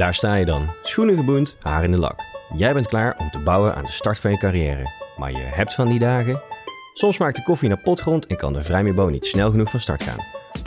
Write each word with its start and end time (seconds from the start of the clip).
Daar 0.00 0.14
sta 0.14 0.34
je 0.34 0.44
dan, 0.44 0.74
schoenen 0.82 1.16
geboend, 1.16 1.56
haar 1.60 1.84
in 1.84 1.90
de 1.90 1.96
lak. 1.96 2.20
Jij 2.56 2.72
bent 2.72 2.86
klaar 2.86 3.16
om 3.18 3.30
te 3.30 3.38
bouwen 3.38 3.74
aan 3.74 3.84
de 3.84 3.90
start 3.90 4.18
van 4.18 4.30
je 4.30 4.36
carrière. 4.36 4.90
Maar 5.16 5.30
je 5.30 5.42
hebt 5.42 5.74
van 5.74 5.88
die 5.88 5.98
dagen. 5.98 6.42
Soms 6.94 7.18
maakt 7.18 7.36
de 7.36 7.42
koffie 7.42 7.68
naar 7.68 7.82
potgrond 7.82 8.26
en 8.26 8.36
kan 8.36 8.52
de 8.52 8.62
vrijmibo 8.62 9.08
niet 9.08 9.26
snel 9.26 9.50
genoeg 9.50 9.70
van 9.70 9.80
start 9.80 10.02
gaan. 10.02 10.24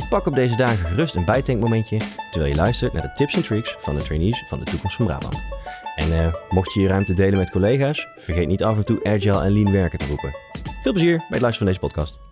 Pak 0.09 0.25
op 0.25 0.35
deze 0.35 0.55
dagen 0.55 0.87
gerust 0.87 1.15
een 1.15 1.25
bijtankmomentje 1.25 1.99
terwijl 2.29 2.53
je 2.53 2.59
luistert 2.59 2.93
naar 2.93 3.01
de 3.01 3.13
tips 3.13 3.35
en 3.35 3.43
tricks 3.43 3.75
van 3.79 3.95
de 3.95 4.03
trainees 4.03 4.43
van 4.47 4.59
de 4.59 4.65
toekomst 4.65 4.95
van 4.95 5.05
Brabant. 5.05 5.43
En 5.95 6.13
eh, 6.13 6.33
mocht 6.49 6.73
je 6.73 6.81
je 6.81 6.87
ruimte 6.87 7.13
delen 7.13 7.37
met 7.37 7.51
collega's, 7.51 8.07
vergeet 8.15 8.47
niet 8.47 8.63
af 8.63 8.77
en 8.77 8.85
toe 8.85 9.03
agile 9.03 9.43
en 9.43 9.51
lean 9.51 9.71
werken 9.71 9.99
te 9.99 10.07
roepen. 10.07 10.35
Veel 10.81 10.91
plezier 10.91 11.17
bij 11.17 11.27
het 11.29 11.41
luisteren 11.41 11.57
van 11.57 11.67
deze 11.67 11.79
podcast. 11.79 12.22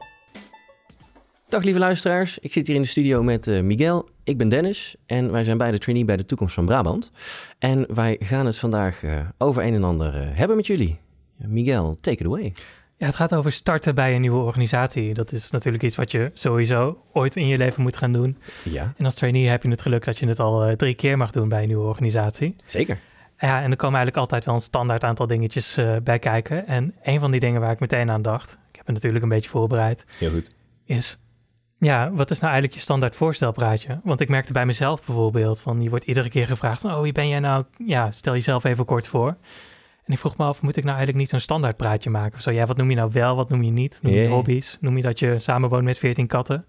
Dag 1.52 1.64
lieve 1.64 1.80
luisteraars, 1.80 2.40
ik 2.40 2.54
zit 2.54 2.68
hier 2.68 2.76
in 2.76 2.82
de 2.82 2.88
studio 2.88 3.24
met 3.24 3.48
uh, 3.48 3.62
Miguel. 3.62 4.10
Ik 4.24 4.38
ben 4.38 4.50
Dennis 4.50 4.96
en 5.06 5.32
wij 5.32 5.44
zijn 5.44 5.58
beide 5.58 5.78
trainee 5.78 6.06
bij 6.06 6.18
de 6.18 6.26
toekomst 6.26 6.54
van 6.54 6.66
Brabant. 6.66 7.12
En 7.60 7.96
wij 7.96 8.16
gaan 8.20 8.46
het 8.46 8.58
vandaag 8.58 9.04
uh, 9.04 9.20
over 9.38 9.64
een 9.64 9.74
en 9.74 9.84
ander 9.84 10.16
uh, 10.16 10.22
hebben 10.32 10.56
met 10.56 10.68
jullie. 10.68 11.00
Miguel, 11.38 11.96
take 11.96 12.18
it 12.18 12.26
away. 12.26 12.54
Ja, 12.98 13.06
het 13.06 13.16
gaat 13.16 13.36
over 13.36 13.52
starten 13.52 13.96
bij 13.96 14.16
een 14.16 14.22
nieuwe 14.22 14.44
organisatie. 14.44 15.14
Dat 15.14 15.32
is 15.32 15.52
natuurlijk 15.52 15.84
iets 15.84 15.96
wat 15.96 16.12
je 16.12 16.32
sowieso 16.34 17.04
ooit 17.14 17.36
in 17.36 17.48
je 17.48 17.58
leven 17.58 17.82
moet 17.82 17.98
gaan 17.98 18.14
doen. 18.14 18.38
Ja. 18.64 18.94
En 18.98 19.06
als 19.06 19.16
trainee 19.16 19.48
heb 19.48 19.64
je 19.64 19.70
het 19.70 19.82
geluk 19.82 20.06
dat 20.06 20.18
je 20.18 20.28
het 20.28 20.40
al 20.40 20.76
drie 20.76 20.96
keer 20.96 21.18
mag 21.18 21.32
doen 21.32 21.50
bij 21.50 21.62
een 21.62 21.68
nieuwe 21.68 21.88
organisatie. 21.88 22.56
Zeker. 22.68 23.00
Ja, 23.38 23.62
en 23.62 23.72
er 23.72 23.78
komen 23.78 23.96
eigenlijk 24.00 24.18
altijd 24.18 24.46
wel 24.46 24.56
een 24.56 24.62
standaard 24.62 25.04
aantal 25.04 25.28
dingetjes 25.28 25.80
bij 26.04 26.20
kijken. 26.20 26.68
En 26.68 26.96
een 27.04 27.20
van 27.20 27.32
die 27.32 27.40
dingen 27.40 27.62
waar 27.62 27.72
ik 27.72 27.80
meteen 27.80 28.12
aan 28.12 28.22
dacht, 28.22 28.52
ik 28.52 28.76
heb 28.76 28.86
het 28.86 28.96
natuurlijk 28.96 29.24
een 29.24 29.30
beetje 29.30 29.50
voorbereid, 29.50 30.06
Heel 30.18 30.32
goed. 30.32 30.56
is 30.86 31.21
ja, 31.82 32.12
wat 32.14 32.32
is 32.32 32.40
nou 32.40 32.52
eigenlijk 32.52 32.74
je 32.74 32.80
standaard 32.86 33.16
voorstelpraatje? 33.16 34.00
Want 34.04 34.20
ik 34.22 34.30
merkte 34.30 34.54
bij 34.54 34.66
mezelf 34.66 35.06
bijvoorbeeld 35.06 35.62
van 35.62 35.82
je 35.82 35.90
wordt 35.90 36.06
iedere 36.06 36.30
keer 36.30 36.48
gevraagd: 36.48 36.84
Oh, 36.86 37.02
wie 37.02 37.12
ben 37.12 37.28
jij 37.28 37.40
nou? 37.40 37.64
Ja, 37.86 38.12
stel 38.12 38.34
jezelf 38.34 38.64
even 38.64 38.86
kort 38.86 39.08
voor. 39.08 39.28
En 40.06 40.14
ik 40.14 40.20
vroeg 40.20 40.38
me 40.38 40.46
af: 40.46 40.62
moet 40.62 40.78
ik 40.78 40.84
nou 40.84 40.96
eigenlijk 40.96 41.18
niet 41.18 41.30
zo'n 41.30 41.40
standaard 41.40 41.78
praatje 41.78 42.10
maken? 42.10 42.34
Of 42.36 42.42
zo, 42.42 42.52
ja, 42.52 42.66
wat 42.66 42.78
noem 42.78 42.90
je 42.90 42.96
nou 42.96 43.10
wel? 43.14 43.36
Wat 43.36 43.50
noem 43.50 43.64
je 43.64 43.72
niet? 43.72 44.00
Noem 44.02 44.14
je 44.14 44.20
Yeah. 44.20 44.32
hobby's? 44.34 44.78
Noem 44.82 44.98
je 44.98 45.04
dat 45.04 45.20
je 45.20 45.40
samenwoont 45.40 45.84
met 45.84 45.98
14 45.98 46.28
katten? 46.28 46.66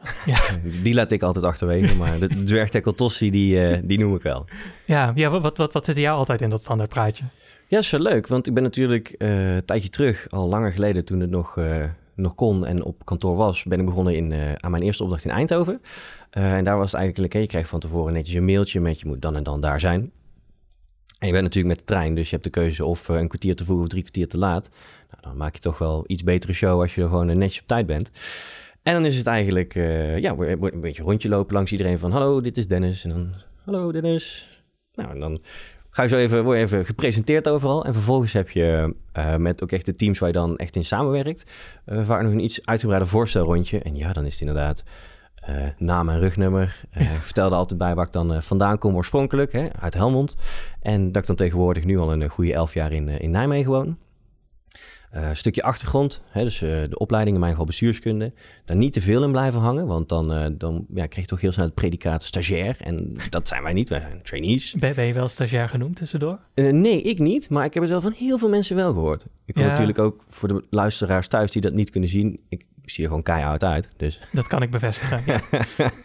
Ja, 0.26 0.38
Die 0.82 0.94
laat 0.94 1.12
ik 1.12 1.22
altijd 1.22 1.44
achterwege, 1.44 1.94
maar 1.96 2.18
de 2.18 2.42
dwergtekkel 2.44 2.92
Tossie, 2.94 3.30
die, 3.30 3.66
eh, 3.68 3.78
die 3.84 3.98
noem 3.98 4.14
ik 4.14 4.22
wel. 4.22 4.44
ja, 4.84 5.12
ja 5.14 5.30
wat, 5.30 5.56
wat, 5.56 5.72
wat 5.72 5.84
zit 5.84 5.96
er 5.96 6.02
jou 6.02 6.18
altijd 6.18 6.42
in 6.42 6.50
dat 6.50 6.60
standaard 6.62 6.88
praatje? 6.90 7.24
Ja, 7.66 7.76
dat 7.76 7.82
is 7.84 7.90
wel 7.90 8.00
leuk, 8.00 8.26
want 8.26 8.46
ik 8.46 8.54
ben 8.54 8.62
natuurlijk 8.62 9.08
eh, 9.08 9.54
een 9.54 9.64
tijdje 9.64 9.88
terug, 9.88 10.26
al 10.30 10.48
langer 10.48 10.72
geleden 10.72 11.04
toen 11.04 11.20
het 11.20 11.30
nog, 11.30 11.56
eh, 11.56 11.84
nog 12.18 12.34
kon 12.34 12.66
en 12.66 12.84
op 12.84 13.04
kantoor 13.04 13.36
was, 13.36 13.62
ben 13.62 13.80
ik 13.80 13.86
begonnen 13.86 14.14
in, 14.14 14.32
eh, 14.32 14.52
aan 14.52 14.70
mijn 14.70 14.82
eerste 14.82 15.02
opdracht 15.02 15.24
in 15.24 15.30
Eindhoven. 15.30 15.80
Eh, 16.30 16.56
en 16.56 16.64
daar 16.64 16.78
was 16.78 16.92
het 16.92 17.00
eigenlijk, 17.00 17.32
je 17.32 17.46
krijgt 17.46 17.68
van 17.68 17.80
tevoren 17.80 18.12
netjes 18.12 18.36
een 18.36 18.44
mailtje 18.44 18.80
met 18.80 19.00
je 19.00 19.06
moet 19.06 19.22
dan 19.22 19.36
en 19.36 19.42
dan 19.42 19.60
daar 19.60 19.80
zijn. 19.80 20.12
En 21.18 21.26
je 21.26 21.32
bent 21.32 21.44
natuurlijk 21.44 21.74
met 21.74 21.86
de 21.86 21.94
trein, 21.94 22.14
dus 22.14 22.24
je 22.28 22.32
hebt 22.32 22.44
de 22.44 22.60
keuze 22.60 22.84
of 22.84 23.08
eh, 23.08 23.16
een 23.16 23.28
kwartier 23.28 23.56
te 23.56 23.64
vroeg 23.64 23.80
of 23.80 23.88
drie 23.88 24.02
kwartier 24.02 24.28
te 24.28 24.38
laat. 24.38 24.70
Nou, 25.10 25.22
dan 25.22 25.36
maak 25.36 25.54
je 25.54 25.60
toch 25.60 25.78
wel 25.78 26.04
iets 26.06 26.22
betere 26.22 26.52
show 26.52 26.80
als 26.80 26.94
je 26.94 27.02
er 27.02 27.08
gewoon 27.08 27.38
netjes 27.38 27.60
op 27.60 27.66
tijd 27.66 27.86
bent. 27.86 28.10
En 28.82 28.92
dan 28.92 29.04
is 29.04 29.16
het 29.16 29.26
eigenlijk, 29.26 29.74
eh, 29.74 30.18
ja, 30.18 30.34
een 30.38 30.80
beetje 30.80 31.02
rondje 31.02 31.28
lopen 31.28 31.54
langs 31.54 31.72
iedereen 31.72 31.98
van 31.98 32.10
hallo, 32.10 32.40
dit 32.40 32.56
is 32.56 32.66
Dennis. 32.66 33.04
En 33.04 33.10
dan, 33.10 33.34
hallo 33.64 33.92
Dennis. 33.92 34.48
Nou, 34.94 35.10
en 35.10 35.20
dan 35.20 35.40
ga 35.90 36.02
je 36.02 36.08
zo 36.08 36.16
even, 36.16 36.44
word 36.44 36.58
je 36.58 36.64
even 36.64 36.84
gepresenteerd 36.84 37.48
overal. 37.48 37.84
En 37.84 37.92
vervolgens 37.92 38.32
heb 38.32 38.50
je 38.50 38.94
eh, 39.12 39.36
met 39.36 39.62
ook 39.62 39.72
echt 39.72 39.84
de 39.84 39.94
teams 39.94 40.18
waar 40.18 40.28
je 40.28 40.34
dan 40.34 40.56
echt 40.56 40.76
in 40.76 40.84
samenwerkt, 40.84 41.50
eh, 41.84 42.04
vaak 42.04 42.22
nog 42.22 42.32
een 42.32 42.44
iets 42.44 42.66
uitgebreider 42.66 43.08
voorstelrondje. 43.08 43.78
En 43.80 43.96
ja, 43.96 44.12
dan 44.12 44.24
is 44.24 44.32
het 44.32 44.40
inderdaad 44.40 44.82
eh, 45.34 45.54
naam 45.78 46.08
en 46.08 46.20
rugnummer. 46.20 46.80
Ik 46.92 47.08
vertelde 47.30 47.56
altijd 47.56 47.78
bij 47.78 47.94
waar 47.94 48.06
ik 48.06 48.12
dan 48.12 48.42
vandaan 48.42 48.78
kom 48.78 48.96
oorspronkelijk, 48.96 49.52
hè, 49.52 49.68
uit 49.80 49.94
Helmond. 49.94 50.36
En 50.80 51.12
dat 51.12 51.22
ik 51.22 51.26
dan 51.26 51.36
tegenwoordig 51.36 51.84
nu 51.84 51.98
al 51.98 52.12
een 52.12 52.28
goede 52.28 52.52
elf 52.52 52.74
jaar 52.74 52.92
in, 52.92 53.08
in 53.08 53.30
Nijmegen 53.30 53.70
woon. 53.70 53.96
Een 55.10 55.36
stukje 55.36 55.62
achtergrond, 55.62 56.22
hè, 56.30 56.44
dus 56.44 56.62
eh, 56.62 56.68
de 56.68 56.98
opleiding 56.98 57.34
in 57.34 57.40
mijn 57.40 57.52
geval 57.52 57.66
bestuurskunde. 57.66 58.32
Daar 58.64 58.76
niet 58.76 58.92
te 58.92 59.00
veel 59.00 59.22
in 59.22 59.30
blijven 59.30 59.60
hangen, 59.60 59.86
want 59.86 60.08
dan, 60.08 60.32
eh, 60.32 60.46
dan 60.58 60.86
ja, 60.94 61.06
krijg 61.06 61.14
je 61.14 61.26
toch 61.26 61.40
heel 61.40 61.52
snel 61.52 61.64
het 61.64 61.74
predicaat 61.74 62.22
stagiair. 62.22 62.76
En 62.80 63.16
dat 63.30 63.48
zijn 63.48 63.62
wij 63.62 63.72
niet, 63.72 63.88
wij 63.88 64.00
zijn 64.00 64.22
trainees. 64.22 64.74
Ben, 64.78 64.94
ben 64.94 65.04
je 65.04 65.12
wel 65.12 65.28
stagiair 65.28 65.68
genoemd 65.68 65.96
tussendoor? 65.96 66.38
Nee, 66.54 67.02
ik 67.02 67.18
niet, 67.18 67.50
maar 67.50 67.64
ik 67.64 67.74
heb 67.74 67.82
het 67.82 67.92
wel 67.92 68.00
van 68.00 68.12
heel 68.12 68.38
veel 68.38 68.48
mensen 68.48 68.76
wel 68.76 68.92
gehoord. 68.92 69.26
Ik 69.44 69.54
hoor 69.54 69.64
Ja. 69.64 69.70
natuurlijk 69.70 69.98
ook 69.98 70.24
voor 70.28 70.48
de 70.48 70.64
luisteraars 70.70 71.26
thuis 71.28 71.50
die 71.50 71.62
dat 71.62 71.72
niet 71.72 71.90
kunnen 71.90 72.10
zien. 72.10 72.40
Ik 72.48 72.64
zie 72.90 73.02
er 73.04 73.08
gewoon 73.08 73.24
keihard 73.24 73.64
uit, 73.64 73.88
dus... 73.96 74.20
Dat 74.32 74.46
kan 74.46 74.62
ik 74.62 74.70
bevestigen. 74.70 75.22
Ja. 75.26 75.40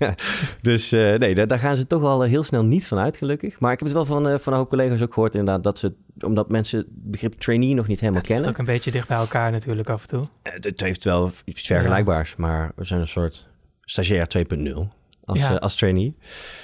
dus 0.62 0.92
eh, 0.92 1.14
nee, 1.14 1.36
daar, 1.36 1.48
daar 1.48 1.60
gaan 1.60 1.76
ze 1.76 1.88
toch 1.88 2.04
al 2.04 2.24
eh, 2.24 2.30
heel 2.30 2.44
snel 2.44 2.64
niet 2.64 2.88
van 2.88 2.98
uit, 2.98 3.18
gelukkig. 3.18 3.60
Maar 3.60 3.72
ik 3.72 3.80
heb 3.80 3.88
het 3.88 3.98
wel 3.98 4.06
van, 4.06 4.28
eh, 4.30 4.40
van 4.40 4.54
een 4.54 4.60
hoop 4.60 4.70
collega's 4.70 5.02
ook 5.02 5.14
gehoord, 5.14 5.36
inderdaad, 5.36 5.64
dat 5.64 5.80
ze, 5.80 5.94
omdat 6.20 6.50
mensen 6.50 6.78
het 6.80 6.88
begrip 6.92 7.34
trainee 7.34 7.74
nog 7.74 7.88
niet 7.88 8.00
helemaal 8.00 8.22
Het 8.22 8.30
ligt 8.30 8.42
kennen. 8.42 8.62
ook 8.62 8.68
een 8.68 8.74
beetje 8.74 8.92
dicht 8.92 9.08
bij 9.08 9.18
elkaar 9.18 9.52
natuurlijk 9.52 9.90
af 9.90 10.02
en 10.02 10.08
toe. 10.08 10.24
Het 10.44 10.82
heeft 10.82 11.04
wel 11.04 11.32
iets 11.46 11.62
vergelijkbaars, 11.62 12.36
maar 12.36 12.72
we 12.76 12.84
zijn 12.84 13.00
een 13.02 13.08
soort 13.08 13.48
stagiair 13.82 14.28
2.0 14.28 14.90
als, 15.26 15.40
Ja. 15.40 15.56
als 15.56 15.76
trainee. 15.76 16.16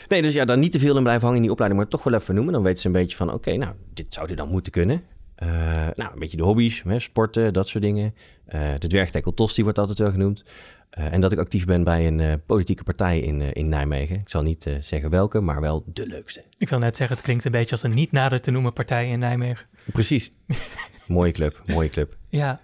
Nee, 0.07 0.22
dus 0.22 0.34
ja, 0.34 0.46
dan 0.46 0.59
niet 0.59 0.72
te 0.72 0.80
veel 0.80 0.96
in 0.97 1.01
blijven 1.03 1.22
hangen 1.22 1.36
in 1.38 1.41
die 1.44 1.51
opleiding, 1.51 1.81
maar 1.81 1.90
toch 1.91 2.03
wel 2.03 2.13
even 2.13 2.36
noemen. 2.36 2.53
Dan 2.53 2.63
weten 2.63 2.80
ze 2.81 2.88
een 2.88 2.94
beetje 2.94 3.16
van, 3.18 3.34
oké, 3.34 3.56
nou, 3.56 3.75
dit 3.94 4.13
zou 4.13 4.28
dit 4.28 4.38
dan 4.38 4.50
moeten 4.50 4.72
kunnen. 4.72 5.03
Eh, 5.39 5.47
nou, 5.94 6.13
een 6.13 6.19
beetje 6.19 6.38
de 6.38 6.44
hobby's, 6.44 6.83
hè, 6.83 7.00
sporten, 7.00 7.53
dat 7.53 7.67
soort 7.67 7.83
dingen. 7.83 8.16
Eh, 8.45 8.61
de 8.79 8.88
dwergtekkel 8.88 9.33
Tos, 9.33 9.53
die 9.53 9.63
wordt 9.63 9.79
altijd 9.79 10.00
wel 10.00 10.11
genoemd. 10.11 10.44
Eh, 10.89 11.13
en 11.13 11.22
dat 11.22 11.31
ik 11.31 11.39
actief 11.39 11.66
ben 11.66 11.83
bij 11.83 12.07
een 12.07 12.41
politieke 12.45 12.83
partij 12.83 13.19
in, 13.19 13.41
in 13.41 13.69
Nijmegen. 13.69 14.16
Ik 14.16 14.29
zal 14.29 14.41
niet 14.41 14.69
zeggen 14.79 15.09
welke, 15.09 15.41
maar 15.41 15.61
wel 15.61 15.83
de 15.85 16.07
leukste. 16.07 16.44
Ik 16.57 16.69
wil 16.69 16.79
net 16.79 16.95
zeggen, 16.95 17.16
het 17.16 17.25
klinkt 17.25 17.45
een 17.45 17.51
beetje 17.51 17.72
als 17.72 17.83
een 17.83 17.94
niet 17.94 18.11
nader 18.11 18.41
te 18.41 18.51
noemen 18.51 18.73
partij 18.73 19.09
in 19.09 19.19
Nijmegen. 19.19 19.67
Precies. 19.94 20.31
mooie 21.07 21.31
club, 21.31 21.61
mooie 21.66 21.89
club. 21.89 22.17
Ja, 22.29 22.61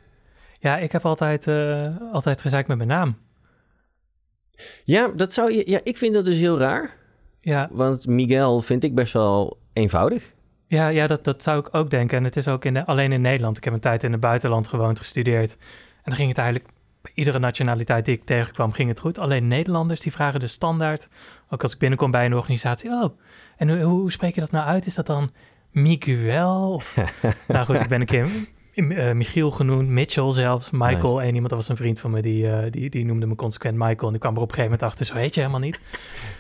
ja 0.59 0.77
ik 0.77 0.91
heb 0.91 1.05
altijd, 1.05 1.47
altijd 2.11 2.43
met 2.67 2.67
mijn 2.67 2.87
naam. 2.87 3.17
Ja, 4.83 5.07
dat 5.07 5.33
zou 5.33 5.53
je, 5.53 5.69
ja, 5.69 5.79
ik 5.83 5.97
vind 5.97 6.13
dat 6.13 6.25
dus 6.25 6.37
heel 6.37 6.57
raar. 6.57 6.97
Ja, 7.41 7.69
Want 7.71 8.07
Miguel 8.07 8.61
vind 8.61 8.83
ik 8.83 8.95
best 8.95 9.13
wel 9.13 9.57
eenvoudig. 9.73 10.34
Ja, 10.67 10.87
ja 10.87 11.07
dat, 11.07 11.23
dat 11.23 11.43
zou 11.43 11.59
ik 11.59 11.67
ook 11.71 11.89
denken. 11.89 12.17
En 12.17 12.23
het 12.23 12.35
is 12.35 12.47
ook 12.47 12.65
in 12.65 12.73
de, 12.73 12.85
alleen 12.85 13.11
in 13.11 13.21
Nederland. 13.21 13.57
Ik 13.57 13.63
heb 13.63 13.73
een 13.73 13.79
tijd 13.79 14.03
in 14.03 14.11
het 14.11 14.21
buitenland 14.21 14.67
gewoond, 14.67 14.97
gestudeerd. 14.97 15.51
En 15.51 16.01
dan 16.03 16.15
ging 16.15 16.29
het 16.29 16.37
eigenlijk, 16.37 16.69
bij 17.01 17.11
iedere 17.15 17.39
nationaliteit 17.39 18.05
die 18.05 18.15
ik 18.15 18.25
tegenkwam, 18.25 18.71
ging 18.71 18.89
het 18.89 18.99
goed. 18.99 19.17
Alleen 19.17 19.47
Nederlanders, 19.47 19.99
die 19.99 20.11
vragen 20.11 20.39
de 20.39 20.47
standaard. 20.47 21.07
Ook 21.49 21.61
als 21.61 21.73
ik 21.73 21.79
binnenkom 21.79 22.11
bij 22.11 22.25
een 22.25 22.35
organisatie. 22.35 22.89
Oh, 22.89 23.17
en 23.57 23.69
hoe, 23.69 23.83
hoe 23.83 24.11
spreek 24.11 24.35
je 24.35 24.41
dat 24.41 24.51
nou 24.51 24.67
uit? 24.67 24.85
Is 24.85 24.95
dat 24.95 25.05
dan 25.05 25.31
Miguel? 25.71 26.73
Of, 26.73 26.95
nou 27.47 27.65
goed, 27.65 27.79
ik 27.79 27.87
ben 27.87 27.99
een 27.99 28.07
keer 28.07 28.29
eh, 28.75 29.11
Michiel 29.11 29.51
genoemd, 29.51 29.89
Mitchell 29.89 30.31
zelfs, 30.31 30.69
Michael. 30.71 31.21
En 31.21 31.27
iemand, 31.27 31.49
dat 31.49 31.59
was 31.59 31.69
een 31.69 31.75
vriend 31.75 31.99
van 31.99 32.11
me, 32.11 32.21
die, 32.21 32.49
eh, 32.51 32.71
die, 32.71 32.89
die 32.89 33.05
noemde 33.05 33.25
me 33.25 33.35
consequent 33.35 33.77
Michael. 33.77 34.07
En 34.07 34.13
ik 34.13 34.19
kwam 34.19 34.35
er 34.35 34.41
op 34.41 34.49
een 34.49 34.55
gegeven 34.55 34.71
moment 34.71 34.91
achter, 34.91 35.05
zo 35.05 35.15
heet 35.15 35.33
je 35.33 35.39
helemaal 35.39 35.61
niet. 35.61 35.79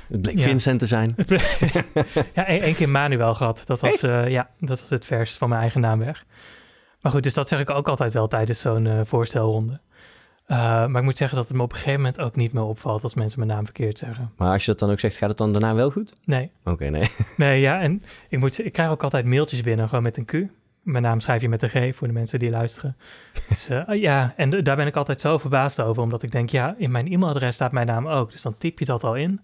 Het 0.07 0.21
bleek 0.21 0.37
Ja. 0.37 0.43
Vincent 0.43 0.79
te 0.79 0.85
zijn. 0.85 1.15
ja, 2.35 2.45
één 2.45 2.61
één 2.61 2.75
keer 2.75 2.89
Manuel 2.89 3.33
gehad. 3.33 3.63
Dat 3.65 3.79
was, 3.79 4.01
eh, 4.03 4.29
ja, 4.29 4.49
dat 4.59 4.79
was 4.79 4.89
het 4.89 5.05
vers 5.05 5.37
van 5.37 5.49
mijn 5.49 5.61
eigen 5.61 5.81
naam 5.81 5.99
weg. 5.99 6.25
Maar 7.01 7.11
goed, 7.11 7.23
dus 7.23 7.33
dat 7.33 7.47
zeg 7.47 7.59
ik 7.59 7.69
ook 7.69 7.87
altijd 7.87 8.13
wel 8.13 8.27
tijdens 8.27 8.61
zo'n 8.61 9.01
voorstelronde. 9.05 9.79
Maar 10.47 10.95
ik 10.95 11.01
moet 11.03 11.17
zeggen 11.17 11.37
dat 11.37 11.47
het 11.47 11.57
me 11.57 11.63
op 11.63 11.71
een 11.71 11.77
gegeven 11.77 11.99
moment 11.99 12.19
ook 12.19 12.35
niet 12.35 12.53
meer 12.53 12.63
opvalt 12.63 13.03
als 13.03 13.13
mensen 13.13 13.39
mijn 13.39 13.51
naam 13.51 13.63
verkeerd 13.65 13.97
zeggen. 13.97 14.31
Maar 14.37 14.51
als 14.51 14.65
je 14.65 14.71
dat 14.71 14.79
dan 14.79 14.89
ook 14.91 14.99
zegt, 14.99 15.15
gaat 15.15 15.29
het 15.29 15.37
dan 15.37 15.51
daarna 15.51 15.75
wel 15.75 15.91
goed? 15.91 16.13
Nee, 16.25 16.51
Oké, 16.63 16.85
nee. 16.89 17.09
nee, 17.37 17.59
ja, 17.59 17.81
en 17.81 18.03
ik, 18.29 18.39
moet, 18.39 18.65
ik 18.65 18.73
krijg 18.73 18.89
ook 18.89 19.03
altijd 19.03 19.25
mailtjes 19.25 19.61
binnen, 19.61 19.87
gewoon 19.87 20.03
met 20.03 20.17
een 20.17 20.25
Q. 20.25 20.33
Mijn 20.85 21.03
naam 21.03 21.19
schrijf 21.19 21.41
je 21.41 21.49
met 21.49 21.61
een 21.61 21.69
G 21.69 21.95
voor 21.95 22.07
de 22.07 22.13
mensen 22.13 22.39
die 22.39 22.49
luisteren. 22.49 22.97
Dus 23.49 23.69
eh, 23.69 24.01
ja, 24.01 24.33
en 24.37 24.63
daar 24.63 24.75
ben 24.75 24.87
ik 24.87 24.95
altijd 24.95 25.21
zo 25.21 25.37
verbaasd 25.37 25.81
over, 25.81 26.03
omdat 26.03 26.23
ik 26.23 26.31
denk, 26.31 26.49
ja, 26.49 26.75
in 26.77 26.91
mijn 26.91 27.07
e-mailadres 27.07 27.55
staat 27.55 27.71
mijn 27.71 27.87
naam 27.87 28.07
ook. 28.07 28.31
Dus 28.31 28.41
dan 28.41 28.57
typ 28.57 28.79
je 28.79 28.85
dat 28.85 29.03
al 29.03 29.15
in. 29.15 29.41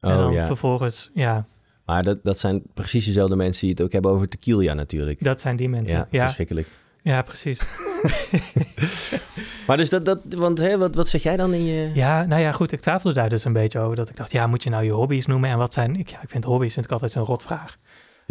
en 0.00 0.10
Oh 0.12 0.18
dan 0.18 0.32
ja. 0.32 0.46
vervolgens, 0.46 1.10
ja, 1.14 1.46
Maar 1.84 2.02
dat, 2.02 2.18
dat 2.22 2.38
zijn 2.38 2.62
precies 2.74 3.04
dezelfde 3.04 3.36
mensen 3.36 3.60
die 3.60 3.70
het 3.70 3.80
ook 3.82 3.92
hebben 3.92 4.10
over 4.10 4.28
tequila 4.28 4.74
natuurlijk. 4.74 5.24
dat 5.24 5.40
zijn 5.40 5.56
die 5.56 5.68
mensen. 5.68 5.96
Ja, 5.96 6.06
Ja, 6.10 6.22
verschrikkelijk. 6.22 6.68
ja, 7.02 7.22
precies. 7.22 7.60
Maar 9.66 9.76
dus 9.76 9.88
dat, 9.88 10.04
dat 10.04 10.20
want 10.28 10.58
hè, 10.58 10.78
wat, 10.78 10.94
wat 10.94 11.08
zeg 11.08 11.22
jij 11.22 11.36
dan 11.36 11.54
in 11.54 11.64
je... 11.64 11.90
Ja, 11.94 12.24
nou 12.24 12.40
ja, 12.40 12.52
goed. 12.52 12.72
Ik 12.72 12.80
twijfelde 12.80 13.16
daar 13.16 13.28
dus 13.28 13.44
een 13.44 13.52
beetje 13.52 13.78
over. 13.78 13.96
Dat 13.96 14.08
ik 14.08 14.16
dacht, 14.16 14.32
ja, 14.32 14.46
moet 14.46 14.62
je 14.62 14.70
nou 14.70 14.84
je 14.84 14.90
hobby's 14.90 15.26
noemen? 15.26 15.50
En 15.50 15.58
wat 15.58 15.72
zijn... 15.72 15.96
Ik, 15.96 16.08
ja, 16.08 16.22
ik 16.22 16.30
vind 16.30 16.44
hobby's 16.44 16.74
vind 16.74 16.84
ik 16.84 16.92
altijd 16.92 17.12
zo'n 17.12 17.24
rotvraag. 17.24 17.78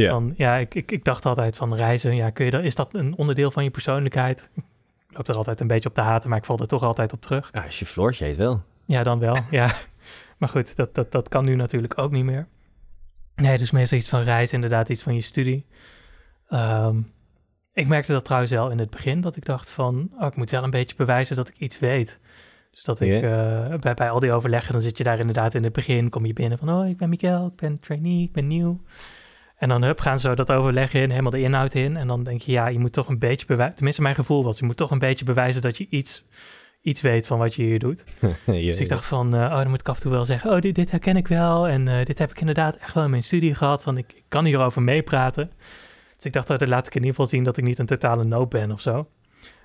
Ja. 0.03 0.11
Van, 0.11 0.33
ja, 0.37 0.55
ik, 0.55 0.75
ik, 0.75 0.91
ik 0.91 1.03
dacht 1.03 1.25
altijd 1.25 1.55
van 1.55 1.75
reizen. 1.75 2.15
Ja, 2.15 2.29
kun 2.29 2.45
je 2.45 2.51
dat, 2.51 2.63
is 2.63 2.75
dat 2.75 2.93
een 2.93 3.15
onderdeel 3.15 3.51
van 3.51 3.63
je 3.63 3.69
persoonlijkheid? 3.69 4.49
Ik 4.55 5.17
loop 5.17 5.27
er 5.27 5.35
altijd 5.35 5.59
een 5.59 5.67
beetje 5.67 5.89
op 5.89 5.95
te 5.95 6.01
haten, 6.01 6.29
maar 6.29 6.37
ik 6.37 6.45
val 6.45 6.59
er 6.59 6.67
toch 6.67 6.83
altijd 6.83 7.13
op 7.13 7.21
terug. 7.21 7.49
Ja, 7.53 7.61
als 7.61 7.79
je 7.79 7.85
Floortje 7.85 8.25
heet 8.25 8.37
wel. 8.37 8.61
Ja, 8.85 9.03
dan 9.03 9.19
wel. 9.19 9.37
ja. 9.51 9.71
Maar 10.37 10.49
goed, 10.49 10.75
dat, 10.75 10.95
dat, 10.95 11.11
dat 11.11 11.29
kan 11.29 11.45
nu 11.45 11.55
natuurlijk 11.55 11.97
ook 11.97 12.11
niet 12.11 12.23
meer. 12.23 12.47
Nee, 13.35 13.57
dus 13.57 13.71
meestal 13.71 13.97
iets 13.97 14.09
van 14.09 14.21
reizen, 14.21 14.55
inderdaad 14.55 14.89
iets 14.89 15.03
van 15.03 15.15
je 15.15 15.21
studie. 15.21 15.65
Ehm, 16.47 17.01
ik 17.73 17.87
merkte 17.87 18.11
dat 18.11 18.25
trouwens 18.25 18.51
wel 18.51 18.69
in 18.69 18.79
het 18.79 18.89
begin, 18.89 19.21
dat 19.21 19.35
ik 19.35 19.45
dacht 19.45 19.69
van... 19.69 20.11
Oh, 20.19 20.27
ik 20.27 20.35
moet 20.35 20.49
wel 20.49 20.63
een 20.63 20.69
beetje 20.69 20.95
bewijzen 20.95 21.35
dat 21.35 21.49
ik 21.49 21.57
iets 21.57 21.79
weet. 21.79 22.19
Dus 22.71 22.83
dat 22.83 22.99
ik 22.99 23.11
eh, 23.11 23.73
bij, 23.79 23.93
bij 23.93 24.09
al 24.09 24.19
die 24.19 24.31
overleggen, 24.31 24.73
dan 24.73 24.81
zit 24.81 24.97
je 24.97 25.03
daar 25.03 25.19
inderdaad 25.19 25.55
in 25.55 25.63
het 25.63 25.73
begin, 25.73 26.09
kom 26.09 26.25
je 26.25 26.33
binnen 26.33 26.57
van, 26.57 26.69
oh, 26.69 26.87
ik 26.87 26.97
ben 26.97 27.09
Miguel, 27.09 27.45
ik 27.45 27.55
ben 27.55 27.79
trainee, 27.79 28.23
ik 28.23 28.31
ben 28.31 28.47
nieuw. 28.47 28.81
En 29.59 29.69
dan 29.69 29.83
hup, 29.83 29.99
gaan 29.99 30.19
ze 30.19 30.35
dat 30.35 30.51
overleg 30.51 30.93
in, 30.93 31.09
helemaal 31.09 31.31
de 31.31 31.41
inhoud 31.41 31.73
in. 31.73 31.97
En 31.97 32.07
dan 32.07 32.23
denk 32.23 32.41
je, 32.41 32.51
ja, 32.51 32.67
je 32.67 32.79
moet 32.79 32.93
toch 32.93 33.07
een 33.07 33.19
beetje 33.19 33.45
bewijzen, 33.45 33.75
tenminste 33.75 34.01
mijn 34.01 34.15
gevoel 34.15 34.43
was, 34.43 34.59
je 34.59 34.65
moet 34.65 34.77
toch 34.77 34.91
een 34.91 34.99
beetje 34.99 35.25
bewijzen 35.25 35.61
dat 35.61 35.77
je 35.77 35.87
iets, 35.89 36.25
iets 36.81 37.01
weet 37.01 37.27
van 37.27 37.37
wat 37.37 37.55
je 37.55 37.63
hier 37.63 37.79
doet. 37.79 38.03
Ja, 38.21 38.29
Dus 38.53 38.79
ik 38.79 38.87
ja. 38.87 38.95
dacht 38.95 39.05
van, 39.05 39.35
eh, 39.35 39.41
oh, 39.41 39.55
dan 39.55 39.69
moet 39.69 39.79
ik 39.79 39.89
af 39.89 39.95
en 39.95 40.01
toe 40.01 40.11
wel 40.11 40.25
zeggen, 40.25 40.51
oh, 40.51 40.61
dit, 40.61 40.75
dit 40.75 40.91
herken 40.91 41.15
ik 41.15 41.27
wel. 41.27 41.67
En 41.67 41.87
eh, 41.87 42.05
dit 42.05 42.19
heb 42.19 42.31
ik 42.31 42.39
inderdaad 42.39 42.75
echt 42.75 42.93
wel 42.93 43.03
in 43.03 43.09
mijn 43.09 43.23
studie 43.23 43.55
gehad, 43.55 43.83
want 43.83 43.97
ik, 43.97 44.13
ik 44.13 44.25
kan 44.27 44.45
hierover 44.45 44.81
meepraten. 44.81 45.51
Dus 46.15 46.25
ik 46.25 46.33
dacht, 46.33 46.49
oh, 46.49 46.57
dan 46.57 46.67
laat 46.67 46.87
ik 46.87 46.95
in 46.95 46.99
ieder 46.99 47.15
geval 47.15 47.29
zien 47.29 47.43
dat 47.43 47.57
ik 47.57 47.63
niet 47.63 47.79
een 47.79 47.85
totale 47.85 48.23
noob 48.23 48.49
ben 48.49 48.71
of 48.71 48.81
zo. 48.81 49.07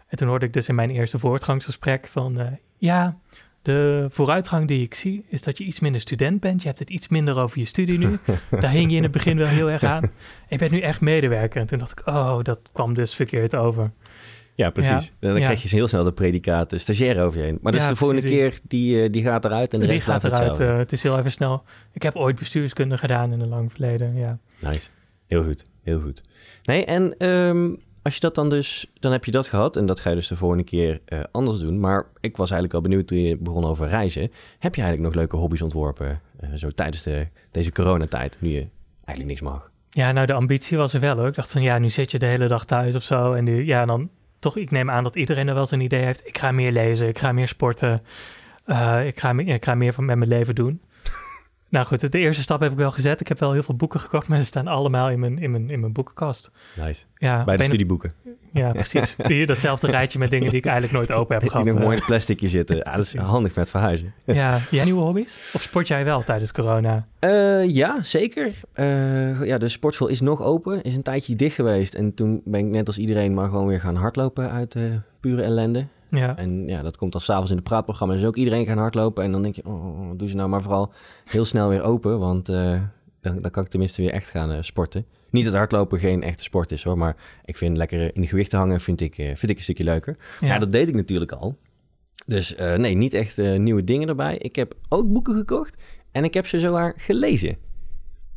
En 0.07 0.17
toen 0.17 0.29
hoorde 0.29 0.47
ik 0.47 0.53
dus 0.53 0.69
in 0.69 0.75
mijn 0.75 0.91
eerste 0.91 1.19
voortgangsgesprek 1.19 2.07
van, 2.07 2.41
eh, 2.41 2.47
ja, 2.79 3.19
de 3.65 4.07
vooruitgang 4.11 4.69
die 4.69 4.83
ik 4.83 4.95
zie 4.95 5.25
is 5.29 5.43
dat 5.43 5.59
je 5.59 5.65
iets 5.65 5.81
minder 5.81 6.01
student 6.01 6.41
bent. 6.41 6.61
Je 6.63 6.67
hebt 6.67 6.79
het 6.79 6.91
iets 6.91 7.09
minder 7.09 7.39
over 7.39 7.59
je 7.59 7.65
studie 7.65 7.99
nu. 7.99 8.19
Daar 8.61 8.71
hing 8.71 8.91
je 8.91 8.97
in 8.97 9.03
het 9.03 9.13
begin 9.13 9.37
wel 9.37 9.47
heel 9.47 9.71
erg 9.71 9.83
aan. 9.85 10.03
En 10.03 10.11
je 10.49 10.59
bent 10.59 10.71
nu 10.71 10.81
echt 10.81 11.01
medewerker. 11.01 11.61
En 11.61 11.67
toen 11.67 11.79
dacht 11.79 11.91
ik, 11.99 12.07
oh, 12.07 12.39
dat 12.43 12.61
kwam 12.73 12.95
dus 12.95 13.15
verkeerd 13.15 13.57
over. 13.57 13.93
Ja, 14.55 14.71
precies. 14.71 15.13
Dan 15.21 15.35
ja. 15.35 15.45
krijg 15.45 15.63
je 15.63 15.77
heel 15.77 15.89
snel 15.89 16.05
de 16.05 16.13
predicaat 16.13 16.73
stagiair 16.77 17.25
over 17.25 17.39
je 17.39 17.45
heen. 17.45 17.59
Maar 17.63 17.73
dus 17.73 17.83
Ja, 17.83 17.89
de 17.89 17.97
volgende 17.97 18.23
precies. 18.23 18.39
keer, 18.39 18.59
die, 18.69 19.03
eh, 19.03 19.13
die 19.13 19.23
gaat 19.23 19.45
eruit 19.45 19.73
en 19.75 19.81
de 19.81 19.87
Die 19.87 19.95
rest 19.95 20.09
gaat 20.09 20.25
eruit. 20.25 20.59
eh, 20.61 20.77
het 20.77 20.93
is 20.93 21.03
heel 21.03 21.19
even 21.19 21.33
snel. 21.33 21.63
Ik 21.93 22.03
heb 22.03 22.17
ooit 22.17 22.39
bestuurskunde 22.39 22.99
gedaan 22.99 23.33
in 23.33 23.41
een 23.41 23.49
lang 23.49 23.71
verleden, 23.73 24.17
ja. 24.17 24.39
Nice. 24.59 24.89
Heel 25.27 25.45
goed, 25.45 25.65
heel 25.83 26.01
goed. 26.01 26.23
Nee, 26.65 26.85
en 26.85 27.15
ehm, 27.19 27.71
als 28.05 28.15
je 28.15 28.21
dat 28.21 28.35
dan 28.35 28.51
dus, 28.51 28.93
dan 29.01 29.13
heb 29.13 29.25
je 29.25 29.31
dat 29.31 29.49
gehad 29.49 29.77
en 29.77 29.87
dat 29.87 30.01
ga 30.01 30.09
je 30.11 30.15
dus 30.15 30.29
de 30.29 30.37
volgende 30.37 30.65
keer 30.65 31.01
eh, 31.05 31.21
anders 31.33 31.59
doen. 31.59 31.81
Maar 31.81 32.07
ik 32.21 32.37
was 32.37 32.51
eigenlijk 32.51 32.73
wel 32.73 32.81
benieuwd 32.81 33.07
toen 33.07 33.19
je 33.19 33.37
begon 33.37 33.65
over 33.65 33.89
reizen. 33.89 34.31
Heb 34.59 34.75
je 34.75 34.83
eigenlijk 34.83 35.01
nog 35.01 35.15
leuke 35.23 35.37
hobby's 35.37 35.63
ontworpen, 35.63 36.21
eh, 36.41 36.49
zo 36.55 36.71
tijdens 36.71 37.03
de, 37.03 37.27
deze 37.51 37.73
coronatijd, 37.73 38.37
nu 38.41 38.49
je 38.49 38.67
eigenlijk 39.05 39.29
niks 39.29 39.41
mag? 39.41 39.71
Ja, 39.91 40.13
nou, 40.13 40.27
de 40.27 40.33
ambitie 40.33 40.77
was 40.77 40.95
er 40.95 41.01
wel 41.01 41.17
hoor. 41.17 41.27
Ik 41.27 41.35
dacht 41.35 41.51
van, 41.51 41.63
ja, 41.63 41.79
nu 41.79 41.91
zit 41.91 42.11
je 42.11 42.19
de 42.19 42.27
hele 42.27 42.49
dag 42.49 42.65
thuis 42.65 42.95
of 42.95 43.03
zo. 43.03 43.33
En 43.33 43.45
nu, 43.45 43.67
ja, 43.67 43.85
dan 43.85 44.11
toch, 44.39 44.57
ik 44.57 44.71
neem 44.71 44.91
aan 44.91 45.03
dat 45.05 45.17
iedereen 45.17 45.49
er 45.49 45.55
wel 45.55 45.67
zijn 45.67 45.81
idee 45.81 46.05
heeft. 46.05 46.27
Ik 46.27 46.39
ga 46.39 46.53
meer 46.53 46.73
lezen, 46.73 47.09
ik 47.09 47.19
ga 47.19 47.33
meer 47.33 47.49
sporten. 47.49 48.03
eh, 48.65 49.07
ik, 49.07 49.21
ga, 49.21 49.39
ik 49.39 49.65
ga 49.65 49.75
meer 49.75 49.93
van 49.93 50.05
met 50.05 50.17
mijn 50.17 50.31
leven 50.31 50.55
doen. 50.55 50.81
Nou 51.75 51.87
goed, 51.87 52.13
de 52.13 52.19
eerste 52.19 52.43
stap 52.43 52.61
heb 52.61 52.73
ik 52.73 52.77
wel 52.79 52.91
gezet. 52.91 53.21
Ik 53.21 53.29
heb 53.29 53.39
wel 53.39 53.53
heel 53.53 53.63
veel 53.63 53.77
boeken 53.77 54.01
gekocht, 54.01 54.29
maar 54.29 54.39
ze 54.39 54.45
staan 54.45 54.67
allemaal 54.67 55.11
in 55.11 55.19
mijn, 55.19 55.39
in 55.39 55.51
mijn, 55.51 55.71
in 55.71 55.81
mijn 55.81 55.93
boekenkast. 55.93 56.51
Nice. 56.77 57.05
Ja, 57.17 57.45
Bij 57.45 57.57
de 57.57 57.65
studieboeken. 57.65 58.13
Ja, 58.53 58.73
precies. 58.73 59.17
Die, 59.27 59.47
datzelfde 59.47 59.87
rijtje 59.87 60.19
met 60.19 60.31
dingen 60.31 60.49
die 60.49 60.59
ik 60.59 60.65
eigenlijk 60.65 60.97
nooit 60.97 61.13
open 61.13 61.37
heb 61.37 61.51
gehad. 61.51 61.67
nog 61.67 61.77
eh. 61.77 61.83
mooi 61.83 61.97
in 61.97 62.03
plasticje 62.05 62.49
zitten. 62.49 62.77
Ja, 62.77 62.93
dat 62.93 63.05
is 63.05 63.17
handig 63.17 63.55
met 63.55 63.71
verhuizen. 63.71 64.15
Ja, 64.25 64.59
jij 64.71 64.85
nieuwe 64.85 65.01
hobby's? 65.01 65.51
Of 65.55 65.63
sport 65.63 65.89
jij 65.89 66.05
wel 66.05 66.25
tijdens 66.25 66.53
corona? 66.53 67.07
Eh, 67.19 67.69
ja, 67.69 68.03
zeker. 68.03 68.53
Eh, 68.73 69.45
ja, 69.45 69.59
de 69.59 69.69
sportschool 69.69 70.09
is 70.09 70.21
nog 70.21 70.43
open. 70.43 70.83
Is 70.83 70.97
een 70.97 71.03
tijdje 71.03 71.37
dicht 71.37 71.55
geweest. 71.55 71.95
En 71.95 72.15
toen 72.15 72.41
ben 72.45 72.61
ik 72.61 72.67
net 72.67 72.87
als 72.87 72.99
iedereen 72.99 73.35
maar 73.35 73.49
gewoon 73.49 73.67
weer 73.67 73.81
gaan 73.81 73.97
hardlopen 73.97 74.51
uit 74.51 74.77
pure 75.21 75.43
ellende. 75.43 75.87
Ja, 76.17 76.37
En 76.37 76.67
ja, 76.67 76.83
dat 76.83 76.97
komt 76.97 77.13
dan 77.13 77.21
s'avonds 77.21 77.51
in 77.51 77.57
de 77.57 77.63
praatprogramma. 77.63 78.15
Dus 78.15 78.25
ook 78.25 78.37
iedereen 78.37 78.67
gaan 78.67 78.79
hardlopen. 78.79 79.25
En 79.25 79.33
dan 79.33 79.43
denk 79.43 79.55
je, 79.55 79.67
oh, 79.67 80.11
doe 80.17 80.29
ze 80.29 80.37
nou 80.37 80.49
maar 80.49 80.63
vooral 80.63 80.93
heel 81.25 81.45
snel 81.45 81.69
weer 81.69 81.83
open. 81.83 82.19
Want 82.19 82.49
eh, 82.49 82.83
dan, 83.21 83.43
dan 83.43 83.51
kan 83.51 83.65
ik 83.65 83.71
tenminste 83.71 84.03
weer 84.03 84.13
echt 84.13 84.29
gaan 84.29 84.53
eh, 84.53 84.63
sporten. 84.63 85.07
Niet 85.31 85.45
dat 85.45 85.55
hardlopen 85.55 85.99
geen 85.99 86.23
echte 86.23 86.43
sport 86.43 86.71
is 86.71 86.83
hoor. 86.83 86.99
Maar 86.99 87.17
ik 87.45 87.57
vind 87.57 87.77
lekker 87.77 88.15
in 88.15 88.21
de 88.21 88.27
gewichten 88.29 88.59
hangen 88.59 88.81
vind 88.81 89.01
ik, 89.01 89.19
eh, 89.19 89.27
vind 89.27 89.51
ik 89.51 89.57
een 89.57 89.63
stukje 89.63 89.85
leuker. 89.85 90.17
Ja, 90.41 90.47
ja. 90.47 90.59
dat 90.59 90.73
deed 90.73 90.89
ik 90.89 90.95
natuurlijk 90.95 91.33
al. 91.33 91.57
Dus 92.27 92.55
nee, 92.57 92.95
niet 92.95 93.13
echt 93.13 93.37
nieuwe 93.37 93.85
dingen 93.85 94.09
erbij. 94.09 94.37
Ik 94.37 94.57
heb 94.57 94.75
ook 94.89 95.13
boeken 95.13 95.35
gekocht. 95.35 95.83
En 96.13 96.25
ik 96.25 96.35
heb 96.35 96.47
ze 96.47 96.59
zowaar 96.59 96.95
gelezen. 96.97 97.57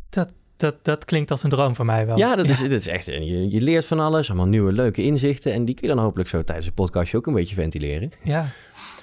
dat, 0.09 0.31
dat 0.81 1.05
klinkt 1.05 1.31
als 1.31 1.43
een 1.43 1.49
droom 1.49 1.75
voor 1.75 1.85
mij 1.85 2.05
wel. 2.05 2.17
Ja, 2.17 2.35
dat 2.35 2.49
is, 2.53 2.59
dat 2.61 2.71
is 2.71 2.87
echt. 2.87 3.07
en 3.07 3.25
Je, 3.25 3.49
je 3.51 3.61
leert 3.61 3.85
van 3.85 3.99
alles, 3.99 4.27
allemaal 4.29 4.47
nieuwe 4.47 4.71
leuke 4.73 5.01
inzichten. 5.03 5.53
En 5.53 5.65
die 5.65 5.75
kun 5.75 5.87
je 5.87 5.93
dan 5.95 6.03
hopelijk 6.03 6.29
zo 6.29 6.43
tijdens 6.43 6.67
de 6.67 6.73
podcastje 6.73 7.17
ook 7.17 7.27
een 7.27 7.33
beetje 7.33 7.55
ventileren. 7.55 8.11
Ja, 8.23 8.49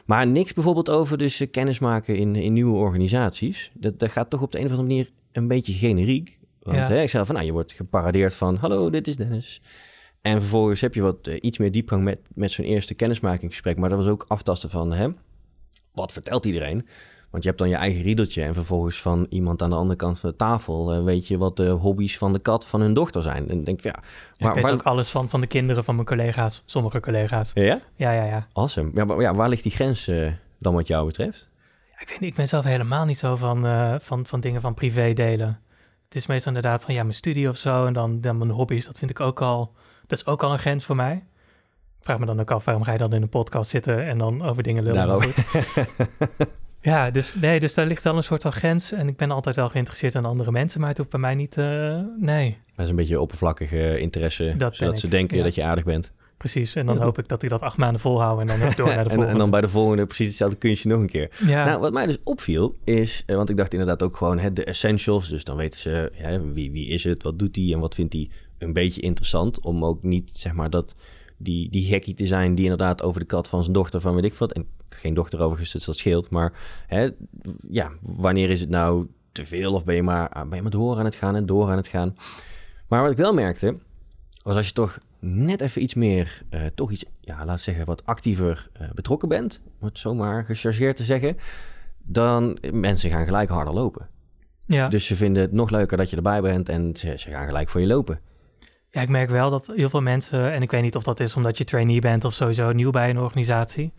Maar 0.04 0.26
niks 0.26 0.52
bijvoorbeeld 0.52 0.90
over 0.90 1.18
dus 1.18 1.40
eh, 1.40 1.50
kennis 1.50 1.78
maken 1.78 2.16
in, 2.16 2.36
in 2.36 2.52
nieuwe 2.52 2.76
organisaties. 2.78 3.70
Dat, 3.74 3.98
dat 3.98 4.10
gaat 4.10 4.30
toch 4.30 4.42
op 4.42 4.52
de 4.52 4.58
een 4.58 4.64
of 4.64 4.70
andere 4.70 4.88
manier 4.88 5.10
een 5.32 5.48
beetje 5.48 5.72
generiek. 5.72 6.38
Want 6.62 6.76
Ja. 6.76 6.88
hè, 6.88 7.02
ik 7.02 7.10
zei 7.10 7.24
van, 7.24 7.34
nou, 7.34 7.46
je 7.46 7.52
wordt 7.52 7.72
geparadeerd 7.72 8.34
van, 8.34 8.56
hallo, 8.56 8.90
dit 8.90 9.08
is 9.08 9.16
Dennis. 9.16 9.62
En 10.20 10.40
vervolgens 10.40 10.80
heb 10.80 10.94
je 10.94 11.00
wat 11.02 11.26
eh, 11.26 11.36
iets 11.40 11.58
meer 11.58 11.72
diepgang 11.72 12.04
met, 12.04 12.18
met 12.34 12.50
zo'n 12.50 12.64
eerste 12.64 12.94
kennismakingsgesprek. 12.94 13.76
Maar 13.76 13.88
dat 13.88 13.98
was 13.98 14.08
ook 14.08 14.24
aftasten 14.28 14.70
van, 14.70 14.92
hè, 14.92 15.08
wat 15.92 16.12
vertelt 16.12 16.44
iedereen? 16.44 16.86
Want 17.34 17.46
je 17.46 17.52
hebt 17.52 17.62
dan 17.62 17.70
je 17.72 17.76
eigen 17.76 18.02
riedeltje 18.02 18.42
en 18.42 18.54
vervolgens 18.54 19.00
van 19.00 19.26
iemand 19.28 19.62
aan 19.62 19.70
de 19.70 19.76
andere 19.76 19.96
kant 19.96 20.20
van 20.20 20.30
de 20.30 20.36
tafel... 20.36 20.92
eh, 20.92 21.04
weet 21.04 21.28
je 21.28 21.38
wat 21.38 21.56
de 21.56 21.68
hobby's 21.68 22.18
van 22.18 22.32
de 22.32 22.38
kat 22.38 22.66
van 22.66 22.80
hun 22.80 22.94
dochter 22.94 23.22
zijn. 23.22 23.48
En 23.48 23.54
dan 23.54 23.64
denk 23.64 23.78
ik, 23.78 23.84
ja... 23.84 23.98
ik 24.48 24.54
weet 24.54 24.72
ook 24.72 24.82
alles 24.82 25.10
van, 25.10 25.28
van 25.28 25.40
de 25.40 25.46
kinderen 25.46 25.84
van 25.84 25.94
mijn 25.94 26.06
collega's, 26.06 26.62
sommige 26.64 27.00
collega's. 27.00 27.50
Ja? 27.54 27.80
Ja, 27.96 28.10
ja, 28.10 28.24
ja. 28.24 28.46
Awesome. 28.52 28.90
Ja, 28.94 29.04
maar, 29.04 29.20
ja, 29.20 29.34
waar 29.34 29.48
ligt 29.48 29.62
die 29.62 29.72
grens 29.72 30.08
eh, 30.08 30.32
dan 30.58 30.74
wat 30.74 30.86
jou 30.86 31.06
betreft? 31.06 31.50
Ja, 31.90 32.00
Ik 32.00 32.08
weet 32.08 32.20
niet, 32.20 32.30
ik 32.30 32.36
ben 32.36 32.48
zelf 32.48 32.64
helemaal 32.64 33.04
niet 33.04 33.18
zo 33.18 33.36
van, 33.36 33.66
eh, 33.66 33.94
van, 33.98 34.26
van 34.26 34.40
dingen 34.40 34.60
van 34.60 34.74
privé 34.74 35.12
delen. 35.12 35.60
Het 36.04 36.14
is 36.14 36.26
meestal 36.26 36.54
inderdaad 36.54 36.84
van 36.84 36.94
ja, 36.94 37.02
mijn 37.02 37.14
studie 37.14 37.48
of 37.48 37.56
zo 37.56 37.86
en 37.86 37.92
dan, 37.92 38.20
dan 38.20 38.38
mijn 38.38 38.50
hobby's. 38.50 38.86
Dat 38.86 38.98
vind 38.98 39.10
ik 39.10 39.20
ook 39.20 39.40
al, 39.42 39.72
dat 40.06 40.18
is 40.18 40.26
ook 40.26 40.42
al 40.42 40.52
een 40.52 40.58
grens 40.58 40.84
voor 40.84 40.96
mij. 40.96 41.14
Ik 41.98 42.04
vraag 42.10 42.18
me 42.18 42.26
dan 42.26 42.40
ook 42.40 42.50
af, 42.50 42.64
waarom 42.64 42.84
ga 42.84 42.92
je 42.92 42.98
dan 42.98 43.12
in 43.12 43.22
een 43.22 43.28
podcast 43.28 43.70
zitten 43.70 44.06
en 44.06 44.18
dan 44.18 44.42
over 44.42 44.62
dingen 44.62 44.82
lullen? 44.82 45.08
Maar 45.08 45.18
Daarover. 45.18 46.62
Ja, 46.84 47.10
dus 47.10 47.34
nee, 47.34 47.60
dus 47.60 47.74
daar 47.74 47.86
ligt 47.86 48.02
wel 48.02 48.16
een 48.16 48.22
soort 48.22 48.42
van 48.42 48.52
grens. 48.52 48.92
En 48.92 49.08
ik 49.08 49.16
ben 49.16 49.30
altijd 49.30 49.56
wel 49.56 49.68
geïnteresseerd 49.68 50.14
in 50.14 50.24
andere 50.24 50.50
mensen, 50.50 50.80
maar 50.80 50.88
het 50.88 50.98
hoeft 50.98 51.10
bij 51.10 51.20
mij 51.20 51.34
niet, 51.34 51.56
eh, 51.58 52.00
nee, 52.20 52.58
Dat 52.74 52.84
is 52.84 52.90
een 52.90 52.96
beetje 52.96 53.20
oppervlakkige 53.20 53.98
interesse, 53.98 54.54
Dat 54.56 54.76
zodat 54.76 54.94
ik, 54.94 55.00
ze 55.00 55.08
denken 55.08 55.36
ja. 55.36 55.42
dat 55.42 55.54
je 55.54 55.62
aardig 55.64 55.84
bent. 55.84 56.10
precies. 56.36 56.74
En 56.74 56.86
dan 56.86 56.94
Ja. 56.96 57.02
hoop 57.02 57.18
ik 57.18 57.28
dat 57.28 57.42
ik 57.42 57.48
dat 57.50 57.60
acht 57.60 57.76
maanden 57.76 58.00
volhoud 58.00 58.40
en 58.40 58.46
dan 58.46 58.62
ook 58.62 58.76
door 58.76 58.86
naar 58.86 58.96
de 58.96 59.00
en, 59.10 59.14
volgende. 59.14 59.32
en 59.32 59.38
dan 59.38 59.50
bij 59.50 59.60
de 59.60 59.68
volgende 59.68 60.06
precies 60.06 60.26
hetzelfde 60.26 60.56
kunstje 60.56 60.88
nog 60.88 61.00
een 61.00 61.08
keer. 61.08 61.30
ja, 61.46 61.64
Nou, 61.64 61.80
wat 61.80 61.92
mij 61.92 62.06
dus 62.06 62.18
opviel 62.24 62.76
is, 62.84 63.22
eh, 63.26 63.36
want 63.36 63.50
ik 63.50 63.56
dacht 63.56 63.72
inderdaad 63.72 64.02
ook 64.02 64.16
gewoon 64.16 64.38
hè, 64.38 64.52
de 64.52 64.64
essentials. 64.64 65.28
Dus 65.28 65.44
dan 65.44 65.56
weten 65.56 65.80
ze 65.80 66.10
hè, 66.14 66.52
wie, 66.52 66.70
wie 66.72 66.86
is 66.88 67.04
het, 67.04 67.22
wat 67.22 67.38
doet 67.38 67.56
hij 67.56 67.72
en 67.72 67.78
wat 67.78 67.94
vindt 67.94 68.12
hij 68.12 68.30
een 68.58 68.72
beetje 68.72 69.00
interessant. 69.00 69.60
Om 69.60 69.84
ook 69.84 70.02
niet 70.02 70.30
zeg 70.32 70.52
maar 70.52 70.70
dat 70.70 70.94
die, 71.36 71.70
die 71.70 71.86
gekkie 71.86 72.14
te 72.14 72.26
zijn 72.26 72.54
die 72.54 72.64
inderdaad 72.64 73.02
over 73.02 73.20
de 73.20 73.26
kat 73.26 73.48
van 73.48 73.60
zijn 73.62 73.72
dochter 73.74 74.00
van 74.00 74.14
weet 74.14 74.24
ik 74.24 74.34
wat. 74.34 74.52
En 74.52 74.66
geen 74.94 75.14
dochter 75.14 75.40
overigens, 75.40 75.72
dus 75.72 75.84
dat 75.84 75.96
scheelt. 75.96 76.30
Maar 76.30 76.52
hè, 76.86 77.08
ja, 77.68 77.90
wanneer 78.00 78.50
is 78.50 78.60
het 78.60 78.70
nou 78.70 79.06
te 79.32 79.44
veel 79.44 79.72
of 79.72 79.84
ben 79.84 79.94
je, 79.94 80.02
maar, 80.02 80.28
ah, 80.28 80.48
ben 80.48 80.56
je 80.56 80.62
maar 80.62 80.70
door 80.70 80.98
aan 80.98 81.04
het 81.04 81.14
gaan 81.14 81.36
en 81.36 81.46
door 81.46 81.70
aan 81.70 81.76
het 81.76 81.88
gaan. 81.88 82.16
Maar 82.88 83.02
wat 83.02 83.10
ik 83.10 83.16
wel 83.16 83.34
merkte, 83.34 83.78
was 84.42 84.56
als 84.56 84.66
je 84.66 84.72
toch 84.72 84.98
net 85.20 85.60
even 85.60 85.82
iets 85.82 85.94
meer, 85.94 86.42
eh, 86.50 86.60
toch 86.74 86.90
iets, 86.90 87.04
ja, 87.20 87.36
laten 87.36 87.54
we 87.54 87.60
zeggen, 87.60 87.84
wat 87.84 88.06
actiever 88.06 88.70
eh, 88.72 88.90
betrokken 88.94 89.28
bent, 89.28 89.60
om 89.80 89.86
het 89.86 89.98
zomaar 89.98 90.44
gechargeerd 90.44 90.96
te 90.96 91.04
zeggen, 91.04 91.36
dan 92.02 92.58
mensen 92.72 93.10
gaan 93.10 93.24
gelijk 93.24 93.48
harder 93.48 93.74
lopen. 93.74 94.08
ja. 94.66 94.88
Dus 94.88 95.06
ze 95.06 95.16
vinden 95.16 95.42
het 95.42 95.52
nog 95.52 95.70
leuker 95.70 95.96
dat 95.96 96.10
je 96.10 96.16
erbij 96.16 96.40
bent 96.40 96.68
en 96.68 96.96
ze, 96.96 97.18
ze 97.18 97.30
gaan 97.30 97.46
gelijk 97.46 97.68
voor 97.68 97.80
je 97.80 97.86
lopen. 97.86 98.20
Ja, 98.90 99.00
ik 99.00 99.08
merk 99.08 99.30
wel 99.30 99.50
dat 99.50 99.66
heel 99.66 99.88
veel 99.88 100.02
mensen, 100.02 100.52
en 100.52 100.62
ik 100.62 100.70
weet 100.70 100.82
niet 100.82 100.96
of 100.96 101.02
dat 101.02 101.20
is 101.20 101.36
omdat 101.36 101.58
je 101.58 101.64
trainee 101.64 102.00
bent 102.00 102.24
of 102.24 102.32
sowieso 102.32 102.72
nieuw 102.72 102.90
bij 102.90 103.10
een 103.10 103.18
organisatie, 103.18 103.92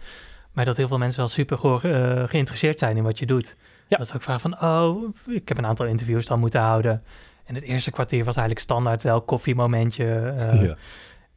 maar 0.55 0.65
dat 0.65 0.77
heel 0.77 0.88
veel 0.88 0.97
mensen 0.97 1.19
wel 1.19 1.27
super 1.27 1.57
geor- 1.57 1.91
eh, 1.91 2.27
geïnteresseerd 2.27 2.79
zijn 2.79 2.97
in 2.97 3.03
wat 3.03 3.19
je 3.19 3.25
doet. 3.25 3.55
Ja. 3.88 3.97
Dat 3.97 4.07
ze 4.07 4.15
ook 4.15 4.21
vragen 4.24 4.51
van, 4.51 4.69
oh, 4.69 5.13
ik 5.27 5.47
heb 5.47 5.57
een 5.57 5.65
aantal 5.65 5.85
interviews 5.85 6.25
dan 6.25 6.39
moeten 6.39 6.62
houden. 6.62 7.03
En 7.45 7.55
het 7.55 7.63
eerste 7.63 7.91
kwartier 7.91 8.24
was 8.24 8.35
eigenlijk 8.35 8.65
standaard 8.65 9.03
wel 9.03 9.21
koffiemomentje. 9.21 10.33
eh, 10.38 10.63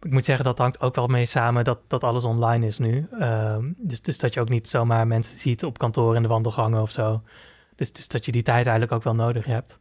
Ik 0.03 0.11
moet 0.13 0.25
zeggen, 0.25 0.45
dat 0.45 0.59
hangt 0.59 0.81
ook 0.81 0.95
wel 0.95 1.07
mee 1.07 1.27
samen 1.27 1.65
dat, 1.65 1.79
dat 1.87 2.05
alles 2.05 2.25
online 2.25 2.67
is 2.67 2.79
nu. 2.79 3.07
Ehm, 3.21 3.65
dus, 3.77 4.03
dus 4.03 4.19
dat 4.19 4.35
je 4.35 4.41
ook 4.41 4.49
niet 4.49 4.69
zomaar 4.69 5.07
mensen 5.07 5.37
ziet 5.37 5.65
op 5.65 5.79
kantoor 5.79 6.17
in 6.17 6.23
de 6.23 6.29
wandelgangen 6.29 6.81
of 6.83 6.91
zo. 6.91 7.23
Dus, 7.77 7.93
dus 7.93 8.09
dat 8.09 8.25
je 8.27 8.33
die 8.33 8.43
tijd 8.43 8.63
eigenlijk 8.63 8.93
ook 8.93 9.03
wel 9.03 9.15
nodig 9.15 9.45
hebt. 9.45 9.79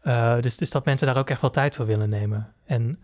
Eh, 0.00 0.40
dus, 0.40 0.56
dus 0.56 0.70
dat 0.70 0.84
mensen 0.84 1.06
daar 1.06 1.16
ook 1.16 1.30
echt 1.30 1.40
wel 1.40 1.50
tijd 1.50 1.76
voor 1.76 1.86
willen 1.86 2.08
nemen. 2.10 2.52
En 2.66 2.98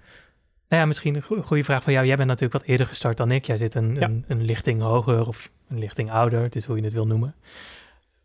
nou 0.73 0.85
ja, 0.85 0.88
misschien 0.88 1.14
een 1.14 1.23
go- 1.23 1.43
goede 1.43 1.64
vraag 1.64 1.83
van 1.83 1.93
jou. 1.93 2.07
Jij 2.07 2.17
bent 2.17 2.29
natuurlijk 2.29 2.52
wat 2.61 2.69
eerder 2.71 2.87
gestart 2.87 3.17
dan 3.17 3.31
ik. 3.31 3.45
Jij 3.47 3.57
zit 3.57 3.75
een, 3.75 3.95
Ja. 3.95 4.00
een, 4.02 4.25
een 4.29 4.45
lichting 4.45 4.81
hoger 4.83 5.26
of 5.29 5.50
een 5.69 5.79
lichting 5.79 6.11
ouder. 6.11 6.43
Het 6.43 6.57
is 6.57 6.64
hoe 6.64 6.76
je 6.76 6.83
het 6.83 6.93
wil 6.93 7.07
noemen. 7.07 7.35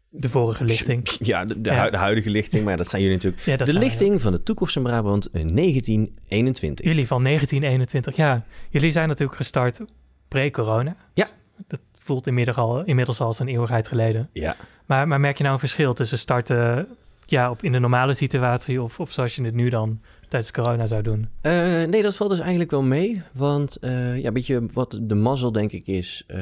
De 0.10 0.30
vorige 0.30 0.64
lichting. 0.64 1.10
Ja, 1.20 1.46
de, 1.46 1.62
de, 1.62 1.70
Ja. 1.70 1.84
hu- 1.84 1.90
de 1.90 1.98
huidige 1.98 2.30
lichting, 2.30 2.66
maar 2.66 2.78
dat 2.78 2.90
zijn 2.90 3.02
jullie 3.02 3.18
natuurlijk. 3.18 3.44
Ja, 3.58 3.58
de 3.58 3.66
wij 3.74 3.82
lichting 3.82 4.22
van 4.22 4.32
de 4.32 4.44
toekomst 4.44 4.76
in 4.76 4.84
Brabant 4.84 5.26
in 5.34 5.56
1921. 5.56 6.86
Jullie 6.86 7.08
van 7.08 7.24
1921, 7.24 8.16
ja. 8.16 8.46
Jullie 8.70 8.92
zijn 8.92 9.08
natuurlijk 9.08 9.38
gestart 9.38 9.80
pre-corona. 10.28 10.96
Ja. 11.14 11.28
Dat 11.68 11.80
voelt 11.94 12.28
inmiddels 12.28 12.58
al, 12.58 12.84
inmiddels 12.84 13.20
al 13.20 13.28
als 13.28 13.40
een 13.40 13.48
eeuwigheid 13.48 13.88
geleden. 13.88 14.30
Ja, 14.34 14.56
Maar, 14.86 15.08
maar 15.08 15.20
merk 15.20 15.38
je 15.38 15.42
nou 15.44 15.54
een 15.56 15.60
verschil 15.62 15.94
tussen 15.94 16.18
starten 16.20 16.88
ja, 17.26 17.50
op, 17.50 17.64
in 17.64 17.72
de 17.72 17.80
normale 17.80 18.14
situatie 18.14 18.82
of, 18.82 19.00
of 19.00 19.12
zoals 19.12 19.36
je 19.36 19.44
het 19.44 19.54
nu 19.54 19.70
dan 19.70 20.02
tijdens 20.28 20.52
corona 20.52 20.88
zou 20.88 21.02
doen? 21.02 21.20
Uh, 21.20 21.52
nee, 21.84 22.02
dat 22.02 22.16
valt 22.16 22.30
dus 22.30 22.40
eigenlijk 22.40 22.72
wel 22.72 22.84
mee. 22.84 23.22
Want 23.34 23.78
uh, 23.82 24.18
ja, 24.18 24.32
beetje 24.32 24.66
wat 24.74 25.00
de 25.02 25.16
mazzel 25.16 25.52
denk 25.52 25.72
ik 25.72 25.88
is. 25.88 26.24
Uh, 26.28 26.38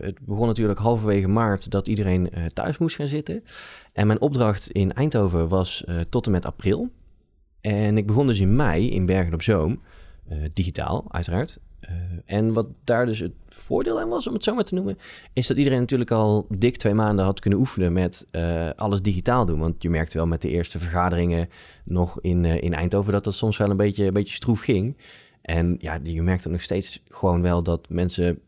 het 0.00 0.20
begon 0.20 0.46
natuurlijk 0.46 0.78
halverwege 0.78 1.28
maart 1.28 1.70
dat 1.70 1.88
iedereen 1.88 2.30
thuis 2.52 2.78
moest 2.78 2.96
gaan 2.96 3.06
zitten. 3.06 3.42
En 3.92 4.06
mijn 4.06 4.20
opdracht 4.20 4.70
in 4.70 4.92
Eindhoven 4.92 5.48
was 5.48 5.84
tot 6.08 6.26
en 6.26 6.32
met 6.32 6.46
april. 6.46 6.88
En 7.60 7.96
ik 7.96 8.06
begon 8.06 8.26
dus 8.26 8.40
in 8.40 8.56
mei 8.56 8.90
in 8.90 9.06
Bergen 9.06 9.34
op 9.34 9.42
Zoom. 9.42 9.80
digitaal, 10.52 11.04
uiteraard. 11.08 11.58
Uh, 11.84 11.90
en 12.24 12.52
wat 12.52 12.68
daar 12.84 13.06
dus 13.06 13.18
het 13.18 13.32
voordeel 13.48 14.00
aan 14.00 14.08
was, 14.08 14.26
om 14.26 14.34
het 14.34 14.44
zo 14.44 14.54
maar 14.54 14.64
te 14.64 14.74
noemen, 14.74 14.98
is 15.32 15.46
dat 15.46 15.56
iedereen 15.56 15.80
natuurlijk 15.80 16.10
al 16.10 16.46
dik 16.48 16.76
twee 16.76 16.94
maanden 16.94 17.24
had 17.24 17.40
kunnen 17.40 17.58
oefenen 17.58 17.92
met 17.92 18.26
uh, 18.32 18.70
alles 18.76 19.02
digitaal 19.02 19.46
doen. 19.46 19.58
Want 19.58 19.82
je 19.82 19.90
merkte 19.90 20.16
wel 20.16 20.26
met 20.26 20.42
de 20.42 20.48
eerste 20.48 20.78
vergaderingen 20.78 21.48
nog 21.84 22.20
in, 22.20 22.44
uh, 22.44 22.62
in 22.62 22.74
Eindhoven 22.74 23.12
dat 23.12 23.24
dat 23.24 23.34
soms 23.34 23.56
wel 23.56 23.70
een 23.70 23.76
beetje, 23.76 24.04
een 24.04 24.12
beetje 24.12 24.34
stroef 24.34 24.60
ging. 24.60 24.96
En 25.42 25.76
ja, 25.78 25.98
je 26.02 26.22
merkte 26.22 26.48
nog 26.48 26.60
steeds 26.60 27.02
gewoon 27.08 27.42
wel 27.42 27.62
dat 27.62 27.88
mensen 27.88 28.40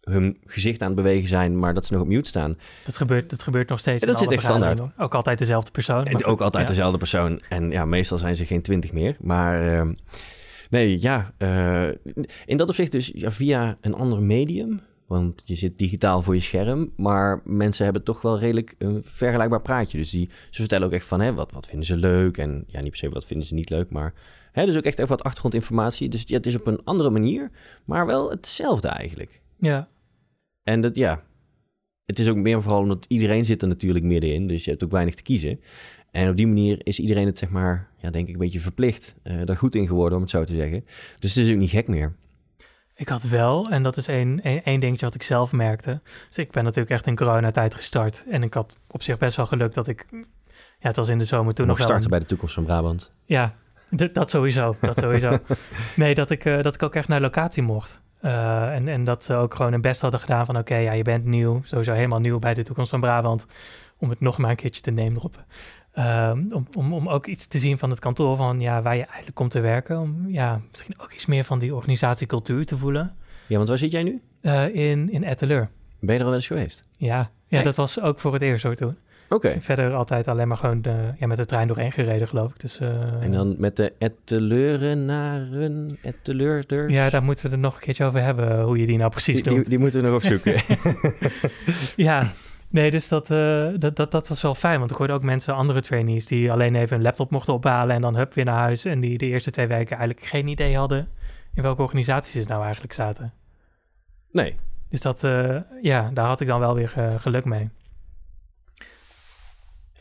hun 0.00 0.38
gezicht 0.44 0.80
aan 0.80 0.86
het 0.86 0.96
bewegen 0.96 1.28
zijn, 1.28 1.58
maar 1.58 1.74
dat 1.74 1.86
ze 1.86 1.92
nog 1.92 2.02
op 2.02 2.08
mute 2.08 2.28
staan. 2.28 2.58
Dat 2.84 2.96
gebeurt, 2.96 3.30
dat 3.30 3.42
gebeurt 3.42 3.68
nog 3.68 3.78
steeds. 3.78 4.02
En 4.02 4.08
dat 4.08 4.18
zit 4.18 4.32
echt 4.32 4.42
standaard. 4.42 4.80
Ook 4.98 5.14
altijd 5.14 5.38
dezelfde 5.38 5.70
persoon. 5.70 6.04
En 6.04 6.24
ook 6.24 6.40
altijd 6.40 6.62
ja. 6.64 6.70
dezelfde 6.70 6.98
persoon. 6.98 7.40
En 7.48 7.70
ja, 7.70 7.84
meestal 7.84 8.18
zijn 8.18 8.36
ze 8.36 8.46
geen 8.46 8.62
twintig 8.62 8.92
meer. 8.92 9.16
Maar 9.20 9.78
ehm, 9.78 9.92
Nee, 10.70 11.00
ja. 11.00 11.34
Uh, 11.38 11.88
in 12.46 12.56
dat 12.56 12.68
opzicht 12.68 12.92
dus 12.92 13.10
ja, 13.14 13.30
via 13.30 13.76
een 13.80 13.94
ander 13.94 14.22
medium. 14.22 14.80
Want 15.06 15.42
je 15.44 15.54
zit 15.54 15.78
digitaal 15.78 16.22
voor 16.22 16.34
je 16.34 16.40
scherm. 16.40 16.92
Maar 16.96 17.40
mensen 17.44 17.84
hebben 17.84 18.02
toch 18.02 18.22
wel 18.22 18.38
redelijk 18.38 18.74
een 18.78 19.04
vergelijkbaar 19.04 19.62
praatje. 19.62 19.98
Dus 19.98 20.10
die, 20.10 20.28
ze 20.50 20.60
vertellen 20.60 20.86
ook 20.86 20.92
echt 20.92 21.06
van 21.06 21.20
hè, 21.20 21.34
wat, 21.34 21.52
wat 21.52 21.66
vinden 21.66 21.86
ze 21.86 21.96
leuk. 21.96 22.38
En 22.38 22.64
ja, 22.66 22.80
niet 22.80 22.90
per 22.90 22.98
se 22.98 23.08
wat 23.08 23.24
vinden 23.24 23.46
ze 23.46 23.54
niet 23.54 23.70
leuk. 23.70 23.90
Maar 23.90 24.14
hè, 24.52 24.66
dus 24.66 24.76
ook 24.76 24.84
echt 24.84 24.98
even 24.98 25.10
wat 25.10 25.22
achtergrondinformatie. 25.22 26.08
Dus 26.08 26.22
ja, 26.26 26.36
het 26.36 26.46
is 26.46 26.54
op 26.54 26.66
een 26.66 26.84
andere 26.84 27.10
manier. 27.10 27.50
Maar 27.84 28.06
wel 28.06 28.30
hetzelfde 28.30 28.88
eigenlijk. 28.88 29.40
Ja. 29.58 29.88
En 30.62 30.80
dat 30.80 30.96
ja. 30.96 31.22
Het 32.04 32.18
is 32.18 32.28
ook 32.28 32.36
meer 32.36 32.62
vooral 32.62 32.80
omdat 32.80 33.04
iedereen 33.08 33.44
zit 33.44 33.62
er 33.62 33.68
natuurlijk 33.68 34.04
middenin. 34.04 34.46
Dus 34.46 34.64
je 34.64 34.70
hebt 34.70 34.84
ook 34.84 34.90
weinig 34.90 35.14
te 35.14 35.22
kiezen. 35.22 35.60
En 36.10 36.28
op 36.28 36.36
die 36.36 36.46
manier 36.46 36.86
is 36.86 36.98
iedereen 36.98 37.26
het, 37.26 37.38
zeg 37.38 37.50
maar, 37.50 37.88
ja, 37.96 38.10
denk 38.10 38.26
ik, 38.26 38.32
een 38.32 38.40
beetje 38.40 38.60
verplicht 38.60 39.14
uh, 39.22 39.44
daar 39.44 39.56
goed 39.56 39.74
in 39.74 39.86
geworden, 39.86 40.14
om 40.14 40.22
het 40.22 40.30
zo 40.30 40.44
te 40.44 40.54
zeggen. 40.54 40.84
Dus 41.18 41.34
het 41.34 41.46
is 41.46 41.52
ook 41.52 41.58
niet 41.58 41.70
gek 41.70 41.88
meer. 41.88 42.14
Ik 42.94 43.08
had 43.08 43.22
wel, 43.22 43.68
en 43.70 43.82
dat 43.82 43.96
is 43.96 44.08
één, 44.08 44.42
één, 44.42 44.64
één 44.64 44.80
dingetje 44.80 45.06
wat 45.06 45.14
ik 45.14 45.22
zelf 45.22 45.52
merkte. 45.52 46.00
Dus 46.28 46.38
ik 46.38 46.50
ben 46.50 46.64
natuurlijk 46.64 46.90
echt 46.90 47.06
in 47.06 47.16
coronatijd 47.16 47.74
gestart. 47.74 48.24
En 48.30 48.42
ik 48.42 48.54
had 48.54 48.78
op 48.90 49.02
zich 49.02 49.18
best 49.18 49.36
wel 49.36 49.46
geluk 49.46 49.74
dat 49.74 49.88
ik, 49.88 50.06
ja, 50.10 50.26
het 50.78 50.96
was 50.96 51.08
in 51.08 51.18
de 51.18 51.24
zomer 51.24 51.54
toen 51.54 51.66
nog, 51.66 51.78
nog 51.78 51.86
starten 51.86 52.10
bij 52.10 52.18
de 52.18 52.24
toekomst 52.24 52.54
van 52.54 52.64
Brabant. 52.64 53.12
Ja, 53.24 53.54
dat 54.12 54.30
sowieso, 54.30 54.76
dat 54.80 54.98
sowieso. 54.98 55.38
nee, 55.96 56.14
dat 56.14 56.30
ik, 56.30 56.44
uh, 56.44 56.62
dat 56.62 56.74
ik 56.74 56.82
ook 56.82 56.94
echt 56.94 57.08
naar 57.08 57.20
locatie 57.20 57.62
mocht. 57.62 58.00
Uh, 58.22 58.74
en, 58.74 58.88
en 58.88 59.04
dat 59.04 59.24
ze 59.24 59.34
ook 59.34 59.54
gewoon 59.54 59.72
hun 59.72 59.80
best 59.80 60.00
hadden 60.00 60.20
gedaan 60.20 60.46
van... 60.46 60.56
oké, 60.56 60.72
okay, 60.72 60.84
ja, 60.84 60.92
je 60.92 61.02
bent 61.02 61.24
nieuw, 61.24 61.60
sowieso 61.64 61.92
helemaal 61.92 62.20
nieuw 62.20 62.38
bij 62.38 62.54
de 62.54 62.62
toekomst 62.62 62.90
van 62.90 63.00
Brabant... 63.00 63.46
om 63.98 64.10
het 64.10 64.20
nog 64.20 64.38
maar 64.38 64.50
een 64.50 64.56
keertje 64.56 64.82
te 64.82 64.90
nemen 64.90 65.16
erop. 65.18 65.44
Um, 65.98 66.52
om, 66.52 66.66
om, 66.76 66.92
om 66.92 67.08
ook 67.08 67.26
iets 67.26 67.46
te 67.46 67.58
zien 67.58 67.78
van 67.78 67.90
het 67.90 67.98
kantoor, 67.98 68.36
van 68.36 68.60
ja, 68.60 68.82
waar 68.82 68.96
je 68.96 69.04
eigenlijk 69.04 69.34
komt 69.34 69.50
te 69.50 69.60
werken. 69.60 69.98
Om 69.98 70.28
ja, 70.28 70.60
misschien 70.70 71.00
ook 71.00 71.12
iets 71.12 71.26
meer 71.26 71.44
van 71.44 71.58
die 71.58 71.74
organisatiecultuur 71.74 72.66
te 72.66 72.76
voelen. 72.76 73.14
Ja, 73.46 73.56
want 73.56 73.68
waar 73.68 73.78
zit 73.78 73.90
jij 73.90 74.02
nu? 74.02 74.22
Uh, 74.42 74.74
in, 74.74 75.10
in 75.12 75.24
Etteleur. 75.24 75.70
Ben 75.98 76.14
je 76.14 76.18
er 76.18 76.20
al 76.20 76.26
wel 76.26 76.34
eens 76.34 76.46
geweest? 76.46 76.84
Ja, 76.96 77.30
ja 77.46 77.62
dat 77.62 77.76
was 77.76 78.00
ook 78.00 78.20
voor 78.20 78.32
het 78.32 78.42
eerst 78.42 78.62
zo 78.62 78.74
toen. 78.74 78.96
Oké. 79.34 79.46
Okay. 79.46 79.60
verder 79.60 79.94
altijd 79.94 80.28
alleen 80.28 80.48
maar 80.48 80.56
gewoon 80.56 80.82
de, 80.82 81.12
ja, 81.18 81.26
met 81.26 81.36
de 81.36 81.44
trein 81.44 81.66
doorheen 81.66 81.92
gereden, 81.92 82.28
geloof 82.28 82.50
ik. 82.50 82.60
Dus, 82.60 82.80
uh, 82.80 83.22
en 83.22 83.32
dan 83.32 83.54
met 83.58 83.76
de 83.76 83.92
Etteleuren 83.98 85.04
naar 85.04 85.40
een 85.40 85.98
Etteleurders? 86.02 86.92
Ja, 86.92 87.10
daar 87.10 87.22
moeten 87.22 87.46
we 87.46 87.52
er 87.52 87.58
nog 87.58 87.74
een 87.74 87.80
keertje 87.80 88.04
over 88.04 88.22
hebben, 88.22 88.62
hoe 88.62 88.78
je 88.78 88.86
die 88.86 88.98
nou 88.98 89.10
precies 89.10 89.42
doet. 89.42 89.54
Die, 89.54 89.68
die 89.68 89.78
moeten 89.78 90.00
we 90.00 90.06
nog 90.06 90.16
opzoeken. 90.16 90.54
ja, 92.06 92.32
Nee, 92.70 92.90
dus 92.90 93.08
dat, 93.08 93.30
uh, 93.30 93.68
dat, 93.76 93.96
dat, 93.96 94.10
dat 94.10 94.28
was 94.28 94.42
wel 94.42 94.54
fijn. 94.54 94.78
Want 94.78 94.90
ik 94.90 94.96
hoorde 94.96 95.12
ook 95.12 95.22
mensen, 95.22 95.54
andere 95.54 95.80
trainees, 95.80 96.26
die 96.26 96.52
alleen 96.52 96.74
even 96.74 96.96
een 96.96 97.02
laptop 97.02 97.30
mochten 97.30 97.54
ophalen 97.54 97.94
en 97.94 98.00
dan 98.00 98.16
hup 98.16 98.34
weer 98.34 98.44
naar 98.44 98.58
huis. 98.58 98.84
En 98.84 99.00
die 99.00 99.18
de 99.18 99.26
eerste 99.26 99.50
twee 99.50 99.66
weken 99.66 99.96
eigenlijk 99.96 100.26
geen 100.26 100.46
idee 100.46 100.76
hadden 100.76 101.08
in 101.54 101.62
welke 101.62 101.82
organisaties 101.82 102.42
ze 102.42 102.48
nou 102.48 102.62
eigenlijk 102.62 102.92
zaten. 102.92 103.32
Nee. 104.30 104.56
Dus 104.88 105.00
dat, 105.00 105.24
uh, 105.24 105.56
ja, 105.82 106.10
daar 106.14 106.26
had 106.26 106.40
ik 106.40 106.46
dan 106.46 106.60
wel 106.60 106.74
weer 106.74 106.92
geluk 107.18 107.44
mee. 107.44 107.68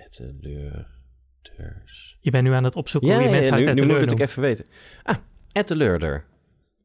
Etteleurders. 0.10 2.18
Je 2.20 2.32
bent 2.32 2.44
nu 2.44 2.52
aan 2.52 2.64
het 2.64 2.76
opzoeken 2.76 3.10
ja, 3.10 3.16
hoe 3.16 3.26
je 3.26 3.32
mensen 3.32 3.60
ja, 3.60 3.74
nu, 3.74 3.86
nu 3.86 3.88
moet 3.88 4.12
ik 4.12 4.18
het 4.18 4.30
even 4.30 4.42
weten. 4.42 4.66
Ah, 5.04 5.16
Etteleurder. 5.52 6.26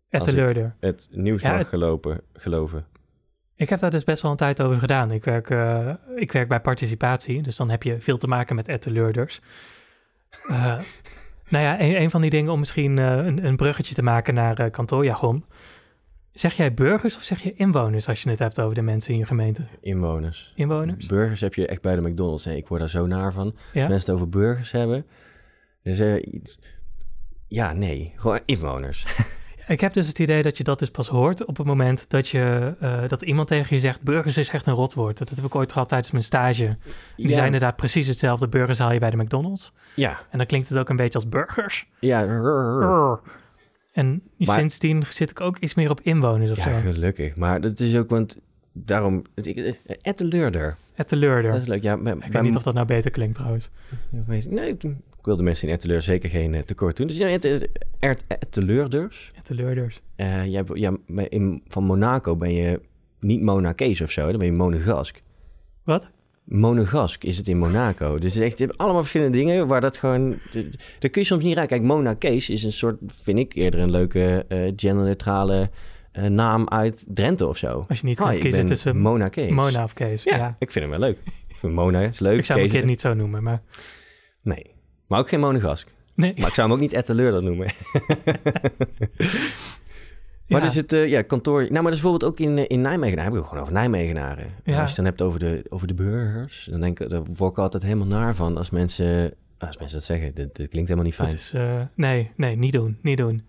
Etteleurder. 0.08 0.76
Het 0.80 1.08
nieuws 1.10 1.42
ja, 1.42 1.56
mag 1.56 1.68
gelopen, 1.68 2.20
geloven. 2.32 2.86
Ik 3.56 3.68
heb 3.68 3.78
daar 3.78 3.90
dus 3.90 4.04
best 4.04 4.22
wel 4.22 4.30
een 4.30 4.36
tijd 4.36 4.62
over 4.62 4.78
gedaan. 4.78 5.10
Ik 5.10 5.24
werk, 5.24 5.50
uh, 5.50 5.90
ik 6.16 6.32
werk 6.32 6.48
bij 6.48 6.60
participatie, 6.60 7.42
dus 7.42 7.56
dan 7.56 7.70
heb 7.70 7.82
je 7.82 8.00
veel 8.00 8.16
te 8.16 8.26
maken 8.26 8.56
met 8.56 8.68
etteleurders. 8.68 9.40
Uh, 10.50 10.66
nou 11.48 11.64
ja, 11.64 11.80
een, 11.80 12.00
een, 12.00 12.10
van 12.10 12.20
die 12.20 12.30
dingen 12.30 12.52
om 12.52 12.58
misschien 12.58 12.96
uh, 12.96 13.16
een, 13.16 13.44
een, 13.44 13.56
bruggetje 13.56 13.94
te 13.94 14.02
maken 14.02 14.34
naar 14.34 14.70
kantoorjargon. 14.70 15.44
Zeg 16.34 16.54
jij 16.54 16.74
burgers 16.74 17.16
of 17.16 17.22
zeg 17.22 17.42
je 17.42 17.54
inwoners 17.54 18.08
als 18.08 18.22
je 18.22 18.30
het 18.30 18.38
hebt 18.38 18.60
over 18.60 18.74
de 18.74 18.82
mensen 18.82 19.12
in 19.12 19.18
je 19.18 19.24
gemeente? 19.24 19.64
Inwoners. 19.80 20.52
Inwoners? 20.56 21.06
Burgers 21.06 21.40
heb 21.40 21.54
je 21.54 21.66
echt 21.66 21.82
bij 21.82 21.94
de 21.94 22.08
McDonald's. 22.08 22.44
Nee, 22.44 22.56
ik 22.56 22.68
word 22.68 22.80
daar 22.80 22.90
zo 22.90 23.06
naar 23.06 23.32
van. 23.32 23.54
Ja? 23.72 23.88
Mensen 23.88 24.10
het 24.10 24.10
over 24.10 24.28
burgers 24.28 24.72
hebben. 24.72 25.06
Dus 25.82 26.02
ja, 27.48 27.72
nee, 27.72 28.12
gewoon 28.16 28.40
inwoners. 28.44 29.04
Ik 29.68 29.80
heb 29.80 29.92
dus 29.92 30.08
het 30.08 30.18
idee 30.18 30.42
dat 30.42 30.58
je 30.58 30.64
dat 30.64 30.78
dus 30.78 30.90
pas 30.90 31.08
hoort 31.08 31.44
op 31.44 31.56
het 31.56 31.66
moment 31.66 32.10
dat, 32.10 32.28
je, 32.28 32.74
uh, 32.82 33.08
dat 33.08 33.22
iemand 33.22 33.48
tegen 33.48 33.76
je 33.76 33.80
zegt... 33.80 34.02
burgers 34.02 34.36
is 34.36 34.50
echt 34.50 34.66
een 34.66 34.74
rotwoord. 34.74 35.18
Dat 35.18 35.28
heb 35.28 35.44
ik 35.44 35.54
ooit 35.54 35.72
gehad 35.72 35.88
tijdens 35.88 36.10
mijn 36.10 36.24
stage. 36.24 36.76
Die 37.16 37.28
ja. 37.28 37.34
zijn 37.34 37.46
inderdaad 37.46 37.76
precies 37.76 38.06
hetzelfde. 38.06 38.48
Burgers 38.48 38.78
haal 38.78 38.92
je 38.92 38.98
bij 38.98 39.10
de 39.10 39.16
McDonald's. 39.16 39.72
Ja. 39.94 40.20
En 40.30 40.38
dan 40.38 40.46
klinkt 40.46 40.68
het 40.68 40.78
ook 40.78 40.88
een 40.88 40.96
beetje 40.96 41.18
als 41.18 41.28
burgers. 41.28 41.86
Ja. 41.98 42.20
En 43.94 44.22
maar, 44.36 44.58
sindsdien 44.58 45.02
zit 45.02 45.30
ik 45.30 45.40
ook 45.40 45.58
iets 45.58 45.74
meer 45.74 45.90
op 45.90 46.00
inwoners 46.00 46.50
of 46.50 46.56
ja, 46.56 46.62
zo. 46.62 46.90
gelukkig. 46.92 47.36
Maar 47.36 47.60
dat 47.60 47.80
is 47.80 47.96
ook, 47.96 48.10
want 48.10 48.38
daarom... 48.72 49.24
Etteleurder. 50.00 50.76
Etteleurder. 50.94 51.52
Dat 51.52 51.60
is 51.60 51.66
leuk, 51.66 51.82
ja. 51.82 51.96
ik 51.96 52.32
weet 52.32 52.42
niet 52.42 52.56
of 52.56 52.62
dat 52.62 52.74
nou 52.74 52.86
beter 52.86 53.10
klinkt 53.10 53.34
trouwens. 53.34 53.70
Nee, 54.26 54.76
ik 55.18 55.30
wil 55.30 55.36
de 55.36 55.42
mensen 55.42 55.68
in 55.68 55.74
Etteleur 55.74 56.02
zeker 56.02 56.30
geen 56.30 56.52
uh, 56.52 56.60
tekort 56.60 56.96
doen. 56.96 57.06
Dus 57.06 57.16
ja, 57.16 57.38
Etteleurders. 58.38 59.30
Etteleurders. 59.36 60.00
Uh, 60.16 60.46
jij, 60.46 60.64
ja, 60.72 60.96
in, 61.28 61.62
van 61.68 61.84
Monaco 61.84 62.36
ben 62.36 62.54
je 62.54 62.80
niet 63.20 63.42
Monakees 63.42 64.00
of 64.00 64.10
zo, 64.10 64.28
dan 64.30 64.38
ben 64.38 64.46
je 64.46 64.52
Monegask. 64.52 65.22
Wat? 65.82 66.10
Monegask 66.44 67.24
is 67.24 67.36
het 67.36 67.48
in 67.48 67.58
Monaco. 67.58 68.18
Dus 68.18 68.34
het 68.34 68.42
is 68.42 68.60
echt 68.60 68.78
allemaal 68.78 69.00
verschillende 69.00 69.38
dingen 69.38 69.66
waar 69.66 69.80
dat 69.80 69.96
gewoon... 69.96 70.38
Daar 70.98 71.10
kun 71.10 71.20
je 71.20 71.24
soms 71.24 71.44
niet 71.44 71.54
raken. 71.54 71.68
Kijk, 71.68 71.82
Monakees 71.82 72.50
is 72.50 72.62
een 72.62 72.72
soort, 72.72 72.96
vind 73.06 73.38
ik, 73.38 73.54
eerder 73.54 73.80
een 73.80 73.90
leuke 73.90 74.44
uh, 74.48 74.72
genderneutrale 74.76 75.70
uh, 76.12 76.24
naam 76.24 76.68
uit 76.68 77.04
Drenthe 77.08 77.46
of 77.46 77.56
zo. 77.56 77.84
Als 77.88 78.00
je 78.00 78.06
niet 78.06 78.18
kan 78.18 78.34
oh, 78.34 78.40
kiezen 78.40 78.66
tussen 78.66 78.98
Mona 78.98 79.28
Kees. 79.28 79.50
Mona 79.50 79.82
of 79.82 79.92
Kees. 79.92 80.22
Ja, 80.22 80.36
ja, 80.36 80.54
ik 80.58 80.70
vind 80.70 80.84
hem 80.84 81.00
wel 81.00 81.08
leuk. 81.08 81.18
Ik 81.48 81.56
vind 81.56 81.72
Mona 81.72 82.00
is 82.00 82.18
leuk. 82.18 82.38
Ik 82.38 82.44
zou 82.44 82.68
hem 82.68 82.86
niet 82.86 83.00
zo 83.00 83.14
noemen, 83.14 83.42
maar... 83.42 83.62
Nee. 84.42 84.72
Maar 85.06 85.18
ook 85.18 85.28
geen 85.28 85.40
monegask. 85.40 85.88
Nee. 86.14 86.32
Maar 86.36 86.48
ik 86.48 86.54
zou 86.54 86.68
hem 86.68 86.76
ook 86.76 86.82
niet 86.82 86.92
etteleur 86.92 87.42
noemen. 87.42 87.72
maar 90.48 90.60
ja. 90.60 90.66
dus 90.66 90.74
het 90.74 90.92
uh, 90.92 91.08
ja, 91.08 91.22
kantoor... 91.22 91.60
Nou, 91.60 91.72
maar 91.72 91.82
dat 91.82 91.92
is 91.92 92.00
bijvoorbeeld 92.00 92.32
ook 92.32 92.40
in, 92.40 92.68
in 92.68 92.80
Nijmegen. 92.80 93.14
Daar 93.14 93.24
hebben 93.24 93.42
we 93.42 93.48
gewoon 93.48 93.62
over 93.62 93.74
Nijmegenaren. 93.74 94.52
Ja. 94.64 94.80
Als 94.80 94.80
je 94.80 94.80
het 94.86 94.96
dan 94.96 95.04
hebt 95.04 95.22
over 95.22 95.38
de, 95.38 95.64
over 95.68 95.86
de 95.86 95.94
burgers... 95.94 96.68
dan 96.70 96.80
denk 96.80 97.00
ik, 97.00 97.10
daar 97.10 97.24
word 97.24 97.52
ik 97.52 97.58
altijd 97.58 97.82
helemaal 97.82 98.06
naar 98.06 98.34
van 98.34 98.56
als 98.56 98.70
mensen... 98.70 99.34
Als 99.58 99.78
mensen 99.78 99.96
dat 99.96 100.06
zeggen, 100.06 100.34
dit, 100.34 100.56
dit 100.56 100.68
klinkt 100.68 100.88
helemaal 100.88 101.04
niet 101.04 101.14
fijn. 101.14 101.28
Dat 101.28 101.38
is, 101.38 101.54
uh, 101.54 101.80
nee, 101.94 102.30
nee, 102.36 102.56
niet 102.56 102.72
doen, 102.72 102.98
niet 103.02 103.16
doen. 103.16 103.46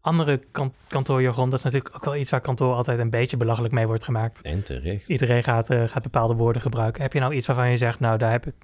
Andere 0.00 0.40
kan 0.50 0.72
kantoorjargon, 0.88 1.50
dat 1.50 1.58
is 1.58 1.64
natuurlijk 1.64 1.94
ook 1.94 2.04
wel 2.04 2.16
iets 2.16 2.30
waar 2.30 2.40
kantoor 2.40 2.74
altijd 2.74 2.98
een 2.98 3.10
beetje 3.10 3.36
belachelijk 3.36 3.74
mee 3.74 3.86
wordt 3.86 4.04
gemaakt. 4.04 4.40
En 4.42 4.62
terecht. 4.62 5.08
Iedereen 5.08 5.42
gaat, 5.42 5.70
uh, 5.70 5.88
gaat 5.88 6.02
bepaalde 6.02 6.34
woorden 6.34 6.62
gebruiken. 6.62 7.02
Heb 7.02 7.12
je 7.12 7.20
nou 7.20 7.34
iets 7.34 7.46
waarvan 7.46 7.70
je 7.70 7.76
zegt, 7.76 8.00
nou, 8.00 8.18
daar 8.18 8.30
heb 8.30 8.46
ik 8.46 8.54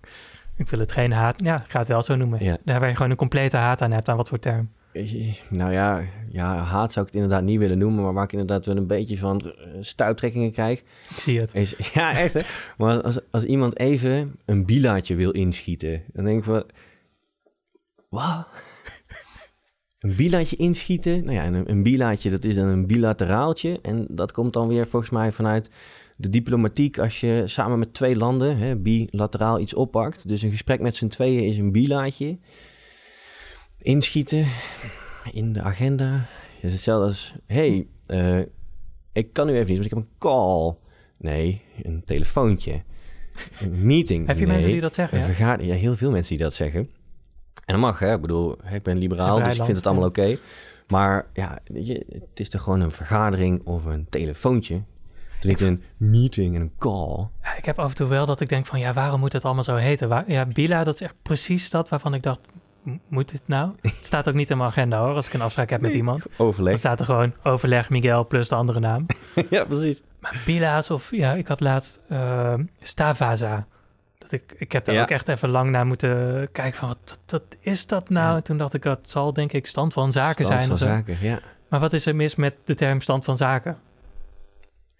ik 0.57 0.69
wil 0.69 0.79
het 0.79 0.93
geen 0.93 1.13
haat. 1.13 1.41
Ja, 1.45 1.55
ik 1.55 1.71
ga 1.71 1.79
het 1.79 1.89
wel 1.89 2.03
zo 2.03 2.17
noemen. 2.17 2.45
Ja. 2.45 2.57
Daar 2.65 2.81
waar 2.81 2.89
je 2.89 2.95
gewoon 2.95 3.11
een 3.11 3.17
complete 3.17 3.57
haat 3.57 3.83
aan 3.83 3.91
hebt. 3.91 4.09
Aan 4.09 4.17
wat 4.17 4.29
voor 4.29 4.39
term? 4.39 4.71
Nou 5.51 5.73
ja, 5.73 6.05
ja, 6.29 6.57
haat 6.57 6.93
zou 6.93 7.07
ik 7.07 7.13
het 7.13 7.23
inderdaad 7.23 7.47
niet 7.47 7.59
willen 7.59 7.79
noemen. 7.79 8.05
Maar 8.05 8.13
waar 8.13 8.25
ik 8.25 8.33
inderdaad 8.33 8.67
wel 8.67 8.77
een 8.77 8.87
beetje 8.87 9.19
van 9.19 9.43
uh, 9.45 9.53
stuiptrekkingen 9.81 10.51
krijg. 10.51 10.79
Ik 10.81 10.87
zie 11.11 11.41
het. 11.41 11.55
Is, 11.55 11.75
ja, 11.95 12.19
echt 12.19 12.35
hè. 12.35 12.41
Maar 12.77 13.03
als, 13.03 13.19
als 13.31 13.45
iemand 13.45 13.79
even 13.79 14.35
een 14.45 14.67
bilaatje 14.67 15.15
wil 15.15 15.31
inschieten. 15.31 16.03
Dan 16.13 16.25
denk 16.25 16.39
ik 16.39 16.45
van... 16.45 16.65
Wat? 18.09 18.47
Een 19.99 20.17
bilaatje 20.17 20.57
inschieten? 20.57 21.25
Nou 21.25 21.37
ja, 21.37 21.47
een, 21.47 21.71
een 21.71 21.83
bilaatje 21.83 22.31
dat 22.31 22.45
is 22.45 22.55
dan 22.55 22.67
een 22.67 22.87
bilateraaltje. 22.87 23.79
En 23.83 24.07
dat 24.11 24.33
komt 24.33 24.53
dan 24.53 24.69
weer 24.69 24.89
volgens 24.89 25.13
mij 25.13 25.33
vanuit 25.33 25.71
de 26.17 26.31
diplomatiek, 26.31 26.99
als 26.99 27.21
je 27.21 27.43
samen 27.47 27.79
met 27.79 27.95
twee 27.95 28.17
landen 28.17 28.57
hè, 28.57 28.77
bilateraal 28.77 29.61
iets 29.61 29.75
oppakt. 29.75 30.29
Dus 30.29 30.43
een 30.43 30.51
gesprek 30.51 30.81
met 30.81 30.97
z'n 30.97 31.07
tweeën 31.07 31.47
is 31.47 31.59
een 31.59 31.73
bilaatje. 31.73 32.39
Inschieten 33.85 34.47
in 35.33 35.53
de 35.53 35.61
agenda. 35.63 36.27
Het 36.55 36.65
is 36.65 36.73
hetzelfde 36.73 37.07
als... 37.07 37.35
hey, 37.47 37.87
eh, 38.07 38.39
ik 39.13 39.33
kan 39.33 39.47
nu 39.47 39.53
even 39.53 39.67
niet, 39.67 39.79
want 39.79 39.85
ik 39.85 39.91
heb 39.91 39.99
een 39.99 40.09
call. 40.19 40.75
Nee, 41.19 41.63
een 41.83 42.03
telefoontje. 42.05 42.83
Een 43.61 43.87
meeting. 43.87 44.27
Heb 44.27 44.39
je 44.39 44.43
Nee. 44.45 44.53
mensen 44.53 44.71
die 44.73 44.81
dat 44.81 44.95
zeggen? 44.95 45.19
Een 45.19 45.25
Ja? 45.27 45.31
vergadering. 45.35 45.73
Ja, 45.73 45.79
heel 45.79 45.97
veel 45.97 46.11
mensen 46.11 46.37
die 46.37 46.45
dat 46.45 46.55
zeggen. 46.55 46.81
En 46.81 47.75
dat 47.75 47.79
mag, 47.79 47.99
hè. 47.99 48.15
Ik 48.15 48.21
bedoel, 48.21 48.57
ik 48.73 48.83
ben 48.83 48.99
liberaal, 48.99 49.43
dus 49.43 49.57
ik 49.59 49.65
vind 49.65 49.77
het 49.77 49.87
allemaal 49.87 50.09
oké. 50.09 50.37
Maar 50.89 51.27
ja, 51.33 51.59
weet 51.65 51.87
je, 51.87 52.05
het 52.09 52.41
is 52.41 52.49
toch 52.49 52.63
gewoon 52.63 52.81
een 52.81 52.91
vergadering 52.91 53.67
of 53.67 53.85
een 53.85 54.07
telefoontje. 54.09 54.83
Niet 55.41 55.61
een 55.61 55.83
meeting 55.97 56.55
en 56.55 56.61
een 56.61 56.73
call. 56.79 57.29
Ja, 57.43 57.57
ik 57.57 57.65
heb 57.65 57.79
af 57.79 57.89
en 57.89 57.95
toe 57.95 58.09
wel 58.09 58.27
dat 58.27 58.41
ik 58.41 58.49
denk 58.49 58.67
van, 58.67 58.79
ja, 58.79 58.93
waarom 58.93 59.21
moet 59.21 59.33
het 59.33 59.45
allemaal 59.45 59.63
zo 59.63 59.75
heten? 59.77 60.09
Waar, 60.09 60.25
ja, 60.31 60.47
Bila, 60.47 60.85
dat 60.85 60.95
is 60.95 61.01
echt 61.01 61.15
precies 61.23 61.71
dat 61.71 61.89
waarvan 61.89 62.15
ik 62.15 62.23
dacht, 62.23 62.41
moet 63.09 63.31
dit 63.31 63.43
nou? 63.47 63.71
Het 63.83 63.95
staat 64.01 64.29
ook 64.29 64.35
niet 64.35 64.51
in 64.51 64.57
mijn 64.57 64.69
agenda 64.69 64.99
hoor, 65.05 65.15
als 65.15 65.27
ik 65.27 65.33
een 65.35 65.41
afspraak 65.41 65.71
heb 65.71 65.81
met 65.81 65.93
iemand. 65.95 66.27
Overleg. 66.37 66.69
Dan 66.71 66.79
staat 66.79 66.99
er 66.99 67.05
gewoon 67.05 67.35
overleg 67.43 67.91
Miguel 67.91 68.27
plus 68.27 68.49
de 68.49 68.55
andere 68.55 68.81
naam. 68.81 69.07
ja, 69.51 69.65
precies. 69.65 70.03
Maar 70.21 70.41
Bila's 70.45 70.91
of, 70.91 71.11
ja, 71.11 71.35
ik 71.35 71.49
had 71.49 71.61
laatst 71.61 72.01
eh, 72.09 72.55
Stavaza. 72.81 73.67
Dat 74.19 74.33
ik, 74.33 74.55
ik 74.59 74.73
heb 74.73 74.85
daar 74.85 74.95
Ja. 74.95 75.03
ook 75.03 75.11
echt 75.11 75.29
even 75.29 75.49
lang 75.49 75.71
naar 75.71 75.87
moeten 75.87 76.49
kijken 76.53 76.79
van, 76.79 76.89
wat, 76.89 76.99
wat, 77.07 77.19
wat 77.27 77.57
is 77.61 77.87
dat 77.87 78.09
nou? 78.09 78.29
Ja. 78.31 78.37
En 78.37 78.43
toen 78.43 78.59
dacht 78.59 78.75
ik, 78.75 78.83
dat 78.83 79.11
zal 79.11 79.33
denk 79.33 79.53
ik 79.53 79.67
stand 79.67 79.93
van 79.93 80.13
zaken 80.13 80.45
Stand 80.45 80.49
zijn. 80.49 80.63
van 80.63 80.73
of 80.73 80.79
zo. 80.79 80.87
zaken, 80.87 81.17
ja. 81.21 81.41
Maar 81.69 81.81
wat 81.81 81.93
is 81.93 82.07
er 82.07 82.17
mis 82.17 82.35
met 82.37 82.55
de 82.65 82.75
term 82.75 83.01
stand 83.01 83.25
van 83.25 83.37
zaken? 83.37 83.77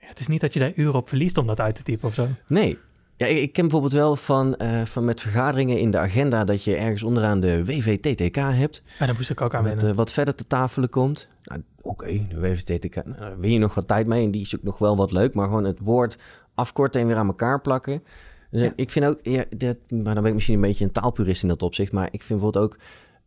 Ja, 0.01 0.07
het 0.09 0.21
is 0.21 0.27
niet 0.27 0.41
dat 0.41 0.53
je 0.53 0.61
daar 0.61 0.73
uren 0.75 0.95
op 0.95 1.09
verliest 1.09 1.39
om 1.39 1.47
dat 1.47 1.61
uit 1.61 1.75
te 1.75 1.83
typen 1.83 2.09
of 2.09 2.15
zo. 2.15 2.29
Nee. 2.47 2.79
Ja, 3.17 3.27
ik, 3.27 3.53
ken 3.53 3.63
bijvoorbeeld 3.63 3.93
wel 3.93 4.17
van, 4.17 4.57
eh, 4.57 4.83
van 4.85 5.05
met 5.05 5.21
vergaderingen 5.21 5.79
in 5.79 5.91
de 5.91 5.99
agenda... 5.99 6.45
dat 6.45 6.65
je 6.65 6.77
ergens 6.77 7.03
onderaan 7.03 7.41
de 7.41 7.65
WVTTK 7.65 8.35
hebt... 8.37 8.83
En 8.99 9.07
daar 9.07 9.15
moest 9.17 9.31
ik 9.31 9.41
ook 9.41 9.55
aan 9.55 9.65
wennen. 9.65 9.89
eh, 9.89 9.95
wat 9.95 10.13
verder 10.13 10.35
te 10.35 10.47
tafelen 10.47 10.89
komt. 10.91 11.29
Nou, 11.43 11.63
Oké, 11.81 12.27
de 12.29 12.41
WVTTK, 12.41 12.95
nou, 12.95 13.19
daar 13.19 13.39
win 13.39 13.53
je 13.53 13.59
nog 13.59 13.75
wat 13.75 13.89
tijd 13.89 14.07
mee 14.07 14.25
en 14.25 14.31
die 14.31 14.41
is 14.41 14.57
ook 14.57 14.63
nog 14.63 14.79
wel 14.79 14.97
wat 14.97 15.13
leuk. 15.13 15.35
Maar 15.35 15.47
gewoon 15.47 15.65
het 15.65 15.79
woord 15.83 16.19
afkorten 16.55 17.01
en 17.01 17.07
weer 17.07 17.17
aan 17.17 17.27
elkaar 17.27 17.61
plakken. 17.61 18.03
Dus 18.51 18.61
Ja. 18.61 18.73
ik 18.77 18.91
vind 18.91 19.05
ook, 19.07 19.19
ja, 19.23 19.45
dat, 19.57 19.77
maar 19.89 20.05
dan 20.15 20.15
ben 20.15 20.27
ik 20.27 20.35
misschien 20.35 20.55
een 20.55 20.61
beetje 20.61 20.85
een 20.85 20.93
taalpurist 20.93 21.43
in 21.43 21.49
dat 21.49 21.63
opzicht. 21.63 21.93
Maar 21.93 22.09
ik 22.11 22.23
vind 22.23 22.41
bijvoorbeeld 22.41 22.65
ook 22.65 22.79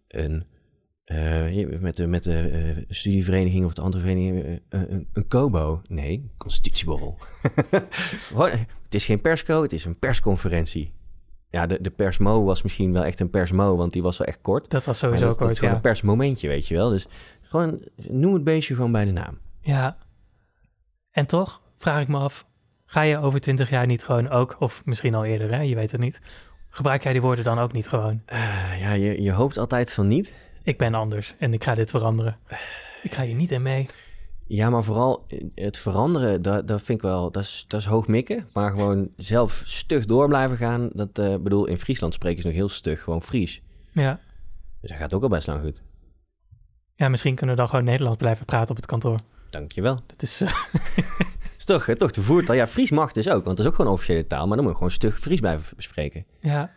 een, 0.08 0.44
eh, 1.08 1.80
met 1.80 1.96
de, 1.96 2.08
met 2.08 2.24
de 2.24 2.40
eh, 2.40 2.84
studievereniging 2.90 3.66
of 3.66 3.74
de 3.74 3.82
andere 3.82 4.04
vereniging, 4.04 4.62
eh, 4.70 4.82
een, 4.90 5.08
een 5.14 5.28
COBO. 5.28 5.82
Nee, 5.88 6.32
constitutieborrel. 6.38 7.18
Het 8.84 8.96
is 8.96 9.06
geen 9.06 9.22
persco, 9.22 9.62
het 9.62 9.74
is 9.74 9.86
een 9.86 10.00
persconferentie. 10.00 10.92
Ja, 11.50 11.66
de, 11.66 11.82
de 11.82 11.90
persmo 11.90 12.44
was 12.44 12.64
misschien 12.64 12.94
wel 12.94 13.04
echt 13.04 13.20
een 13.20 13.30
persmo, 13.30 13.76
want 13.76 13.94
die 13.94 14.02
was 14.02 14.18
wel 14.18 14.28
echt 14.28 14.42
kort. 14.42 14.70
Dat 14.70 14.86
was 14.86 14.86
Maar 14.86 14.96
sowieso 14.96 15.26
dat, 15.26 15.34
ook 15.34 15.40
dat 15.40 15.50
is 15.50 15.60
gewoon 15.60 15.76
een 15.76 15.82
persmomentje, 15.82 16.48
weet 16.48 16.68
je 16.68 16.76
wel. 16.76 16.90
Dus 16.90 17.08
gewoon 17.42 17.82
noem 17.96 18.34
het 18.34 18.44
beestje 18.44 18.76
gewoon 18.76 18.92
bij 18.92 19.06
de 19.06 19.12
naam. 19.12 19.40
Ja. 19.62 19.98
En 21.12 21.26
toch 21.26 21.62
vraag 21.78 22.02
ik 22.02 22.08
me 22.08 22.18
af, 22.18 22.46
ga 22.86 23.02
je 23.02 23.18
over 23.18 23.40
twintig 23.40 23.70
jaar 23.70 23.86
niet 23.86 24.04
gewoon 24.04 24.30
ook, 24.30 24.56
of 24.60 24.86
misschien 24.86 25.16
al 25.16 25.26
eerder, 25.26 25.54
hè? 25.54 25.62
je 25.62 25.76
weet 25.76 25.92
het 25.92 26.02
niet, 26.02 26.22
gebruik 26.70 27.04
jij 27.04 27.12
die 27.12 27.22
woorden 27.22 27.44
dan 27.44 27.60
ook 27.60 27.72
niet 27.72 27.88
gewoon? 27.88 28.22
Ja, 28.80 28.92
je, 28.92 29.22
je 29.22 29.32
hoopt 29.32 29.58
altijd 29.58 29.94
van 29.94 30.08
niet. 30.08 30.34
Ik 30.68 30.78
ben 30.78 30.94
anders 30.94 31.36
en 31.38 31.54
ik 31.54 31.64
ga 31.64 31.74
dit 31.74 31.90
veranderen. 31.90 32.38
Ik 33.04 33.14
ga 33.14 33.24
hier 33.24 33.36
niet 33.36 33.52
in 33.52 33.62
mee. 33.62 33.88
Ja, 34.46 34.70
maar 34.70 34.84
vooral 34.84 35.26
eh, 35.28 35.44
het 35.56 35.78
veranderen, 35.78 36.42
dat, 36.42 36.68
dat 36.68 36.82
vind 36.82 36.98
ik 36.98 37.06
wel, 37.06 37.32
dat 37.32 37.44
is, 37.44 37.66
dat 37.68 37.80
is 37.80 37.86
hoog 37.86 38.08
mikken. 38.08 38.48
Maar 38.54 38.72
gewoon 38.72 39.10
zelf 39.18 39.62
stug 39.66 40.06
door 40.06 40.28
blijven 40.28 40.58
gaan. 40.58 40.90
Dat 40.94 41.20
eh 41.20 41.36
bedoel, 41.36 41.66
in 41.68 41.78
Friesland 41.78 42.14
spreken 42.14 42.42
ze 42.42 42.48
nog 42.48 42.56
heel 42.56 42.70
stug, 42.70 43.02
gewoon 43.04 43.22
Fries. 43.22 43.62
Ja. 43.92 44.20
Dus 44.82 44.90
dat 44.90 45.00
gaat 45.00 45.14
ook 45.14 45.24
al 45.24 45.30
best 45.30 45.48
lang 45.48 45.62
goed. 45.62 45.84
ja, 46.96 47.10
misschien 47.10 47.36
kunnen 47.36 47.56
we 47.56 47.62
dan 47.62 47.70
gewoon 47.70 47.86
Nederlands 47.86 48.18
blijven 48.18 48.46
praten 48.46 48.70
op 48.70 48.76
het 48.76 48.86
kantoor. 48.86 49.20
Dankjewel. 49.50 50.00
Dat 50.06 50.22
is, 50.22 50.42
eh, 50.42 50.54
is 51.58 51.66
toch, 51.66 51.86
toch 51.86 52.12
de 52.12 52.22
voertaal. 52.22 52.56
Ja, 52.56 52.68
Fries 52.68 52.92
mag 52.92 53.12
dus 53.12 53.30
ook, 53.30 53.44
want 53.44 53.58
dat 53.58 53.66
is 53.66 53.72
ook 53.72 53.76
gewoon 53.76 53.92
officiële 53.92 54.28
taal. 54.28 54.48
Maar 54.48 54.56
dan 54.56 54.66
moet 54.66 54.72
je 54.72 54.78
gewoon 54.78 54.94
stug 54.94 55.20
Fries 55.20 55.40
blijven 55.40 55.76
bespreken. 55.76 56.26
ja, 56.40 56.72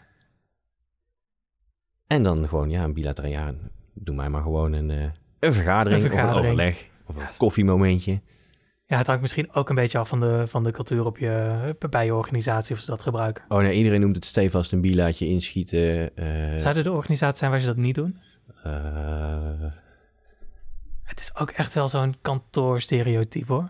En 2.07 2.23
dan 2.23 2.49
gewoon, 2.49 2.71
ja, 2.71 2.85
een 2.85 2.95
bilateraal, 2.95 3.31
ja, 3.31 3.55
doe 4.05 4.15
mij 4.15 4.29
maar 4.29 4.43
gewoon 4.43 4.73
een, 4.73 4.91
eh, 4.91 5.03
een, 5.39 5.53
vergadering, 5.53 6.03
Een 6.05 6.11
vergadering. 6.11 6.39
of 6.41 6.45
een 6.45 6.51
overleg. 6.53 6.89
Of 7.07 7.17
een 7.17 7.23
Ja. 7.23 7.31
koffiemomentje. 7.37 8.21
ja, 8.87 8.97
het 8.97 9.07
hangt 9.07 9.21
misschien 9.23 9.53
ook 9.53 9.69
een 9.69 9.75
beetje 9.75 9.99
af 9.99 10.09
van 10.09 10.21
de, 10.21 10.43
van 10.47 10.63
de 10.63 10.71
cultuur 10.71 11.07
op 11.07 11.19
je, 11.19 11.77
bij 11.91 12.05
je 12.05 12.15
organisatie 12.15 12.75
of 12.75 12.81
ze 12.81 12.91
dat 12.91 13.03
gebruiken. 13.03 13.45
Oh 13.49 13.59
nee, 13.59 13.75
iedereen 13.77 14.01
noemt 14.01 14.17
het 14.17 14.25
stevast 14.25 14.73
een 14.73 14.81
bilaatje 14.81 15.27
inschieten. 15.27 16.17
eh, 16.17 16.57
Zouden 16.59 16.85
er 16.85 16.93
organisaties 16.93 17.39
zijn 17.39 17.51
waar 17.51 17.61
ze 17.61 17.67
dat 17.67 17.77
niet 17.77 17.95
doen? 17.95 18.19
eh, 18.63 19.73
Het 21.03 21.21
is 21.21 21.37
ook 21.37 21.51
echt 21.51 21.75
wel 21.75 21.89
zo'n 21.89 22.15
kantoorstereotype 22.23 23.53
hoor. 23.53 23.69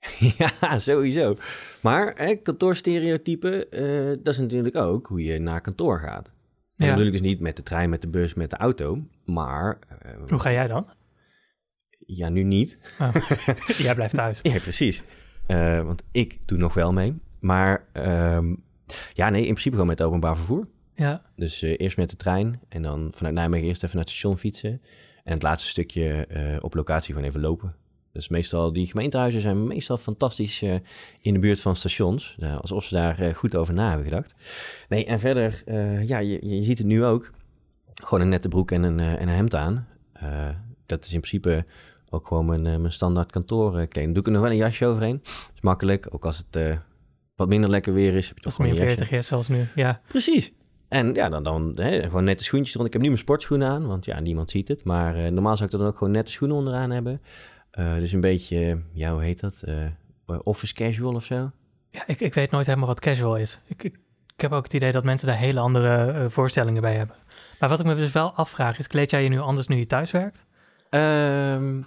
ja, 0.60 0.78
sowieso. 0.78 1.36
Maar 1.82 2.12
hè, 2.16 2.34
kantoorstereotypen, 2.34 3.70
eh, 3.70 4.16
dat 4.22 4.34
is 4.34 4.38
natuurlijk 4.38 4.76
ook 4.76 5.06
hoe 5.06 5.24
je 5.24 5.38
naar 5.38 5.60
kantoor 5.60 5.98
gaat. 5.98 6.32
En 6.76 6.86
Ja. 6.86 6.96
ik 6.96 7.12
dus 7.12 7.20
niet 7.20 7.40
met 7.40 7.56
de 7.56 7.62
trein, 7.62 7.90
met 7.90 8.00
de 8.00 8.08
bus, 8.08 8.34
met 8.34 8.50
de 8.50 8.56
auto. 8.56 8.98
Maar, 9.24 9.78
eh, 10.00 10.12
Hoe 10.28 10.38
ga 10.38 10.52
jij 10.52 10.66
dan? 10.66 10.86
ja, 12.06 12.28
nu 12.28 12.42
niet. 12.42 12.80
jij 13.84 13.94
blijft 13.94 14.14
thuis. 14.14 14.40
Ja, 14.52 14.58
precies. 14.58 15.02
Eh, 15.46 15.84
want 15.84 16.02
ik 16.12 16.38
doe 16.44 16.58
nog 16.58 16.74
wel 16.74 16.92
mee. 16.92 17.14
Maar 17.40 17.86
ehm, 17.92 18.54
ja, 19.12 19.28
nee, 19.28 19.40
in 19.40 19.46
principe 19.46 19.74
gewoon 19.74 19.86
met 19.90 20.02
openbaar 20.02 20.36
vervoer. 20.36 20.66
Ja, 20.94 21.22
Dus 21.36 21.62
eh, 21.62 21.74
eerst 21.76 21.96
met 21.96 22.10
de 22.10 22.16
trein 22.16 22.60
en 22.68 22.82
dan 22.82 23.10
vanuit 23.14 23.34
Nijmegen 23.34 23.66
eerst 23.68 23.82
even 23.82 23.96
naar 23.96 24.04
het 24.04 24.14
station 24.14 24.38
fietsen. 24.38 24.82
En 25.24 25.32
het 25.32 25.42
laatste 25.42 25.68
stukje 25.68 26.26
op 26.60 26.74
locatie 26.74 27.14
gewoon 27.14 27.28
even 27.28 27.40
lopen. 27.40 27.74
Dus 28.12 28.28
meestal, 28.28 28.72
die 28.72 28.86
gemeentehuizen 28.86 29.40
zijn 29.40 29.66
meestal 29.66 29.96
fantastisch 29.96 30.62
in 31.20 31.32
de 31.32 31.38
buurt 31.38 31.60
van 31.60 31.76
stations. 31.76 32.34
Ja, 32.38 32.54
alsof 32.54 32.84
ze 32.84 32.94
daar 32.94 33.34
goed 33.34 33.56
over 33.56 33.74
na 33.74 33.88
hebben 33.88 34.06
gedacht. 34.08 34.34
Nee, 34.88 35.04
en 35.04 35.20
verder, 35.20 35.62
ja, 36.06 36.18
je, 36.18 36.48
je 36.48 36.62
ziet 36.62 36.78
het 36.78 36.86
nu 36.86 37.04
ook. 37.04 37.30
Gewoon 38.04 38.20
een 38.20 38.28
nette 38.28 38.48
broek 38.48 38.70
en 38.70 38.82
een, 38.82 39.00
eh, 39.00 39.12
en 39.12 39.28
een 39.28 39.34
hemd 39.34 39.54
aan. 39.54 39.86
Eh, 40.12 40.48
dat 40.86 41.04
is 41.04 41.14
in 41.14 41.20
principe 41.20 41.64
ook 42.10 42.26
gewoon 42.26 42.46
mijn, 42.46 42.66
eh, 42.66 42.76
mijn 42.76 42.92
standaard 42.92 43.32
kantoorkleding. 43.32 44.12
Doe 44.12 44.22
ik 44.22 44.26
er 44.26 44.32
nog 44.32 44.42
wel 44.42 44.50
een 44.50 44.56
jasje 44.56 44.86
overheen. 44.86 45.20
Dat 45.22 45.50
is 45.54 45.60
makkelijk, 45.60 46.06
ook 46.10 46.24
als 46.24 46.42
het 46.50 46.80
wat 47.36 47.48
minder 47.48 47.70
lekker 47.70 47.92
weer 47.92 48.14
is. 48.14 48.28
Heb 48.28 48.36
je 48.36 48.42
toch 48.42 48.54
gewoon 48.54 48.70
een 48.70 48.76
jasje. 48.76 48.94
40 48.94 49.18
is 49.18 49.26
zoals 49.26 49.48
nu. 49.48 49.66
Ja, 49.74 50.00
Precies. 50.08 50.52
En 50.88 51.14
ja, 51.14 51.28
dan, 51.28 51.42
dan 51.42 51.72
hè, 51.74 52.02
gewoon 52.02 52.24
nette 52.24 52.44
schoentjes 52.44 52.74
eronder. 52.74 52.86
Ik 52.86 52.92
heb 52.92 53.02
nu 53.02 53.08
mijn 53.08 53.26
sportschoenen 53.26 53.68
aan, 53.68 53.86
want 53.86 54.04
ja, 54.04 54.20
niemand 54.20 54.50
ziet 54.50 54.68
het. 54.68 54.84
Maar 54.84 55.32
normaal 55.32 55.56
zou 55.56 55.66
ik 55.68 55.72
er 55.72 55.78
dan 55.80 55.88
ook 55.88 55.96
gewoon 55.96 56.12
nette 56.12 56.32
schoenen 56.32 56.56
onderaan 56.56 56.90
hebben. 56.90 57.20
Dus 57.98 58.12
een 58.12 58.20
beetje, 58.20 58.82
ja, 58.92 59.12
hoe 59.12 59.22
heet 59.22 59.40
dat? 59.40 59.64
Office 60.26 60.74
casual 60.74 61.14
of 61.14 61.24
zo. 61.24 61.50
ja 61.90 62.02
ik, 62.06 62.20
ik 62.20 62.34
weet 62.34 62.50
nooit 62.50 62.66
helemaal 62.66 62.88
wat 62.88 63.00
casual 63.00 63.36
is. 63.36 63.58
Ik 63.66 63.92
heb 64.42 64.52
ook 64.52 64.64
het 64.64 64.74
idee 64.74 64.92
dat 64.92 65.04
mensen 65.04 65.26
daar 65.26 65.36
hele 65.36 65.60
andere 65.60 66.12
eh, 66.12 66.24
voorstellingen 66.28 66.82
bij 66.82 66.94
hebben. 66.94 67.16
Maar 67.58 67.68
wat 67.68 67.80
ik 67.80 67.86
me 67.86 67.94
dus 67.94 68.12
wel 68.12 68.32
afvraag 68.32 68.78
is, 68.78 68.86
kleed 68.86 69.10
jij 69.10 69.22
je 69.22 69.28
nu 69.28 69.38
anders 69.38 69.66
nu 69.66 69.76
je 69.76 69.86
thuis 69.86 70.10
werkt? 70.10 70.46
Ehm, 70.90 71.80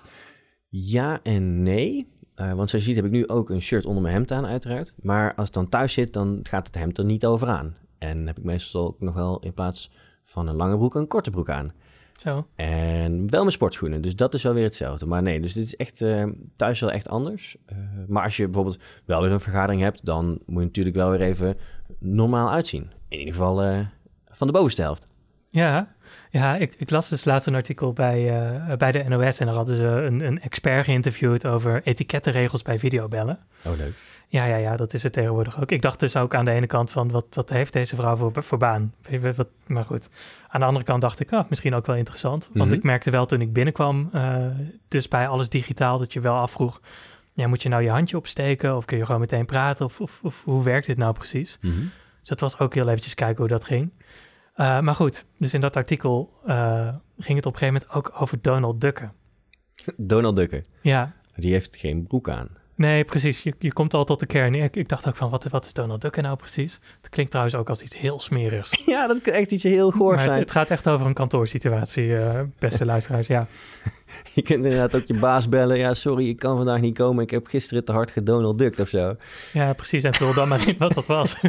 ja 0.68 1.20
en 1.24 1.63
nee. 1.63 2.13
Eh, 2.36 2.54
want 2.54 2.70
zoals 2.70 2.86
je 2.86 2.91
ziet 2.91 2.96
heb 2.96 3.06
ik 3.06 3.12
nu 3.12 3.28
ook 3.28 3.50
een 3.50 3.62
shirt 3.62 3.86
onder 3.86 4.02
mijn 4.02 4.13
hemd 4.13 4.32
aan, 4.32 4.46
uiteraard. 4.46 4.96
Maar 5.02 5.36
als 5.36 5.46
het 5.46 5.54
dan 5.54 5.70
thuis 5.70 5.94
zit, 5.94 6.13
dan 6.13 6.39
gaat 6.44 6.68
het 6.68 6.76
hemd 6.76 6.98
er 6.98 7.06
niet 7.06 7.26
over 7.26 7.48
aan. 7.48 7.76
En 7.98 8.28
heb 8.28 8.38
ik 8.38 8.44
meestal 8.44 8.88
ook 8.88 9.00
nog 9.00 9.15
wel 9.15 9.39
in 9.39 9.54
plaats 9.54 9.91
van 10.24 10.48
een 10.48 10.56
lange 10.56 10.78
broek 10.78 10.96
een 10.96 11.08
korte 11.08 11.30
broek 11.30 11.50
aan. 11.50 11.74
Zo. 12.15 12.48
En 12.56 13.30
wel 13.30 13.39
mijn 13.39 13.52
sportschoenen, 13.52 14.02
dus 14.02 14.15
dat 14.15 14.34
is 14.34 14.44
wel 14.44 14.54
weer 14.54 14.63
hetzelfde. 14.63 15.06
Maar 15.06 15.22
nee, 15.22 15.41
dus 15.41 15.54
dit 15.54 15.65
is 15.65 15.76
echt 15.76 16.02
eh, 16.02 16.26
thuis 16.56 16.80
wel 16.80 16.91
echt 16.91 17.10
anders. 17.10 17.58
Maar 18.08 18.24
als 18.24 18.38
je 18.38 18.44
bijvoorbeeld 18.44 18.80
wel 19.06 19.22
weer 19.22 19.32
een 19.32 19.39
vergadering 19.39 19.82
hebt, 19.82 20.06
dan 20.06 20.26
moet 20.46 20.60
je 20.60 20.65
natuurlijk 20.65 20.96
wel 20.96 21.10
weer 21.10 21.22
even 21.22 21.58
normaal 22.00 22.52
uitzien. 22.52 22.91
In 23.10 23.17
ieder 23.19 23.34
geval 23.34 23.62
eh, 23.63 23.80
van 24.30 24.48
de 24.48 24.54
bovenste 24.54 24.82
helft. 24.82 25.06
Ja, 25.50 25.93
ja 26.30 26.56
ik, 26.56 26.76
ik 26.78 26.89
las 26.89 27.10
dus 27.10 27.26
laatst 27.26 27.48
een 27.48 27.56
artikel 27.56 27.93
bij, 27.93 28.39
eh, 28.69 28.78
bij 28.78 28.91
de 28.91 29.04
NOS 29.04 29.39
en 29.39 29.45
daar 29.45 29.56
hadden 29.56 29.76
ze 29.76 29.86
een, 29.86 30.26
een 30.26 30.41
expert 30.41 30.86
geïnterviewd 30.86 31.45
over 31.45 31.82
etikettenregels 31.84 32.62
bij 32.62 32.80
videobellen. 32.80 33.39
Oh, 33.65 33.78
leuk. 33.78 33.93
Ja, 34.28 34.45
ja, 34.45 34.56
ja, 34.56 34.76
dat 34.76 34.93
is 34.93 35.04
het 35.04 35.13
tegenwoordig 35.13 35.62
ook. 35.62 35.71
Ik 35.71 35.82
dacht 35.82 36.00
dus 36.00 36.15
ook 36.15 36.36
aan 36.36 36.45
de 36.45 36.52
ene 36.52 36.67
kant 36.67 36.91
van, 36.91 37.12
wat, 37.12 37.26
wat 37.30 37.50
heeft 37.50 37.74
deze 37.74 37.95
vrouw 37.95 38.15
voor, 38.15 38.32
voor 38.36 38.58
baan? 38.58 38.93
Wat, 39.36 39.48
maar 39.67 39.84
goed. 39.84 40.10
Aan 40.48 40.60
de 40.60 40.65
andere 40.65 40.86
kant 40.86 41.02
dacht 41.02 41.19
ik, 41.19 41.34
ah, 41.34 41.50
misschien 41.50 41.74
ook 41.74 41.86
wel 41.86 41.95
interessant. 41.95 42.50
Want 42.54 42.69
Mhm. 42.69 42.78
ik 42.78 42.84
merkte 42.84 43.12
wel 43.12 43.26
toen 43.26 43.41
ik 43.41 43.54
binnenkwam, 43.54 44.10
eh, 44.13 44.38
dus 44.88 45.08
bij 45.08 45.28
alles 45.28 45.50
digitaal, 45.50 45.98
dat 45.98 46.13
je 46.13 46.19
wel 46.19 46.36
afvroeg, 46.36 46.82
ja, 47.36 47.48
moet 47.48 47.63
je 47.63 47.69
nou 47.69 47.84
je 47.84 47.89
handje 47.89 48.17
opsteken 48.17 48.76
of 48.76 48.86
kun 48.86 48.98
je 48.98 49.06
gewoon 49.06 49.19
meteen 49.21 49.45
praten? 49.45 49.86
Of, 49.86 50.02
of, 50.02 50.19
of 50.24 50.43
hoe 50.43 50.63
werkt 50.63 50.88
dit 50.88 50.98
nou 50.98 51.13
precies? 51.13 51.58
Dus 52.19 52.30
dat 52.30 52.39
was 52.39 52.60
ook 52.60 52.74
heel 52.74 52.88
eventjes 52.88 53.13
kijken 53.13 53.38
hoe 53.38 53.48
dat 53.48 53.63
ging. 53.63 53.91
Eh, 54.54 54.80
maar 54.80 54.95
goed, 54.95 55.26
dus 55.38 55.54
in 55.54 55.62
dat 55.62 55.76
artikel 55.76 56.34
eh, 56.45 56.95
ging 57.17 57.38
het 57.38 57.45
op 57.45 57.54
een 57.54 57.60
gegeven 57.60 57.88
moment 57.89 57.89
ook 57.89 58.21
over 58.21 58.41
Donald 58.41 58.82
Ducken. 58.82 59.13
Donald 59.98 60.36
Ducker, 60.36 60.63
Ja, 60.82 61.13
die 61.36 61.52
heeft 61.52 61.76
geen 61.76 62.08
broek 62.08 62.30
aan. 62.30 62.50
Nee, 62.76 63.04
precies. 63.04 63.44
Je, 63.44 63.54
je 63.60 63.74
komt 63.74 63.94
al 63.94 64.06
tot 64.06 64.20
de 64.20 64.26
kern. 64.26 64.56
Ik, 64.56 64.76
ik 64.76 64.90
dacht 64.90 65.08
ook 65.08 65.16
van, 65.16 65.30
wat, 65.30 65.44
wat 65.44 65.66
is 65.66 65.74
Donald 65.74 66.02
Duck 66.02 66.22
nou 66.22 66.36
precies? 66.36 66.80
Het 67.02 67.10
klinkt 67.10 67.32
trouwens 67.32 67.58
ook 67.58 67.70
als 67.70 67.82
iets 67.82 67.98
heel 67.98 68.20
smerigs. 68.20 68.72
Ja, 68.86 69.08
dat 69.08 69.22
kan 69.22 69.34
echt 69.34 69.52
iets 69.52 69.64
heel 69.64 69.92
Maar 69.92 70.20
zijn. 70.20 70.40
het 70.40 70.52
gaat 70.52 70.70
echt 70.70 70.88
over 70.90 71.06
een 71.06 71.14
kantoorsituatie, 71.14 72.18
eh, 72.18 72.42
beste 72.60 72.86
luisteraars. 72.96 73.28
Ja, 73.28 73.48
Je 74.34 74.42
kunt 74.42 74.64
inderdaad 74.66 74.96
ook 74.96 75.06
je 75.06 75.14
baas 75.14 75.50
bellen. 75.50 75.78
Ja, 75.78 75.94
sorry, 75.94 76.30
ik 76.30 76.40
kan 76.40 76.58
vandaag 76.58 76.80
niet 76.82 76.98
komen. 76.98 77.24
Ik 77.24 77.30
heb 77.30 77.48
gisteren 77.48 77.86
te 77.86 77.92
hard 77.92 78.12
gedonald 78.12 78.58
duckt 78.58 78.80
of 78.80 78.90
zo. 78.90 79.16
ja 79.54 79.74
precies. 79.74 80.04
En 80.04 80.14
vul 80.14 80.34
dan 80.34 80.48
maar 80.48 80.68
in 80.68 80.76
wat 80.78 80.94
dat 80.94 81.06
was. 81.06 81.36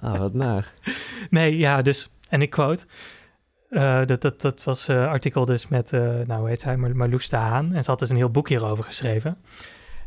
Ah, 0.00 0.18
wat 0.18 0.34
naar. 0.34 0.72
Nee, 1.30 1.56
ja, 1.56 1.82
dus, 1.82 2.10
en 2.28 2.42
ik 2.42 2.50
quote, 2.50 2.84
eh, 3.70 4.04
dat, 4.06 4.20
dat, 4.20 4.40
dat 4.40 4.64
was 4.64 4.88
een 4.88 5.06
artikel 5.06 5.44
dus 5.44 5.68
met, 5.68 5.92
eh, 5.92 6.00
nou 6.00 6.40
hoe 6.40 6.48
heet 6.48 6.60
zij, 6.60 6.76
Mar 6.76 6.96
Marloes 6.96 7.28
de 7.28 7.36
Haan. 7.36 7.74
En 7.74 7.84
ze 7.84 7.90
had 7.90 7.98
dus 7.98 8.10
een 8.10 8.16
heel 8.16 8.30
boek 8.30 8.48
hierover 8.48 8.84
geschreven. 8.84 9.36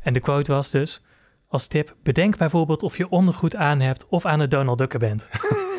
En 0.01 0.13
de 0.13 0.19
quote 0.19 0.51
was 0.51 0.71
dus, 0.71 1.01
als 1.47 1.67
tip, 1.67 1.95
bedenk 2.03 2.37
bijvoorbeeld 2.37 2.83
of 2.83 2.97
je 2.97 3.09
ondergoed 3.09 3.55
aan 3.55 3.79
hebt 3.79 4.07
of 4.07 4.25
aan 4.25 4.39
het 4.39 4.51
Donald 4.51 4.77
Ducken 4.77 4.99
bent. 4.99 5.29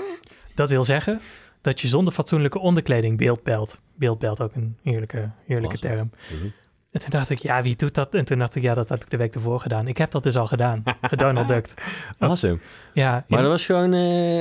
dat 0.55 0.71
wil 0.71 0.85
zeggen 0.85 1.21
dat 1.61 1.81
je 1.81 1.89
zonder 1.89 2.13
fatsoenlijke 2.13 2.59
onderkleding 2.59 3.19
beeldbelt. 3.19 3.81
Beeldbelt 3.97 4.41
ook 4.41 4.55
een 4.55 4.77
heerlijke, 4.83 5.31
heerlijke 5.47 5.77
Awesome. 5.77 5.95
term. 5.95 6.13
En 6.91 7.01
toen 7.01 7.11
dacht 7.11 7.31
ik, 7.31 7.39
ja, 7.39 7.63
wie 7.63 7.77
doet 7.77 7.95
dat? 7.95 8.15
En 8.15 8.25
toen 8.25 8.39
dacht 8.39 8.55
ik, 8.55 8.63
ja, 8.63 8.75
dat 8.75 8.89
heb 8.89 9.03
ik 9.03 9.11
de 9.11 9.17
week 9.17 9.35
ervoor 9.35 9.61
gedaan. 9.61 9.89
Ik 9.89 9.99
heb 9.99 10.11
dat 10.11 10.23
dus 10.23 10.37
al 10.37 10.47
gedaan, 10.47 10.83
gedonald 11.01 11.49
duckt. 11.49 11.75
Awesome. 12.19 12.59
Ja, 12.95 13.11
Maar 13.29 13.39
in- 13.39 13.45
dat 13.45 13.53
was 13.55 13.67
gewoon 13.67 13.93
eh, 13.93 14.39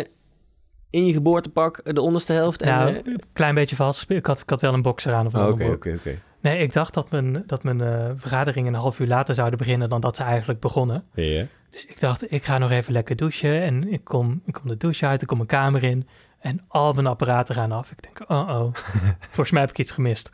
in 0.90 1.06
je 1.06 1.14
geboortepak 1.14 1.82
de 1.96 2.02
onderste 2.02 2.34
helft. 2.34 2.62
En, 2.62 2.68
nou, 2.70 2.96
een 2.96 3.22
klein 3.34 3.56
beetje 3.56 3.76
vals. 3.76 4.06
Ik 4.08 4.26
had, 4.26 4.40
ik 4.40 4.50
had 4.50 4.62
wel 4.62 4.74
een 4.74 4.82
boxer 4.82 5.14
aan 5.14 5.26
of 5.26 5.34
een 5.34 5.42
oh, 5.42 5.48
Oké, 5.48 5.66
oké, 5.66 5.94
oké. 5.98 6.20
Nee, 6.42 6.58
ik 6.58 6.74
dacht 6.74 6.94
dat 6.94 7.12
mijn, 7.12 7.44
dat 7.46 7.64
mijn 7.64 7.82
eh, 7.82 8.12
vergaderingen 8.16 8.74
een 8.74 8.80
half 8.80 9.00
uur 9.00 9.08
later 9.08 9.36
zouden 9.36 9.58
beginnen 9.58 9.90
dan 9.90 10.02
dat 10.02 10.16
ze 10.16 10.24
eigenlijk 10.24 10.60
begonnen. 10.60 11.06
Dus 11.70 11.86
ik 11.86 12.00
dacht, 12.00 12.32
ik 12.32 12.44
ga 12.44 12.58
nog 12.58 12.72
even 12.72 12.94
lekker 12.94 13.16
douchen. 13.16 13.62
En 13.62 13.94
ik 13.94 14.04
kom, 14.04 14.42
ik 14.46 14.54
kom 14.54 14.68
de 14.68 14.78
douche 14.78 15.06
uit, 15.06 15.22
ik 15.22 15.28
kom 15.28 15.38
mijn 15.38 15.50
kamer 15.50 15.84
in. 15.84 16.08
En 16.40 16.62
al 16.68 16.94
mijn 16.94 17.08
apparaten 17.08 17.56
gaan 17.56 17.72
af. 17.72 17.92
Ik 17.92 18.04
denk, 18.04 18.30
oh 18.30 18.50
oh, 18.50 18.74
volgens 19.36 19.52
mij 19.52 19.62
heb 19.62 19.70
ik 19.70 19.78
iets 19.78 19.92
gemist. 19.92 20.32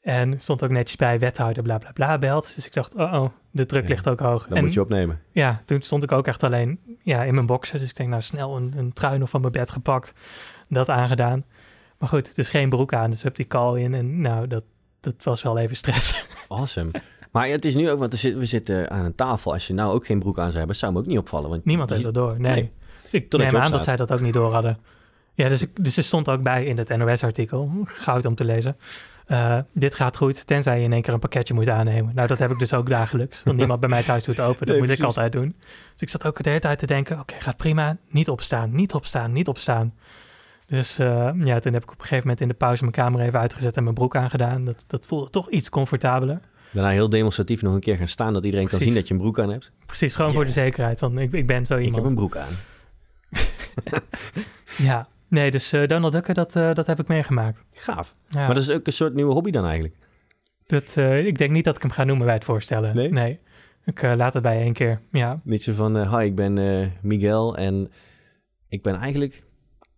En 0.00 0.40
stond 0.40 0.62
ook 0.62 0.70
netjes 0.70 0.96
bij 0.96 1.18
wethouder 1.18 1.62
bla 1.62 1.78
bla 1.78 1.92
bla 1.92 2.18
belt. 2.18 2.54
Dus 2.54 2.66
ik 2.66 2.72
dacht, 2.72 2.94
oh 2.94 3.12
oh, 3.12 3.30
de 3.50 3.66
druk 3.66 3.82
Ja, 3.82 3.88
ligt 3.88 4.08
ook 4.08 4.20
hoog. 4.20 4.46
Dan 4.46 4.56
en 4.56 4.64
moet 4.64 4.74
je 4.74 4.80
opnemen. 4.80 5.20
ja, 5.32 5.62
toen 5.64 5.82
stond 5.82 6.02
ik 6.02 6.12
ook 6.12 6.26
echt 6.26 6.42
alleen 6.42 6.98
ja, 7.02 7.22
in 7.22 7.34
mijn 7.34 7.46
boxen. 7.46 7.78
Dus 7.78 7.90
ik 7.90 7.96
denk, 7.96 8.08
nou 8.08 8.22
snel 8.22 8.56
een, 8.56 8.74
een 8.76 8.92
trui 8.92 9.18
nog 9.18 9.30
van 9.30 9.40
mijn 9.40 9.52
bed 9.52 9.70
gepakt. 9.70 10.14
Dat 10.68 10.88
aangedaan. 10.88 11.44
Maar 11.98 12.08
goed, 12.08 12.34
dus 12.34 12.48
geen 12.48 12.68
broek 12.68 12.92
aan. 12.92 13.10
Dus 13.10 13.22
heb 13.22 13.36
die 13.36 13.46
call 13.46 13.80
in. 13.80 13.94
En 13.94 14.20
nou, 14.20 14.46
dat, 14.46 14.64
dat 15.04 15.14
was 15.22 15.42
wel 15.42 15.58
even 15.58 15.76
stress. 15.76 16.26
Awesome. 16.48 16.90
Maar 17.32 17.48
het 17.48 17.64
is 17.64 17.74
nu 17.74 17.90
ook, 17.90 17.98
want 17.98 18.20
we 18.20 18.46
zitten 18.46 18.90
aan 18.90 19.04
een 19.04 19.14
tafel. 19.14 19.52
Als 19.52 19.66
je 19.66 19.74
nou 19.74 19.92
ook 19.94 20.06
geen 20.06 20.18
broek 20.18 20.38
aan 20.38 20.46
zou 20.46 20.58
hebben, 20.58 20.76
zou 20.76 20.92
me 20.92 20.98
ook 20.98 21.06
niet 21.06 21.18
opvallen. 21.18 21.50
Want 21.50 21.64
Niemand 21.64 21.90
heeft 21.90 22.02
dat 22.02 22.14
door, 22.14 22.40
nee. 22.40 22.52
Nee. 22.54 22.70
Dus 23.02 23.12
ik 23.12 23.32
neem 23.32 23.56
aan 23.56 23.70
dat 23.70 23.84
zij 23.84 23.96
dat 23.96 24.12
ook 24.12 24.20
niet 24.20 24.32
door 24.32 24.52
hadden. 24.52 24.78
Ja, 25.34 25.48
dus, 25.48 25.66
dus 25.80 25.96
er 25.96 26.02
stond 26.04 26.28
ook 26.28 26.42
bij 26.42 26.64
in 26.64 26.78
het 26.78 26.96
NOS-artikel, 26.96 27.70
goud 27.84 28.26
om 28.26 28.34
te 28.34 28.44
lezen. 28.44 28.76
eh, 29.26 29.58
dit 29.72 29.94
gaat 29.94 30.16
goed, 30.16 30.46
tenzij 30.46 30.78
je 30.78 30.84
in 30.84 30.92
één 30.92 31.02
keer 31.02 31.12
een 31.12 31.18
pakketje 31.18 31.54
moet 31.54 31.68
aannemen. 31.68 32.14
Nou, 32.14 32.28
dat 32.28 32.38
heb 32.38 32.50
ik 32.50 32.58
dus 32.58 32.72
ook 32.72 32.88
dagelijks. 32.88 33.42
Want 33.42 33.56
niemand 33.56 33.80
bij 33.80 33.88
mij 33.88 34.02
thuis 34.02 34.24
doet 34.24 34.40
open. 34.40 34.66
Dat 34.66 34.76
Nee, 34.76 34.86
moet 34.86 34.98
ik 34.98 35.04
altijd 35.04 35.32
doen. 35.32 35.54
Dus 35.92 36.02
ik 36.02 36.08
zat 36.08 36.26
ook 36.26 36.42
de 36.42 36.48
hele 36.48 36.60
tijd 36.60 36.78
te 36.78 36.86
denken... 36.86 37.20
oké, 37.20 37.34
gaat 37.38 37.56
prima. 37.56 37.96
Niet 38.10 38.28
opstaan, 38.28 38.74
niet 38.74 38.92
opstaan, 38.94 39.32
niet 39.32 39.48
opstaan. 39.48 39.94
Dus 40.66 40.98
eh, 40.98 41.30
ja, 41.40 41.58
toen 41.58 41.72
heb 41.72 41.82
ik 41.82 41.90
op 41.90 41.96
een 41.96 42.02
gegeven 42.02 42.22
moment 42.22 42.40
in 42.40 42.48
de 42.48 42.54
pauze... 42.54 42.80
mijn 42.80 42.94
kamer 42.94 43.20
even 43.20 43.40
uitgezet 43.40 43.76
en 43.76 43.82
mijn 43.82 43.94
broek 43.94 44.16
aangedaan. 44.16 44.64
Dat, 44.64 44.84
dat 44.86 45.06
voelde 45.06 45.30
toch 45.30 45.50
iets 45.50 45.68
comfortabeler. 45.68 46.40
Daarna 46.72 46.90
heel 46.90 47.08
demonstratief 47.08 47.62
nog 47.62 47.74
een 47.74 47.80
keer 47.80 47.96
gaan 47.96 48.08
staan... 48.08 48.32
dat 48.32 48.44
iedereen 48.44 48.68
kan 48.68 48.78
zien 48.78 48.94
dat 48.94 49.08
je 49.08 49.14
een 49.14 49.20
broek 49.20 49.38
aan 49.38 49.50
hebt. 49.50 49.72
Precies, 49.86 50.14
gewoon 50.16 50.32
voor 50.32 50.44
de 50.44 50.52
zekerheid. 50.52 51.00
Want 51.00 51.18
ik, 51.18 51.32
ik 51.32 51.46
ben 51.46 51.66
zo 51.66 51.74
Ik 51.76 51.84
iemand. 51.84 51.96
heb 52.02 52.04
een 52.10 52.14
broek 52.14 52.36
aan. 52.36 52.52
Ja, 54.78 55.08
nee, 55.28 55.50
dus 55.50 55.72
eh, 55.72 55.86
Donald 55.88 56.12
Ducken, 56.12 56.34
dat, 56.34 56.56
eh, 56.56 56.74
dat 56.74 56.86
heb 56.86 57.00
ik 57.00 57.08
meegemaakt. 57.08 57.64
Gaaf. 57.72 58.14
Ja. 58.28 58.46
Maar 58.46 58.54
dat 58.54 58.62
is 58.62 58.70
ook 58.70 58.86
een 58.86 58.92
soort 58.92 59.14
nieuwe 59.14 59.32
hobby 59.32 59.50
dan 59.50 59.64
eigenlijk. 59.64 59.94
Dat, 60.66 60.96
ik 61.24 61.38
denk 61.38 61.50
niet 61.50 61.64
dat 61.64 61.76
ik 61.76 61.82
hem 61.82 61.90
ga 61.90 62.04
noemen 62.04 62.24
bij 62.24 62.34
het 62.34 62.44
voorstellen. 62.44 63.12
Nee? 63.12 63.40
Ik 63.84 64.02
eh, 64.02 64.12
laat 64.16 64.32
het 64.34 64.42
bij 64.42 64.60
één 64.60 64.72
keer. 64.72 65.00
Ja, 65.10 65.40
Niet 65.44 65.62
zo 65.62 65.72
van, 65.72 66.16
hi, 66.18 66.24
ik 66.24 66.34
ben 66.34 66.92
Miguel 67.02 67.56
en 67.56 67.92
ik 68.68 68.82
ben 68.82 68.94
eigenlijk 68.94 69.43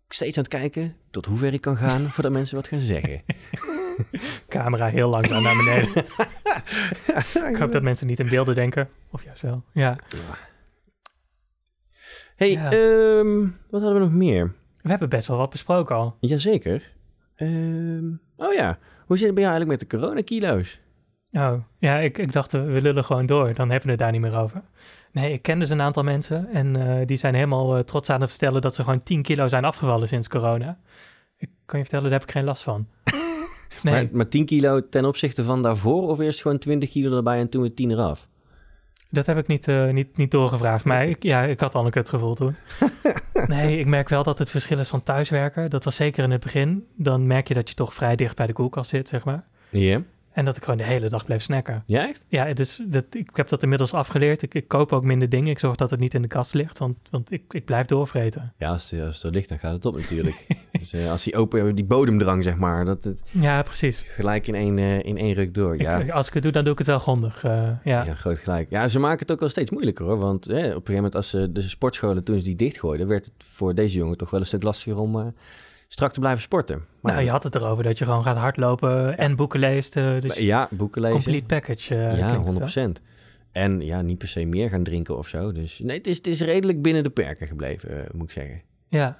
steeds 0.08 0.36
aan 0.36 0.42
het 0.42 0.52
kijken 0.52 0.96
tot 1.10 1.26
hoe 1.26 1.38
ver 1.38 1.52
ik 1.52 1.60
kan 1.60 1.76
gaan 1.76 2.08
voordat 2.12 2.32
mensen 2.32 2.56
wat 2.56 2.68
gaan 2.68 2.78
zeggen. 2.78 3.22
camera 4.48 4.86
heel 4.86 5.08
langzaam 5.08 5.42
naar 5.42 5.56
beneden. 5.56 6.04
ik 7.52 7.56
hoop 7.56 7.72
dat 7.72 7.82
mensen 7.82 8.06
niet 8.06 8.20
in 8.20 8.28
beelden 8.28 8.54
denken. 8.54 8.88
Of 9.10 9.24
juist 9.24 9.42
wel. 9.42 9.64
Ja, 9.72 9.98
hey, 12.36 12.50
Ja. 12.50 12.70
ehm, 12.70 13.40
wat 13.70 13.80
hadden 13.82 13.92
we 13.92 13.98
nog 14.06 14.12
meer? 14.12 14.54
we 14.82 14.88
hebben 14.92 15.08
best 15.08 15.28
wel 15.28 15.36
wat 15.36 15.50
besproken 15.50 15.96
al. 15.96 16.16
Jazeker. 16.20 16.92
Ehm 17.36 18.08
oh 18.36 18.52
ja, 18.54 18.78
hoe 19.06 19.16
zit 19.16 19.26
het 19.26 19.34
bij 19.34 19.44
jou 19.44 19.56
eigenlijk 19.56 19.66
met 19.66 19.80
de 19.80 19.96
coronakilo's? 19.96 20.80
Oh, 21.32 21.54
ja, 21.78 21.98
ik, 21.98 22.18
ik 22.18 22.32
dacht, 22.32 22.52
we 22.52 22.60
we 22.60 22.80
lullen 22.82 23.04
gewoon 23.04 23.26
door. 23.26 23.54
Dan 23.54 23.68
hebben 23.70 23.84
we 23.86 23.90
het 23.90 23.98
daar 23.98 24.12
niet 24.12 24.20
meer 24.20 24.36
over. 24.36 24.62
Nee, 25.16 25.32
ik 25.32 25.42
ken 25.42 25.58
dus 25.58 25.70
een 25.70 25.80
aantal 25.80 26.02
mensen. 26.02 26.48
En 26.52 26.76
eh, 26.76 27.06
die 27.06 27.16
zijn 27.16 27.34
helemaal 27.34 27.76
eh, 27.76 27.82
trots 27.82 28.10
aan 28.10 28.20
het 28.20 28.30
vertellen 28.30 28.62
dat 28.62 28.74
ze 28.74 28.82
gewoon 28.82 29.02
10 29.02 29.22
kilo 29.22 29.48
zijn 29.48 29.64
afgevallen 29.64 30.08
sinds 30.08 30.28
corona. 30.28 30.78
Ik 31.36 31.48
kan 31.66 31.78
je 31.78 31.84
vertellen, 31.84 32.10
daar 32.10 32.18
heb 32.18 32.28
ik 32.28 32.34
geen 32.34 32.44
last 32.44 32.62
van. 32.62 32.86
Nee, 33.82 33.94
Maar, 33.94 34.08
maar 34.12 34.28
10 34.28 34.44
kilo 34.44 34.88
ten 34.88 35.04
opzichte 35.04 35.44
van 35.44 35.62
daarvoor 35.62 36.08
of 36.08 36.18
eerst 36.18 36.42
gewoon 36.42 36.58
20 36.58 36.90
kilo 36.90 37.16
erbij 37.16 37.38
en 37.38 37.48
toen 37.48 37.62
weer 37.62 37.74
10 37.74 37.90
eraf? 37.90 38.28
Dat 39.10 39.26
heb 39.26 39.38
ik 39.38 39.46
niet, 39.46 39.68
eh, 39.68 39.90
niet, 39.90 40.16
niet 40.16 40.30
doorgevraagd. 40.30 40.84
Maar 40.84 41.06
ik, 41.06 41.22
ja, 41.22 41.42
ik 41.42 41.60
had 41.60 41.74
al 41.74 41.84
een 41.84 41.90
kutgevoel 41.90 42.34
toen. 42.34 42.56
nee, 43.46 43.78
ik 43.78 43.86
merk 43.86 44.08
wel 44.08 44.22
dat 44.22 44.38
het 44.38 44.50
verschil 44.50 44.78
is 44.78 44.88
van 44.88 45.02
thuiswerken. 45.02 45.70
Dat 45.70 45.84
was 45.84 45.96
zeker 45.96 46.24
in 46.24 46.30
het 46.30 46.42
begin. 46.42 46.86
Dan 46.96 47.26
merk 47.26 47.48
je 47.48 47.54
dat 47.54 47.68
je 47.68 47.74
toch 47.74 47.94
vrij 47.94 48.16
dicht 48.16 48.36
bij 48.36 48.46
de 48.46 48.52
koelkast 48.52 48.90
zit, 48.90 49.08
zeg 49.08 49.24
maar. 49.24 49.44
Ja? 49.70 50.02
En 50.36 50.44
dat 50.44 50.56
ik 50.56 50.62
gewoon 50.62 50.76
de 50.78 50.84
hele 50.84 51.08
dag 51.08 51.24
bleef 51.24 51.42
snacken. 51.42 51.82
Ja, 51.86 52.08
echt? 52.08 52.24
Ja, 52.28 52.52
dus 52.52 52.80
dat, 52.86 53.04
ik 53.10 53.30
heb 53.32 53.48
dat 53.48 53.62
inmiddels 53.62 53.92
afgeleerd. 53.92 54.42
Ik, 54.42 54.54
ik 54.54 54.68
koop 54.68 54.92
ook 54.92 55.04
minder 55.04 55.28
dingen. 55.28 55.50
Ik 55.50 55.58
zorg 55.58 55.76
dat 55.76 55.90
het 55.90 56.00
niet 56.00 56.14
in 56.14 56.22
de 56.22 56.28
kast 56.28 56.54
ligt, 56.54 56.78
want, 56.78 56.96
want 57.10 57.30
ik, 57.32 57.42
ik 57.48 57.64
blijf 57.64 57.86
doorvreten. 57.86 58.52
Ja, 58.56 58.70
als, 58.70 58.90
het- 58.90 59.00
als 59.00 59.14
het 59.14 59.24
er 59.24 59.30
ligt, 59.30 59.48
dan 59.48 59.58
gaat 59.58 59.72
het 59.72 59.84
op 59.84 59.96
natuurlijk. 59.96 60.46
dus, 60.80 60.92
eh, 60.92 61.10
als 61.10 61.22
die 61.24 61.36
open, 61.36 61.74
die 61.74 61.84
bodemdrang, 61.84 62.44
zeg 62.44 62.56
maar, 62.56 62.84
dat 62.84 63.04
het 63.04 63.20
Ja, 63.30 63.62
precies. 63.62 64.00
gelijk 64.08 64.46
in 64.46 64.54
één, 64.54 64.78
eh, 64.78 65.04
in 65.04 65.16
één 65.18 65.34
ruk 65.34 65.54
door. 65.54 65.80
Ja, 65.80 65.98
Ik- 65.98 66.10
als 66.10 66.28
ik 66.28 66.34
het 66.34 66.42
doe, 66.42 66.52
dan 66.52 66.62
doe 66.64 66.72
ik 66.72 66.78
het 66.78 66.86
wel 66.86 66.98
grondig. 66.98 67.44
eh, 67.44 67.52
ja. 67.84 68.04
Ja, 68.04 68.14
groot 68.14 68.38
gelijk. 68.38 68.70
Ja, 68.70 68.88
ze 68.88 68.98
maken 68.98 69.18
het 69.18 69.30
ook 69.30 69.40
wel 69.40 69.48
steeds 69.48 69.70
moeilijker 69.70 70.04
hoor. 70.04 70.18
Want 70.18 70.48
eh, 70.48 70.56
op 70.56 70.62
een 70.64 70.70
gegeven 70.70 70.94
moment, 70.94 71.14
als 71.14 71.30
ze 71.30 71.52
de 71.52 71.60
sportscholen 71.60 72.24
toen 72.24 72.38
ze 72.38 72.44
die 72.44 72.56
dichtgooiden, 72.56 73.06
werd 73.06 73.24
het 73.24 73.34
voor 73.44 73.74
deze 73.74 73.96
jongen 73.98 74.16
toch 74.16 74.30
wel 74.30 74.40
een 74.40 74.46
stuk 74.46 74.62
lastiger 74.62 74.98
om 74.98 75.18
eh, 75.18 75.26
strak 75.88 76.12
te 76.12 76.20
blijven 76.20 76.42
sporten. 76.42 76.84
Maar 77.00 77.12
nou, 77.12 77.24
je 77.24 77.30
had 77.30 77.42
het 77.42 77.54
erover 77.54 77.84
dat 77.84 77.98
je 77.98 78.04
gewoon 78.04 78.22
gaat 78.22 78.36
hardlopen 78.36 79.18
en 79.18 79.36
boeken 79.36 79.60
leest. 79.60 79.96
eh, 79.96 80.20
dus 80.20 80.36
ja, 80.38 80.68
boeken 80.70 81.00
lezen. 81.00 81.16
complete 81.16 81.46
package. 81.46 81.94
eh, 81.94 82.18
ja, 82.18 82.28
klinkt 82.28 82.46
het 82.58 82.74
wel. 82.74 82.88
100%. 82.88 83.00
En 83.52 83.80
ja, 83.80 84.02
niet 84.02 84.18
per 84.18 84.28
se 84.28 84.44
meer 84.44 84.68
gaan 84.68 84.82
drinken 84.84 85.16
of 85.16 85.28
zo. 85.28 85.52
Dus 85.52 85.78
nee, 85.78 85.96
het 85.96 86.06
is, 86.06 86.16
het 86.16 86.26
is 86.26 86.40
redelijk 86.40 86.82
binnen 86.82 87.02
de 87.02 87.10
perken 87.10 87.46
gebleven, 87.46 88.04
eh, 88.04 88.10
moet 88.12 88.24
ik 88.24 88.30
zeggen. 88.30 88.60
Ja, 88.88 89.18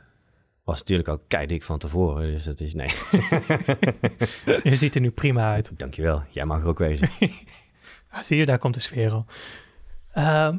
Was 0.65 0.79
natuurlijk 0.79 1.09
al 1.09 1.19
keidik 1.29 1.63
van 1.63 1.79
tevoren, 1.79 2.33
dus 2.33 2.45
dat 2.45 2.61
is 2.61 2.75
nee. 2.75 2.89
je 4.71 4.77
ziet 4.77 4.95
er 4.95 5.01
nu 5.01 5.11
prima 5.11 5.53
uit. 5.53 5.71
Dankjewel, 5.79 6.23
jij 6.31 6.45
mag 6.45 6.61
er 6.61 6.67
ook 6.69 6.79
wezen. 6.79 7.09
Zie 8.23 8.37
je, 8.37 8.47
daar 8.47 8.59
komt 8.59 8.75
de 8.75 8.81
sfeer 8.81 9.11
al. 9.13 9.25
Ehm, 10.13 10.57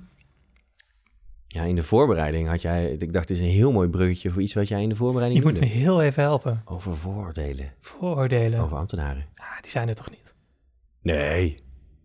Ja, 1.48 1.64
in 1.64 1.76
de 1.76 1.84
voorbereiding 1.84 2.48
had 2.48 2.62
jij, 2.62 2.92
ik 2.92 3.14
dacht, 3.14 3.30
het 3.30 3.38
is 3.38 3.44
een 3.44 3.50
heel 3.50 3.72
mooi 3.72 3.90
bruggetje 3.90 4.30
voor 4.30 4.42
iets 4.42 4.54
wat 4.54 4.68
jij 4.68 4.82
in 4.82 4.90
de 4.90 4.96
voorbereiding 4.96 5.44
je 5.44 5.52
moet 5.52 5.60
me 5.60 5.66
heel 5.66 6.02
even 6.02 6.24
helpen. 6.24 6.62
Over 6.66 6.96
vooroordelen, 6.96 7.74
Vooroordelen. 7.80 8.60
over 8.60 8.78
ambtenaren. 8.78 9.26
Ah, 9.36 9.62
die 9.62 9.72
zijn 9.72 9.88
er 9.88 9.96
toch 9.96 10.10
niet. 10.10 10.34
Nee, 11.02 11.58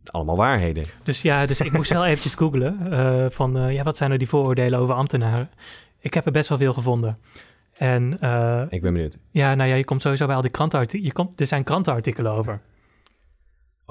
allemaal 0.04 0.36
waarheden. 0.36 0.84
Dus 1.02 1.22
ja, 1.22 1.46
dus 1.46 1.60
ik 1.60 1.72
moest 1.72 1.92
wel 1.92 2.04
eventjes 2.10 2.34
googlen 2.34 2.92
eh, 2.92 3.26
van 3.30 3.58
eh, 3.58 3.72
ja, 3.72 3.82
wat 3.82 3.96
zijn 3.96 4.10
er 4.10 4.18
die 4.18 4.28
vooroordelen 4.28 4.78
over 4.78 4.94
ambtenaren? 4.94 5.50
Ik 5.98 6.14
heb 6.14 6.26
er 6.26 6.32
best 6.32 6.48
wel 6.48 6.58
veel 6.58 6.72
gevonden. 6.72 7.18
En 7.72 8.18
eh, 8.18 8.62
Ik 8.68 8.82
ben 8.82 8.92
benieuwd. 8.92 9.18
ja, 9.30 9.54
nou 9.54 9.68
ja, 9.68 9.74
je 9.74 9.84
komt 9.84 10.02
sowieso 10.02 10.26
bij 10.26 10.34
al 10.36 10.42
die 10.42 10.50
krantenartikelen. 10.50 11.06
Je 11.06 11.12
komt, 11.12 11.40
er 11.40 11.46
zijn 11.46 11.64
krantenartikelen 11.64 12.32
over. 12.32 12.60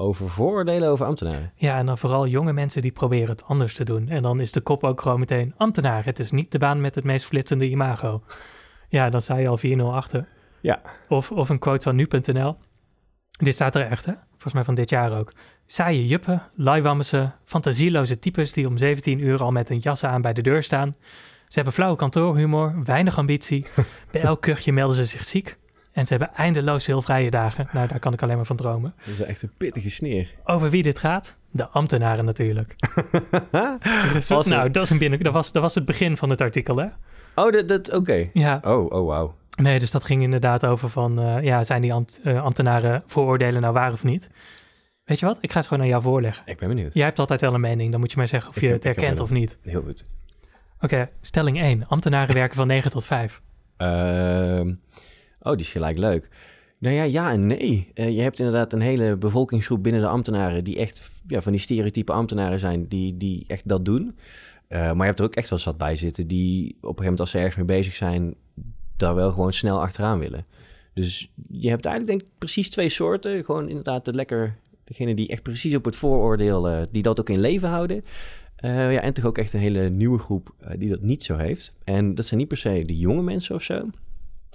Over 0.02 0.30
vooroordelen 0.30 0.90
over 0.90 1.06
ambtenaren. 1.06 1.52
Ja, 1.56 1.78
en 1.78 1.86
dan 1.86 1.98
vooral 1.98 2.28
jonge 2.28 2.54
mensen 2.54 2.82
die 2.82 2.92
proberen 2.92 3.30
het 3.30 3.44
anders 3.44 3.74
te 3.74 3.84
doen. 3.84 4.10
En 4.10 4.22
dan 4.22 4.40
is 4.40 4.52
de 4.52 4.62
kop 4.62 4.84
ook 4.84 5.02
gewoon 5.02 5.20
meteen 5.20 5.54
ambtenaar. 5.58 6.06
Het 6.06 6.20
is 6.20 6.32
niet 6.32 6.52
de 6.52 6.60
baan 6.60 6.82
met 6.82 6.96
het 6.96 7.04
meest 7.04 7.26
flitsende 7.26 7.70
imago. 7.70 8.24
Ja, 8.90 9.10
dan 9.10 9.22
sta 9.22 9.36
je 9.36 9.48
al 9.48 9.60
4-0 9.60 9.82
achter. 9.82 10.28
Ja. 10.60 10.82
Of, 11.10 11.32
of 11.32 11.50
een 11.50 11.60
quote 11.60 11.84
van 11.84 11.96
nu.nl. 11.96 12.58
Dit 13.32 13.54
staat 13.54 13.76
er 13.76 13.86
echt, 13.86 14.06
hè? 14.06 14.14
Volgens 14.30 14.54
mij 14.54 14.64
van 14.64 14.76
dit 14.76 14.90
jaar 14.90 15.18
ook. 15.20 15.34
Saaie 15.66 16.08
juppen, 16.08 16.42
laiwammessen, 16.56 17.36
fantasieloze 17.44 18.20
types 18.20 18.54
die 18.54 18.68
om 18.68 18.78
17 18.78 19.20
uur 19.20 19.42
al 19.42 19.52
met 19.52 19.70
hun 19.70 19.80
jassen 19.80 20.10
aan 20.10 20.22
bij 20.22 20.34
de 20.34 20.42
deur 20.42 20.64
staan. 20.64 20.96
Ze 21.48 21.56
hebben 21.56 21.74
flauwe 21.74 21.98
kantoorhumor, 21.98 22.84
weinig 22.84 23.18
ambitie. 23.18 23.66
Bij 24.12 24.22
elk 24.22 24.42
kuchje 24.42 24.74
melden 24.74 24.96
ze 24.96 25.06
zich 25.06 25.24
ziek. 25.24 25.58
En 25.92 26.08
ze 26.08 26.14
hebben 26.16 26.34
eindeloos 26.36 26.84
veel 26.86 27.02
vrije 27.02 27.30
dagen. 27.32 27.68
Nou, 27.72 27.88
daar 27.88 28.00
kan 28.00 28.14
ik 28.14 28.22
alleen 28.22 28.36
maar 28.36 28.46
van 28.46 28.56
dromen. 28.56 28.94
Dat 29.06 29.14
is 29.14 29.22
echt 29.22 29.42
een 29.42 29.52
pittige 29.58 29.90
sneer. 29.90 30.34
Over 30.44 30.70
wie 30.70 30.84
dit 30.84 30.98
gaat? 31.00 31.36
De 31.52 31.68
ambtenaren 31.68 32.26
natuurlijk. 32.26 32.76
Dus, 34.14 34.30
nou, 34.30 34.72
dat, 34.72 34.84
is 34.84 34.90
een 34.90 34.98
binnen, 34.98 35.20
dat, 35.20 35.34
was, 35.34 35.52
dat 35.52 35.62
was 35.62 35.76
het 35.76 35.86
begin 35.86 36.18
van 36.18 36.30
het 36.30 36.42
artikel, 36.42 36.78
hè? 36.78 36.86
Oh, 37.36 37.52
dat, 37.52 37.68
dat 37.68 37.94
oké. 37.94 38.30
Ja, 38.34 38.60
Oh, 38.64 38.92
oh, 38.92 39.08
wauw. 39.08 39.36
nee, 39.62 39.80
dus 39.80 39.92
dat 39.92 40.04
ging 40.04 40.22
inderdaad 40.24 40.66
over 40.66 40.90
van... 40.90 41.20
eh, 41.20 41.44
ja, 41.44 41.64
zijn 41.64 41.82
die 41.82 41.94
ambt- 41.94 42.20
eh, 42.24 42.44
ambtenaren 42.44 43.04
vooroordelen 43.06 43.62
nou 43.62 43.74
waar 43.74 43.92
of 43.92 44.04
niet? 44.04 44.30
Weet 45.04 45.20
je 45.20 45.26
wat? 45.26 45.38
Ik 45.42 45.52
ga 45.52 45.58
het 45.60 45.68
gewoon 45.68 45.84
aan 45.84 45.90
jou 45.90 46.02
voorleggen. 46.02 46.44
Ik 46.46 46.58
ben 46.58 46.68
benieuwd. 46.68 46.94
Jij 46.94 47.06
hebt 47.06 47.20
altijd 47.20 47.42
wel 47.42 47.54
een 47.54 47.62
mening, 47.62 47.92
dan 47.92 48.00
moet 48.00 48.12
je 48.12 48.18
mij 48.18 48.28
zeggen 48.28 48.50
of 48.50 48.56
Ik 48.56 48.62
je 48.62 48.68
heb- 48.68 48.76
het 48.76 48.84
herkent 48.86 49.20
of 49.20 49.30
niet. 49.30 49.58
Heel 49.62 49.82
goed. 49.82 50.06
Oké, 50.80 51.10
stelling 51.22 51.62
1. 51.62 51.88
Ambtenaren 51.88 52.36
werken 52.36 52.56
van 52.56 52.68
9 52.68 52.92
tot 52.92 53.06
5. 53.06 53.42
Ehm, 53.78 54.74
oh, 55.42 55.52
die 55.52 55.62
is 55.62 55.72
gelijk 55.72 55.98
leuk. 55.98 56.30
Nou 56.82 56.96
ja, 56.96 57.04
ja 57.04 57.32
en 57.32 57.48
nee. 57.48 57.92
Eh, 57.94 58.16
je 58.16 58.22
hebt 58.22 58.40
inderdaad 58.40 58.74
een 58.74 58.82
hele 58.82 59.18
bevolkingsgroep 59.18 59.84
binnen 59.84 60.02
de 60.02 60.08
ambtenaren... 60.08 60.64
die 60.64 60.78
echt 60.78 61.22
ja, 61.28 61.42
van 61.42 61.52
die 61.52 61.62
stereotype 61.62 62.12
ambtenaren 62.12 62.60
zijn... 62.60 62.88
die, 62.88 63.18
die 63.18 63.44
echt 63.48 63.68
dat 63.68 63.86
doen. 63.86 64.18
Eh, 64.68 64.80
maar 64.80 64.98
je 64.98 65.04
hebt 65.04 65.20
er 65.20 65.26
ook 65.26 65.36
echt 65.36 65.50
wel 65.50 65.60
zat 65.60 65.78
bij 65.78 65.96
zitten... 65.96 66.28
die 66.28 66.66
op 66.66 66.74
een 66.74 66.80
gegeven 66.82 67.04
moment 67.04 67.20
als 67.20 67.30
ze 67.32 67.38
ergens 67.38 67.56
mee 67.56 67.66
bezig 67.66 67.96
zijn... 67.96 68.36
daar 68.98 69.16
wel 69.16 69.32
gewoon 69.32 69.54
snel 69.54 69.82
achteraan 69.82 70.20
willen. 70.20 70.46
Dus 70.94 71.32
je 71.50 71.70
hebt 71.70 71.86
eigenlijk 71.86 72.18
denk 72.18 72.32
ik 72.32 72.38
precies 72.38 72.70
twee 72.70 72.90
soorten. 72.90 73.46
Gewoon 73.46 73.70
inderdaad 73.70 74.06
de 74.06 74.14
lekker... 74.14 74.58
degene 74.84 75.16
die 75.16 75.28
echt 75.28 75.44
precies 75.44 75.76
op 75.76 75.86
het 75.86 75.96
vooroordeel... 75.96 76.70
eh, 76.70 76.82
die 76.92 77.04
dat 77.04 77.20
ook 77.20 77.30
in 77.30 77.40
leven 77.40 77.70
houden... 77.70 78.04
Ja, 78.64 79.02
en 79.02 79.14
toch 79.14 79.26
ook 79.26 79.38
echt 79.38 79.54
een 79.54 79.60
hele 79.60 79.90
nieuwe 79.90 80.20
groep 80.20 80.56
die 80.78 80.90
dat 80.90 81.02
niet 81.02 81.24
zo 81.24 81.38
heeft. 81.38 81.76
En 81.84 82.16
dat 82.16 82.26
zijn 82.26 82.40
niet 82.40 82.50
per 82.50 82.58
se 82.58 82.84
de 82.86 82.98
jonge 82.98 83.22
mensen 83.22 83.56
of 83.56 83.64
zo. 83.64 83.90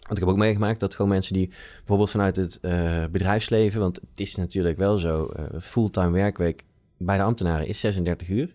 Want 0.07 0.19
ik 0.19 0.25
heb 0.25 0.29
ook 0.29 0.37
meegemaakt 0.37 0.81
dat 0.81 0.95
gewoon 0.95 1.11
mensen 1.11 1.35
die 1.35 1.51
bijvoorbeeld 1.77 2.11
vanuit 2.11 2.37
het 2.37 2.61
eh, 2.61 3.05
bedrijfsleven... 3.11 3.81
want 3.81 3.97
het 3.97 4.21
is 4.21 4.37
natuurlijk 4.37 4.79
wel 4.79 4.99
zo, 4.99 5.27
eh, 5.27 5.61
fulltime 5.61 6.11
werkweek 6.11 6.65
bij 6.97 7.17
de 7.17 7.23
ambtenaren 7.23 7.67
is 7.67 7.81
36 7.81 8.29
uur. 8.29 8.55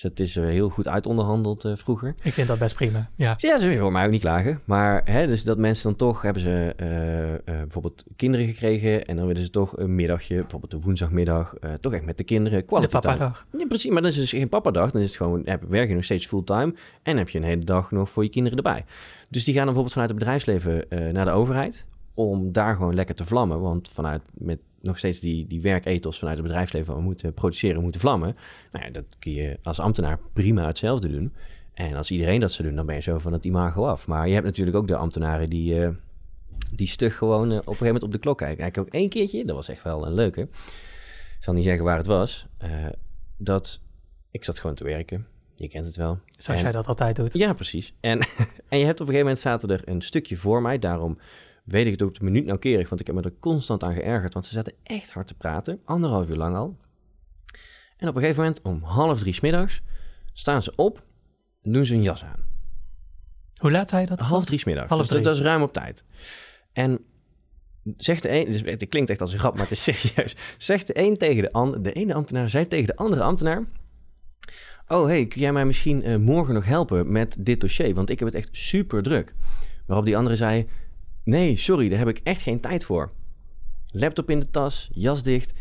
Dus 0.00 0.10
dat 0.10 0.26
is 0.26 0.36
eh, 0.36 0.44
heel 0.44 0.68
goed 0.68 0.88
uitonderhandeld 0.88 1.64
eh, 1.64 1.72
vroeger. 1.76 2.14
Ik 2.22 2.32
vind 2.32 2.48
dat 2.48 2.58
best 2.58 2.74
prima. 2.74 3.10
Ja, 3.16 3.34
Ja, 3.36 3.58
ze 3.58 3.76
horen 3.76 3.92
mij 3.92 4.04
ook 4.04 4.10
niet 4.10 4.20
klagen. 4.20 4.60
Maar 4.64 5.02
hè, 5.04 5.26
dus 5.26 5.42
dat 5.42 5.58
mensen 5.58 5.84
dan 5.84 5.96
toch 5.96 6.22
hebben 6.22 6.42
ze 6.42 6.74
eh, 6.76 7.54
bijvoorbeeld 7.54 8.04
kinderen 8.16 8.46
gekregen... 8.46 9.06
en 9.06 9.16
dan 9.16 9.26
willen 9.26 9.42
ze 9.42 9.50
toch 9.50 9.78
een 9.78 9.94
middagje, 9.94 10.34
bijvoorbeeld 10.34 10.72
een 10.72 10.80
woensdagmiddag... 10.80 11.54
toch 11.80 11.92
echt 11.92 12.04
met 12.04 12.18
de 12.18 12.24
kinderen 12.24 12.58
de 12.58 12.64
quality 12.64 12.98
time. 12.98 13.02
papadag. 13.02 13.46
Ja, 13.58 13.66
precies. 13.66 13.90
Maar 13.90 14.02
dan 14.02 14.10
is 14.10 14.16
het 14.16 14.30
dus 14.30 14.38
geen 14.38 14.48
papadag. 14.48 14.90
Dan 14.90 15.00
is 15.00 15.08
het 15.08 15.16
gewoon, 15.16 15.42
heb, 15.44 15.62
werk 15.68 15.88
je 15.88 15.94
nog 15.94 16.04
steeds 16.04 16.26
fulltime. 16.26 16.74
En 17.02 17.16
heb 17.16 17.28
je 17.28 17.38
een 17.38 17.44
hele 17.44 17.64
dag 17.64 17.90
nog 17.90 18.10
voor 18.10 18.22
je 18.22 18.30
kinderen 18.30 18.58
erbij. 18.58 18.84
Dus 19.30 19.44
die 19.44 19.54
gaan 19.54 19.66
dan 19.66 19.74
bijvoorbeeld 19.74 19.92
vanuit 19.92 20.10
het 20.10 20.18
bedrijfsleven 20.18 21.12
naar 21.14 21.24
de 21.24 21.30
overheid. 21.30 21.86
Om 22.14 22.52
daar 22.52 22.76
gewoon 22.76 22.94
lekker 22.94 23.14
te 23.14 23.26
vlammen. 23.26 23.60
Want 23.60 23.88
vanuit 23.88 24.22
met 24.32 24.58
nog 24.80 24.98
steeds 24.98 25.20
die, 25.20 25.46
die 25.46 25.60
werkethos 25.60 26.18
vanuit 26.18 26.36
het 26.38 26.46
bedrijfsleven. 26.46 26.94
We 26.94 27.00
moeten 27.00 27.34
produceren, 27.34 27.76
we 27.76 27.82
moeten 27.82 28.00
vlammen. 28.00 28.34
Nou 28.72 28.84
ja, 28.84 28.90
dat 28.90 29.04
kun 29.18 29.32
je 29.32 29.58
als 29.62 29.80
ambtenaar 29.80 30.18
prima 30.32 30.66
hetzelfde 30.66 31.08
doen. 31.08 31.32
En 31.74 31.94
als 31.96 32.10
iedereen 32.10 32.40
dat 32.40 32.52
zou 32.52 32.68
doen, 32.68 32.76
dan 32.76 32.86
ben 32.86 32.94
je 32.94 33.00
zo 33.00 33.18
van 33.18 33.32
het 33.32 33.44
imago 33.44 33.86
af. 33.86 34.06
Maar 34.06 34.26
je 34.28 34.34
hebt 34.34 34.46
natuurlijk 34.46 34.76
ook 34.76 34.88
de 34.88 34.96
ambtenaren 34.96 35.50
die, 35.50 35.82
eh, 35.84 35.88
die 36.72 36.86
stug 36.86 37.16
gewoon 37.16 37.50
eh, 37.50 37.56
op 37.56 37.58
een 37.58 37.62
gegeven 37.64 37.86
moment 37.86 38.02
op 38.04 38.10
de 38.12 38.18
klok 38.18 38.38
kijken. 38.38 38.66
Ik 38.66 38.74
heb 38.74 38.84
ook 38.86 38.92
één 38.92 39.08
keertje, 39.08 39.44
dat 39.44 39.56
was 39.56 39.68
echt 39.68 39.82
wel 39.82 40.06
een 40.06 40.14
leuke. 40.14 40.40
Ik 40.40 41.46
zal 41.46 41.54
niet 41.54 41.64
zeggen 41.64 41.84
waar 41.84 41.96
het 41.96 42.06
was. 42.06 42.46
eh, 42.58 42.86
dat 43.36 43.80
ik 44.30 44.44
zat 44.44 44.58
gewoon 44.58 44.76
te 44.76 44.84
werken. 44.84 45.26
Je 45.54 45.68
kent 45.68 45.86
het 45.86 45.96
wel. 45.96 46.18
Zoals 46.36 46.58
En- 46.60 46.64
jij 46.66 46.72
dat 46.74 46.86
altijd 46.86 47.16
doet. 47.16 47.32
Ja, 47.32 47.52
precies. 47.52 47.94
En, 48.00 48.18
en 48.68 48.78
je 48.78 48.84
hebt 48.84 49.00
op 49.00 49.06
een 49.08 49.14
gegeven 49.14 49.18
moment 49.18 49.38
zaten 49.38 49.68
er 49.70 49.80
een 49.84 50.00
stukje 50.00 50.36
voor 50.36 50.62
mij. 50.62 50.78
Daarom 50.78 51.18
weet 51.70 51.86
ik 51.86 51.92
het 51.92 52.02
ook 52.02 52.08
op 52.08 52.18
de 52.18 52.24
minuut 52.24 52.46
nauwkeurig. 52.46 52.88
Want 52.88 53.00
ik 53.00 53.06
heb 53.06 53.16
me 53.16 53.22
er 53.22 53.32
constant 53.38 53.82
aan 53.82 53.94
geërgerd. 53.94 54.34
Want 54.34 54.46
ze 54.46 54.52
zaten 54.52 54.72
echt 54.82 55.10
hard 55.10 55.26
te 55.26 55.34
praten. 55.34 55.80
Anderhalf 55.84 56.28
uur 56.28 56.36
lang 56.36 56.56
al. 56.56 56.76
En 57.96 58.08
op 58.08 58.14
een 58.14 58.20
gegeven 58.20 58.42
moment 58.42 58.62
om 58.62 58.82
half 58.82 59.18
drie 59.18 59.32
's 59.32 59.40
middags 59.40 59.80
staan 60.32 60.62
ze 60.62 60.72
op. 60.76 61.02
En 61.62 61.72
doen 61.72 61.86
ze 61.86 61.94
een 61.94 62.02
jas 62.02 62.24
aan. 62.24 62.44
Hoe 63.60 63.70
laat 63.70 63.90
zei 63.90 64.02
je 64.02 64.08
dat? 64.08 64.20
Half 64.20 64.44
drie 64.44 64.58
's 64.58 64.64
middags. 64.64 64.88
Half 64.88 65.00
Dus 65.00 65.10
dat, 65.10 65.18
drie. 65.22 65.32
dat 65.32 65.40
is 65.42 65.48
ruim 65.48 65.62
op 65.62 65.72
tijd. 65.72 66.02
En 66.72 67.04
zegt 67.96 68.22
de 68.22 68.30
een, 68.30 68.44
dus 68.44 68.60
het 68.60 68.88
klinkt 68.88 69.10
echt 69.10 69.20
als 69.20 69.32
een 69.32 69.38
grap, 69.38 69.52
maar 69.52 69.62
het 69.62 69.70
is 69.70 69.82
serieus. 70.02 70.36
Zegt 70.58 70.86
de 70.86 70.98
een 70.98 71.16
tegen 71.16 71.42
de 71.42 71.52
ander, 71.52 71.82
de 71.82 71.92
ene 71.92 72.14
ambtenaar 72.14 72.48
zei 72.48 72.66
tegen 72.66 72.86
de 72.86 72.96
andere 72.96 73.22
ambtenaar. 73.22 73.64
Oh 74.88 75.06
hey, 75.06 75.26
kun 75.26 75.40
jij 75.40 75.52
mij 75.52 75.64
misschien 75.64 76.02
eh, 76.02 76.16
morgen 76.16 76.54
nog 76.54 76.64
helpen 76.64 77.12
met 77.12 77.36
dit 77.38 77.60
dossier? 77.60 77.94
Want 77.94 78.10
ik 78.10 78.18
heb 78.18 78.28
het 78.28 78.36
echt 78.36 78.48
super 78.52 79.02
druk. 79.02 79.34
Waarop 79.86 80.06
die 80.06 80.16
andere 80.16 80.36
zei: 80.36 80.68
Nee, 81.24 81.56
sorry, 81.56 81.88
daar 81.88 81.98
heb 81.98 82.08
ik 82.08 82.20
echt 82.22 82.40
geen 82.42 82.60
tijd 82.60 82.84
voor. 82.84 83.12
Laptop 83.86 84.30
in 84.30 84.40
de 84.40 84.50
tas, 84.50 84.88
jas 84.92 85.22
dicht, 85.22 85.52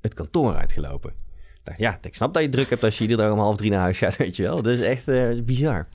het 0.00 0.14
kantoor 0.14 0.54
uitgelopen. 0.54 1.10
Ik 1.10 1.60
dacht, 1.66 1.78
ja, 1.78 1.98
ik 2.02 2.14
snap 2.14 2.34
dat 2.34 2.42
je 2.42 2.48
druk 2.48 2.70
hebt 2.70 2.84
als 2.84 2.96
je 2.98 3.02
iedere 3.02 3.22
dag 3.22 3.32
om 3.32 3.38
half 3.38 3.56
drie 3.56 3.70
naar 3.70 3.80
huis 3.80 3.98
gaat, 3.98 4.16
weet 4.24 4.36
je 4.36 4.42
wel. 4.42 4.62
Dat 4.62 4.72
is 4.72 4.80
echt 4.80 5.08
eh, 5.08 5.42
bizar. 5.44 5.86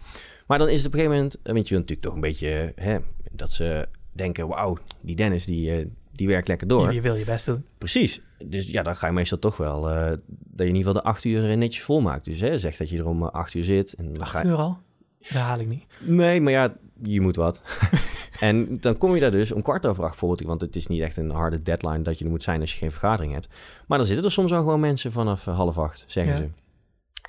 Maar 0.48 0.58
dan 0.58 0.70
is 0.70 0.78
het 0.78 0.88
op 0.88 0.94
een 0.94 1.00
gegeven 1.00 1.16
moment, 1.18 1.42
eh, 1.44 1.54
want 1.54 1.68
je 1.68 1.74
natuurlijk 1.76 2.02
toch 2.02 2.14
een 2.16 2.22
beetje, 2.22 2.72
hè, 2.76 2.98
dat 3.32 3.52
ze 3.52 3.88
denken, 4.12 4.48
wauw, 4.48 4.78
die 5.02 5.16
Dennis, 5.16 5.46
die, 5.46 5.72
eh, 5.78 5.86
die 6.12 6.28
werkt 6.28 6.48
lekker 6.48 6.68
door. 6.68 6.94
Je, 6.94 7.02
wil 7.02 7.16
je 7.16 7.26
best 7.26 7.46
doen. 7.46 7.66
Precies. 7.78 8.22
Dus 8.46 8.66
ja, 8.70 8.84
dan 8.84 8.96
ga 8.96 9.08
je 9.08 9.14
meestal 9.14 9.40
toch 9.40 9.58
wel, 9.58 9.82
dat 9.82 10.20
je 10.56 10.64
in 10.64 10.66
ieder 10.76 10.78
geval 10.78 10.94
de 10.94 11.04
acht 11.04 11.24
uur 11.24 11.58
netjes 11.58 11.84
volmaakt. 11.84 12.26
Dus 12.26 12.40
hè, 12.40 12.58
zeg 12.58 12.78
dat 12.78 12.90
je 12.90 12.98
er 12.98 13.08
om 13.08 13.24
acht 13.24 13.54
uur 13.54 13.64
zit. 13.64 13.94
En 13.94 14.06
dan 14.14 14.16
ga 14.28 14.38
Acht 14.38 14.42
je- 14.42 14.48
uur 14.50 14.58
al? 14.58 14.78
Dat 15.20 15.32
haal 15.32 15.60
ik 15.60 15.68
niet. 15.68 15.84
Nee, 16.02 16.42
maar 16.42 16.52
ja, 16.52 16.76
je 17.04 17.22
moet 17.22 17.36
wat. 17.36 17.62
en 18.40 18.80
dan 18.80 18.98
kom 18.98 19.14
je 19.14 19.20
daar 19.20 19.32
dus 19.32 19.52
om 19.52 19.62
kwart 19.62 19.86
over 19.86 20.02
acht 20.04 20.12
bijvoorbeeld, 20.12 20.48
want 20.48 20.62
het 20.62 20.76
is 20.76 20.88
niet 20.88 21.02
echt 21.02 21.18
een 21.18 21.30
harde 21.30 21.62
deadline 21.62 22.02
dat 22.02 22.20
je 22.20 22.26
er 22.26 22.32
moet 22.32 22.44
zijn 22.44 22.62
als 22.62 22.72
je 22.74 22.78
geen 22.78 22.92
vergadering 22.92 23.34
hebt. 23.34 23.48
Maar 23.88 23.98
dan 23.98 24.08
zitten 24.08 24.26
er 24.26 24.32
soms 24.32 24.52
al 24.52 24.58
gewoon 24.60 24.80
mensen 24.80 25.12
vanaf 25.12 25.48
eh, 25.48 25.56
half 25.56 25.78
acht, 25.78 26.04
zeggen 26.08 26.34
Ja. 26.34 26.40
ze. 26.40 26.44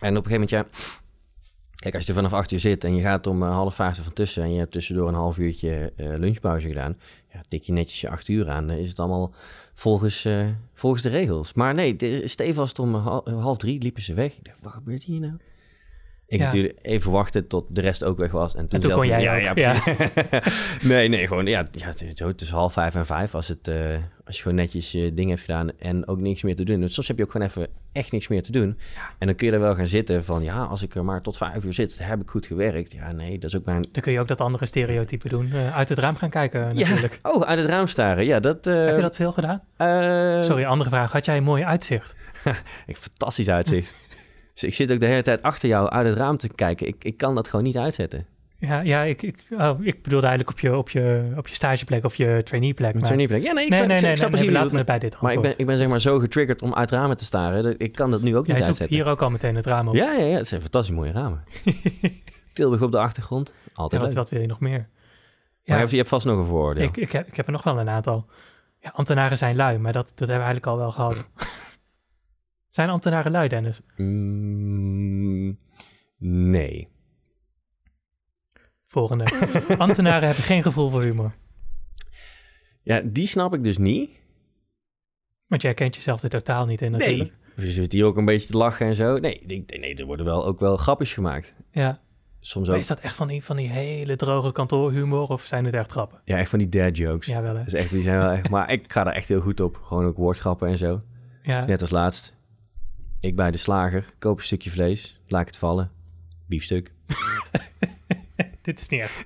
En 0.00 0.16
op 0.16 0.24
een 0.26 0.30
gegeven 0.30 0.32
moment, 0.32 0.50
ja, 0.50 0.66
kijk, 1.76 1.94
als 1.94 2.02
je 2.04 2.08
er 2.08 2.16
vanaf 2.16 2.32
acht 2.32 2.52
uur 2.52 2.60
zit 2.60 2.84
en 2.84 2.94
je 2.96 3.02
gaat 3.02 3.26
om 3.26 3.42
eh, 3.42 3.48
half 3.50 3.74
vijf 3.74 4.02
van 4.02 4.12
tussen 4.12 4.42
en 4.42 4.52
je 4.52 4.58
hebt 4.58 4.72
tussendoor 4.72 5.08
een 5.08 5.14
half 5.14 5.38
uurtje 5.38 5.92
eh, 5.96 6.08
lunchpauze 6.16 6.66
gedaan, 6.66 6.98
ja, 7.32 7.40
tik 7.48 7.62
je 7.62 7.72
netjes 7.72 8.00
je 8.00 8.08
acht 8.10 8.28
uur 8.28 8.48
aan, 8.50 8.66
dan 8.66 8.76
is 8.76 8.88
het 8.88 8.98
allemaal 8.98 9.32
volgens, 9.74 10.28
volgens 10.74 11.02
de 11.02 11.08
regels. 11.08 11.52
Maar 11.52 11.74
nee, 11.74 12.22
stevast 12.28 12.78
om 12.78 12.94
hal- 12.94 13.30
half 13.30 13.56
drie 13.58 13.80
liepen 13.82 14.02
ze 14.02 14.14
weg. 14.14 14.32
Ik 14.36 14.44
dacht, 14.44 14.58
wat 14.62 14.72
gebeurt 14.72 15.02
hier 15.02 15.20
nou? 15.20 15.32
Ik 16.28 16.38
Ja. 16.38 16.44
natuurlijk 16.44 16.78
even 16.82 17.10
wachten 17.10 17.46
tot 17.46 17.64
de 17.68 17.80
rest 17.80 18.04
ook 18.04 18.18
weg 18.18 18.30
was. 18.30 18.54
En 18.54 18.60
toen, 18.60 18.68
En 18.70 18.80
toen 18.80 18.90
zelf- 18.90 18.94
kon 19.02 19.06
jij 19.08 19.20
ja, 19.22 19.50
ook, 19.50 19.58
ja, 19.58 19.74
nee, 20.88 21.08
nee, 21.08 21.26
gewoon 21.26 21.46
ja, 21.46 21.66
ja 21.72 21.86
het, 21.86 22.02
is- 22.02 22.18
het 22.20 22.40
is 22.40 22.50
half 22.50 22.72
vijf 22.72 22.94
en 22.94 23.06
vijf 23.06 23.34
als, 23.34 23.48
het, 23.48 23.68
eh, 23.68 23.74
als 24.24 24.36
je 24.36 24.42
gewoon 24.42 24.56
netjes 24.56 24.92
je 24.92 25.14
ding 25.14 25.28
hebt 25.28 25.40
gedaan 25.42 25.70
en 25.78 26.08
ook 26.08 26.18
niks 26.18 26.42
meer 26.42 26.56
te 26.56 26.64
doen. 26.64 26.80
Dus 26.80 26.94
soms 26.94 27.08
heb 27.08 27.16
je 27.16 27.22
ook 27.24 27.30
gewoon 27.30 27.46
even 27.46 27.66
echt 27.92 28.12
niks 28.12 28.28
meer 28.28 28.42
te 28.42 28.52
doen. 28.52 28.78
En 29.18 29.26
dan 29.26 29.36
kun 29.36 29.46
je 29.46 29.52
er 29.52 29.60
wel 29.60 29.74
gaan 29.74 29.86
zitten 29.86 30.24
van 30.24 30.42
ja, 30.42 30.62
als 30.62 30.82
ik 30.82 30.94
er 30.94 31.04
maar 31.04 31.22
tot 31.22 31.36
vijf 31.36 31.64
uur 31.64 31.72
zit, 31.72 31.98
heb 32.02 32.20
ik 32.20 32.28
goed 32.30 32.46
gewerkt. 32.46 32.92
Ja, 32.92 33.12
nee, 33.12 33.38
dat 33.38 33.50
is 33.50 33.56
ook 33.56 33.64
mijn... 33.64 33.84
Dan 33.92 34.02
kun 34.02 34.12
je 34.12 34.20
ook 34.20 34.28
dat 34.28 34.40
andere 34.40 34.66
stereotype 34.66 35.28
doen. 35.28 35.52
Eh, 35.52 35.76
uit 35.76 35.88
het 35.88 35.98
raam 35.98 36.16
gaan 36.16 36.30
kijken 36.30 36.74
natuurlijk. 36.74 37.18
Ja, 37.22 37.30
oh, 37.32 37.42
uit 37.42 37.58
het 37.58 37.68
raam 37.68 37.86
staren. 37.86 38.24
Ja, 38.24 38.40
dat... 38.40 38.66
eh, 38.66 38.84
Heb 38.84 38.96
je 38.96 39.02
dat 39.02 39.16
veel 39.16 39.32
gedaan? 39.32 39.62
Sorry, 40.44 40.64
andere 40.64 40.90
vraag. 40.90 41.12
Had 41.12 41.24
jij 41.24 41.36
een 41.36 41.42
mooi 41.42 41.64
uitzicht? 41.64 42.16
Ik 42.86 42.96
fantastisch 42.96 43.48
uitzicht. 43.48 43.92
Dus 44.60 44.64
ik 44.64 44.74
zit 44.74 44.92
ook 44.92 45.00
de 45.00 45.06
hele 45.06 45.22
tijd 45.22 45.42
achter 45.42 45.68
jou 45.68 45.88
uit 45.88 46.06
het 46.06 46.16
raam 46.16 46.36
te 46.36 46.48
kijken. 46.48 46.86
Ik, 46.86 47.04
ik 47.04 47.16
kan 47.16 47.34
dat 47.34 47.48
gewoon 47.48 47.64
niet 47.64 47.76
uitzetten. 47.76 48.26
Ja, 48.58 48.80
ja 48.80 49.02
ik, 49.02 49.22
ik, 49.22 49.44
oh, 49.50 49.78
ik 49.82 50.02
bedoelde 50.02 50.26
eigenlijk 50.26 50.56
op 50.56 50.62
je, 50.62 50.76
op, 50.76 50.90
je, 50.90 51.32
op 51.36 51.48
je 51.48 51.54
stageplek 51.54 52.04
of 52.04 52.14
je 52.14 52.40
traineeplek. 52.44 52.94
Maar- 52.94 53.06
zo'n 53.06 53.26
plek. 53.26 53.42
Ja, 53.42 53.52
nee, 53.52 53.64
ik 53.64 53.70
nee, 53.70 53.78
snap, 53.78 53.88
nee, 53.88 53.96
ik 53.96 54.02
nee, 54.02 54.14
nee, 54.14 54.30
nee, 54.30 54.44
wat 54.44 54.60
laten 54.60 54.76
we 54.76 54.84
bij 54.84 54.98
dit 54.98 55.10
Maar 55.20 55.30
ik 55.30 55.36
antwoord. 55.36 55.42
ben, 55.42 55.58
ik 55.58 55.66
ben 55.66 55.76
zeg 55.76 55.88
maar 55.88 56.00
zo 56.00 56.18
getriggerd 56.18 56.62
om 56.62 56.74
uit 56.74 56.90
ramen 56.90 57.16
te 57.16 57.24
staren. 57.24 57.74
Ik 57.78 57.92
kan 57.92 58.10
dat 58.10 58.22
nu 58.22 58.36
ook 58.36 58.46
niet 58.46 58.56
zoekt 58.56 58.68
uitzetten. 58.68 58.96
hier 58.96 59.06
ook 59.06 59.22
al 59.22 59.30
meteen 59.30 59.54
het 59.54 59.66
raam 59.66 59.88
op. 59.88 59.94
Ja, 59.94 60.12
ja, 60.12 60.24
ja, 60.24 60.36
het 60.36 60.48
zijn 60.48 60.60
fantastisch 60.60 60.94
mooie 60.96 61.12
ramen. 61.12 61.44
Tilburg 62.52 62.82
op 62.82 62.92
de 62.92 62.98
achtergrond. 62.98 63.54
Ja, 63.64 63.70
Altijd 63.74 64.00
wat, 64.00 64.10
leuk. 64.10 64.18
wat 64.18 64.30
wil 64.30 64.40
je 64.40 64.46
nog 64.46 64.60
meer? 64.60 64.78
Maar 64.78 64.88
Ja, 65.62 65.74
je, 65.74 65.78
hebt, 65.78 65.90
je 65.90 65.96
hebt 65.96 66.08
vast 66.08 66.26
nog 66.26 66.38
een 66.38 66.44
vooroordeel. 66.44 66.82
ik, 66.84 66.96
ik, 66.96 67.12
heb, 67.12 67.26
ik 67.26 67.36
heb 67.36 67.46
er 67.46 67.52
nog 67.52 67.62
wel 67.62 67.78
een 67.78 67.88
aantal. 67.88 68.26
Ja, 68.80 68.90
ambtenaren 68.94 69.36
zijn 69.36 69.56
lui, 69.56 69.78
maar 69.78 69.92
dat, 69.92 70.04
dat 70.14 70.28
hebben 70.28 70.36
we 70.36 70.42
eigenlijk 70.44 70.66
al 70.66 70.76
wel 70.76 70.92
gehad. 70.92 71.28
Zijn 72.76 72.90
ambtenaren 72.90 73.32
lui, 73.32 73.48
Dennis? 73.48 73.80
Mm, 73.96 75.58
nee. 76.18 76.88
Volgende. 78.86 79.24
ambtenaren 79.78 80.26
hebben 80.26 80.44
geen 80.44 80.62
gevoel 80.62 80.90
voor 80.90 81.02
humor. 81.02 81.34
Ja, 82.82 83.00
die 83.04 83.26
snap 83.26 83.54
ik 83.54 83.64
dus 83.64 83.78
niet. 83.78 84.10
Want 85.46 85.62
jij 85.62 85.74
kent 85.74 85.94
jezelf 85.94 86.22
er 86.22 86.28
totaal 86.28 86.66
niet 86.66 86.82
in 86.82 86.90
natuurlijk. 86.90 87.32
Nee. 87.56 87.66
Je 87.66 87.72
zit 87.72 87.92
hier 87.92 88.04
ook 88.04 88.16
een 88.16 88.24
beetje 88.24 88.48
te 88.48 88.56
lachen 88.56 88.86
en 88.86 88.94
zo. 88.94 89.18
Nee, 89.18 89.42
nee 89.46 89.94
er 89.94 90.04
worden 90.04 90.26
wel 90.26 90.44
ook 90.46 90.60
wel 90.60 90.76
grapjes 90.76 91.12
gemaakt. 91.12 91.54
Ja. 91.70 92.00
Soms 92.40 92.66
Maar 92.66 92.74
ook. 92.74 92.82
is 92.82 92.88
dat 92.88 93.00
echt 93.00 93.14
van 93.14 93.26
die, 93.26 93.44
van 93.44 93.56
die 93.56 93.68
hele 93.68 94.16
droge 94.16 94.52
kantoorhumor 94.52 95.28
of 95.28 95.42
zijn 95.42 95.64
het 95.64 95.74
echt 95.74 95.90
grappen? 95.90 96.20
Ja, 96.24 96.38
echt 96.38 96.50
van 96.50 96.58
die 96.58 96.68
dad 96.68 96.96
jokes. 96.96 97.26
Ja, 97.26 97.42
wel 97.42 97.54
hè. 97.54 97.58
Dat 97.64 97.66
is 97.66 97.74
echt, 97.74 97.90
die 97.90 98.02
zijn 98.02 98.18
wel 98.18 98.30
echt, 98.30 98.50
maar 98.50 98.70
ik 98.70 98.92
ga 98.92 99.04
daar 99.04 99.14
echt 99.14 99.28
heel 99.28 99.40
goed 99.40 99.60
op. 99.60 99.76
Gewoon 99.76 100.04
ook 100.04 100.16
woordgrappen 100.16 100.68
en 100.68 100.78
zo. 100.78 101.02
Ja. 101.42 101.64
Net 101.64 101.80
als 101.80 101.90
laatst. 101.90 102.35
Ik 103.20 103.36
bij 103.36 103.50
de 103.50 103.56
slager, 103.56 104.04
koop 104.18 104.38
een 104.38 104.44
stukje 104.44 104.70
vlees, 104.70 105.20
laat 105.26 105.40
ik 105.40 105.46
het 105.46 105.56
vallen. 105.56 105.90
Biefstuk. 106.46 106.94
Dit 108.62 108.80
is 108.80 108.88
niet 108.88 109.00
echt. 109.00 109.24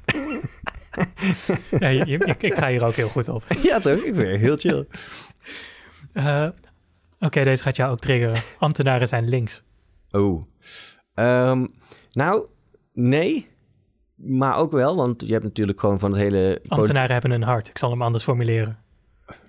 ja, 1.83 1.89
je- 1.89 2.07
je- 2.07 2.25
ik, 2.25 2.43
ik 2.43 2.55
ga 2.55 2.69
hier 2.69 2.85
ook 2.85 2.95
heel 2.95 3.09
goed 3.09 3.29
op. 3.29 3.45
ja 3.63 3.79
toch? 3.79 3.99
Ik 3.99 4.15
ben 4.15 4.39
heel 4.39 4.57
chill. 4.57 4.87
Eh, 6.13 6.49
Oké, 7.19 7.45
deze 7.45 7.63
gaat 7.63 7.77
jou 7.77 7.91
ook 7.93 7.99
triggeren. 7.99 8.43
Ambtenaren 8.59 9.09
zijn 9.09 9.29
links. 9.29 9.63
Oh. 10.11 10.47
Ehm, 11.15 11.67
nou, 12.13 12.47
nee. 12.93 13.49
Maar 14.15 14.57
ook 14.57 14.73
wel, 14.73 14.97
want 14.97 15.27
je 15.27 15.33
hebt 15.33 15.45
natuurlijk 15.45 15.81
gewoon 15.81 15.99
van 15.99 16.11
het 16.13 16.21
hele... 16.21 16.61
Ambtenaren 16.69 17.13
hebben 17.13 17.31
een 17.31 17.43
hart. 17.43 17.69
Ik 17.69 17.79
zal 17.79 17.91
hem 17.91 18.03
anders 18.03 18.25
formuleren. 18.25 18.79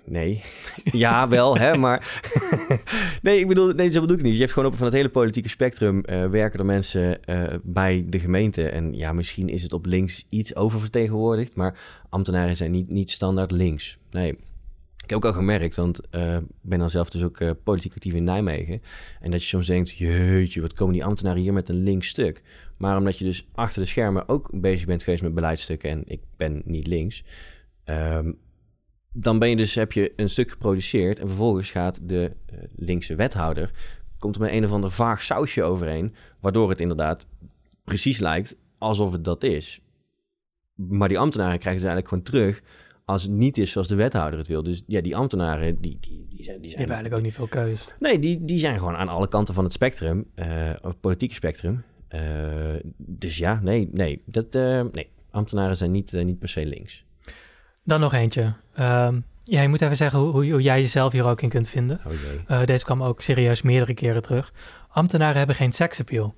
Nee. 0.05 0.41
Ja, 0.83 1.27
wel, 1.27 1.57
hè, 1.57 1.77
maar... 1.77 2.21
nee, 3.21 3.39
ik 3.39 3.47
bedoel, 3.47 3.73
nee, 3.73 3.91
zo 3.91 4.01
bedoel 4.01 4.17
ik 4.17 4.23
niet. 4.23 4.33
Je 4.33 4.39
hebt 4.39 4.51
gewoon 4.51 4.71
op 4.71 4.77
van 4.77 4.85
het 4.85 4.95
hele 4.95 5.09
politieke 5.09 5.49
spectrum 5.49 6.03
uh, 6.05 6.29
werken 6.29 6.59
er 6.59 6.65
mensen 6.65 7.19
uh, 7.25 7.43
bij 7.63 8.05
de 8.07 8.19
gemeente. 8.19 8.69
En 8.69 8.93
ja, 8.93 9.13
misschien 9.13 9.49
is 9.49 9.63
het 9.63 9.73
op 9.73 9.85
links 9.85 10.25
iets 10.29 10.55
oververtegenwoordigd, 10.55 11.55
maar 11.55 11.79
ambtenaren 12.09 12.57
zijn 12.57 12.71
niet, 12.71 12.89
niet 12.89 13.11
standaard 13.11 13.51
links. 13.51 13.97
Nee. 14.11 14.31
Ik 15.03 15.09
heb 15.09 15.17
ook 15.17 15.25
al 15.25 15.39
gemerkt, 15.39 15.75
want 15.75 15.99
ik 15.99 16.15
uh, 16.15 16.37
ben 16.61 16.79
dan 16.79 16.89
zelf 16.89 17.09
dus 17.09 17.23
ook 17.23 17.63
politiek 17.63 17.93
actief 17.93 18.13
in 18.13 18.23
Nijmegen. 18.23 18.81
En 19.19 19.31
dat 19.31 19.41
je 19.41 19.47
soms 19.47 19.67
denkt, 19.67 19.91
jeetje, 19.91 20.61
wat 20.61 20.73
komen 20.73 20.93
die 20.93 21.05
ambtenaren 21.05 21.41
hier 21.41 21.53
met 21.53 21.69
een 21.69 21.83
links 21.83 22.07
stuk? 22.07 22.41
Maar 22.77 22.97
omdat 22.97 23.17
je 23.17 23.25
dus 23.25 23.47
achter 23.53 23.81
de 23.81 23.87
schermen 23.87 24.29
ook 24.29 24.49
bezig 24.53 24.85
bent 24.85 25.03
geweest 25.03 25.23
met 25.23 25.33
beleidstukken 25.33 25.89
en 25.89 26.03
ik 26.05 26.21
ben 26.37 26.61
niet 26.65 26.87
links... 26.87 27.23
Um, 27.85 28.37
dan 29.13 29.39
ben 29.39 29.49
je 29.49 29.55
dus, 29.55 29.75
heb 29.75 29.91
je 29.91 30.13
een 30.15 30.29
stuk 30.29 30.51
geproduceerd 30.51 31.19
en 31.19 31.27
vervolgens 31.27 31.71
gaat 31.71 31.99
de 32.03 32.31
uh, 32.53 32.59
linkse 32.75 33.15
wethouder, 33.15 33.71
komt 34.19 34.35
er 34.35 34.41
met 34.41 34.51
een 34.51 34.65
of 34.65 34.71
ander 34.71 34.91
vaag 34.91 35.23
sausje 35.23 35.63
overheen, 35.63 36.15
waardoor 36.39 36.69
het 36.69 36.79
inderdaad 36.79 37.27
precies 37.83 38.19
lijkt 38.19 38.55
alsof 38.77 39.11
het 39.11 39.23
dat 39.23 39.43
is. 39.43 39.81
Maar 40.75 41.07
die 41.07 41.19
ambtenaren 41.19 41.59
krijgen 41.59 41.81
ze 41.81 41.87
eigenlijk 41.87 42.07
gewoon 42.07 42.41
terug 42.41 42.61
als 43.05 43.21
het 43.21 43.31
niet 43.31 43.57
is 43.57 43.71
zoals 43.71 43.87
de 43.87 43.95
wethouder 43.95 44.39
het 44.39 44.47
wil. 44.47 44.63
Dus 44.63 44.83
ja, 44.87 45.01
die 45.01 45.15
ambtenaren, 45.15 45.81
die, 45.81 45.97
die, 46.01 46.27
die 46.29 46.43
zijn... 46.43 46.61
Die, 46.61 46.69
zijn, 46.69 46.79
hebben 46.79 46.95
eigenlijk 46.95 47.15
ook 47.15 47.21
niet 47.21 47.33
veel 47.33 47.47
keus. 47.47 47.87
Nee, 47.99 48.19
die, 48.19 48.45
die 48.45 48.57
zijn 48.57 48.77
gewoon 48.77 48.95
aan 48.95 49.07
alle 49.07 49.27
kanten 49.27 49.53
van 49.53 49.63
het 49.63 49.73
spectrum, 49.73 50.25
uh, 50.35 50.45
het 50.81 50.99
politieke 50.99 51.33
spectrum. 51.33 51.83
Uh, 52.09 52.75
dus 52.97 53.37
ja, 53.37 53.59
nee, 53.63 53.89
nee, 53.91 54.21
dat, 54.25 54.53
nee. 54.93 55.09
ambtenaren 55.29 55.77
zijn 55.77 55.91
niet, 55.91 56.11
niet 56.11 56.39
per 56.39 56.49
se 56.49 56.65
links. 56.65 57.05
Dan 57.83 57.99
nog 57.99 58.13
eentje. 58.13 58.53
Um, 58.79 59.25
ja, 59.43 59.61
je 59.61 59.67
moet 59.67 59.81
even 59.81 59.95
zeggen 59.95 60.19
hoe, 60.19 60.31
hoe, 60.31 60.61
jij 60.61 60.81
jezelf 60.81 61.11
hier 61.11 61.25
ook 61.25 61.41
in 61.41 61.49
kunt 61.49 61.69
vinden. 61.69 61.99
Oh 62.05 62.11
uh, 62.49 62.65
deze 62.65 62.85
kwam 62.85 63.03
ook 63.03 63.21
serieus 63.21 63.61
meerdere 63.61 63.93
keren 63.93 64.21
terug. 64.21 64.53
Ambtenaren 64.89 65.37
hebben 65.37 65.55
geen 65.55 65.71
seksappeal. 65.71 66.35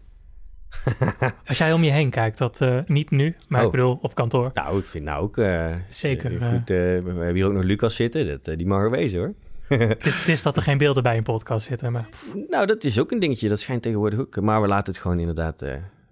Als 1.46 1.58
jij 1.58 1.74
om 1.74 1.84
je 1.84 1.92
heen 1.92 2.10
kijkt, 2.10 2.38
dat 2.38 2.62
uh, 2.62 2.80
niet 2.86 3.10
nu, 3.12 3.36
maar 3.48 3.60
oh. 3.60 3.66
ik 3.66 3.72
bedoel 3.72 4.00
op 4.02 4.16
kantoor. 4.16 4.52
Nou, 4.54 4.80
ik 4.80 4.86
vind 4.86 5.06
nou 5.06 5.24
ook... 5.24 5.38
Uh, 5.38 5.74
Zeker. 5.90 6.30
Goed, 6.30 6.70
we 6.70 7.02
hebben 7.06 7.34
hier 7.34 7.46
ook 7.46 7.54
nog 7.54 7.64
Lucas 7.64 7.96
zitten, 7.96 8.28
dat, 8.28 8.58
die 8.58 8.68
mag 8.68 8.80
er 8.80 8.92
wezen 8.92 9.20
hoor. 9.20 9.34
het, 9.80 10.28
is 10.28 10.42
dat 10.42 10.56
er 10.56 10.62
geen 10.62 10.78
beelden 10.78 11.04
bij 11.04 11.18
een 11.18 11.24
podcast 11.24 11.66
zitten, 11.66 11.92
maar... 11.92 12.08
Nou, 12.50 12.66
dat 12.66 12.84
is 12.84 13.00
ook 13.00 13.12
een 13.12 13.20
dingetje, 13.20 13.50
dat 13.50 13.60
schijnt 13.60 13.82
tegenwoordig 13.82 14.20
ook. 14.20 14.42
Maar 14.42 14.62
we 14.62 14.68
laten 14.68 14.94
het 14.94 15.02
gewoon 15.02 15.20
inderdaad 15.20 15.66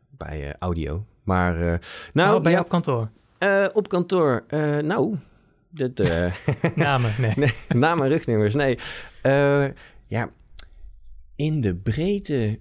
bij 0.10 0.56
audio. 0.60 1.06
Maar 1.24 1.80
nou... 2.14 2.36
Oh, 2.36 2.44
bij 2.44 2.52
ja, 2.52 2.60
op 2.60 2.70
kantoor? 2.70 3.10
Op 3.74 3.88
kantoor, 3.88 4.44
nou... 4.82 5.18
Dat, 5.74 6.00
uh, 6.00 6.36
namen, 6.76 7.12
nee. 7.18 7.34
nee. 7.36 7.54
Namen 7.68 8.06
en 8.06 8.12
rugnummers, 8.12 8.56
nee. 8.56 8.80
Uh, 9.24 9.68
ja, 10.08 10.30
in 11.36 11.62
de 11.62 11.76
breedte 11.76 12.60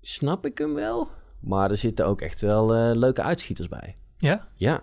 snap 0.00 0.46
ik 0.46 0.58
hem 0.58 0.74
wel. 0.74 1.10
Maar 1.40 1.70
er 1.70 1.76
zitten 1.76 2.06
ook 2.06 2.20
echt 2.20 2.40
wel 2.40 2.76
uh, 2.76 2.96
leuke 2.96 3.22
uitschieters 3.22 3.68
bij. 3.68 3.94
Ja? 4.16 4.48
Ja. 4.54 4.82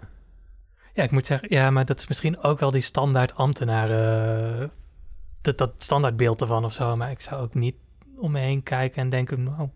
Ja, 0.93 1.03
ik 1.03 1.11
moet 1.11 1.25
zeggen, 1.25 1.47
ja, 1.51 1.69
maar 1.71 1.85
dat 1.85 1.99
is 1.99 2.07
misschien 2.07 2.39
ook 2.39 2.59
wel 2.59 2.71
die 2.71 2.81
standaard 2.81 3.35
ambtenaren... 3.35 4.71
Dat, 5.41 5.57
dat 5.57 5.73
standaardbeeld 5.77 6.41
ervan 6.41 6.65
of 6.65 6.73
zo. 6.73 6.95
Maar 6.95 7.11
ik 7.11 7.21
zou 7.21 7.41
ook 7.41 7.53
niet 7.53 7.75
om 8.17 8.31
me 8.31 8.39
heen 8.39 8.63
kijken 8.63 9.01
en 9.01 9.09
denken, 9.09 9.43
nou... 9.43 9.69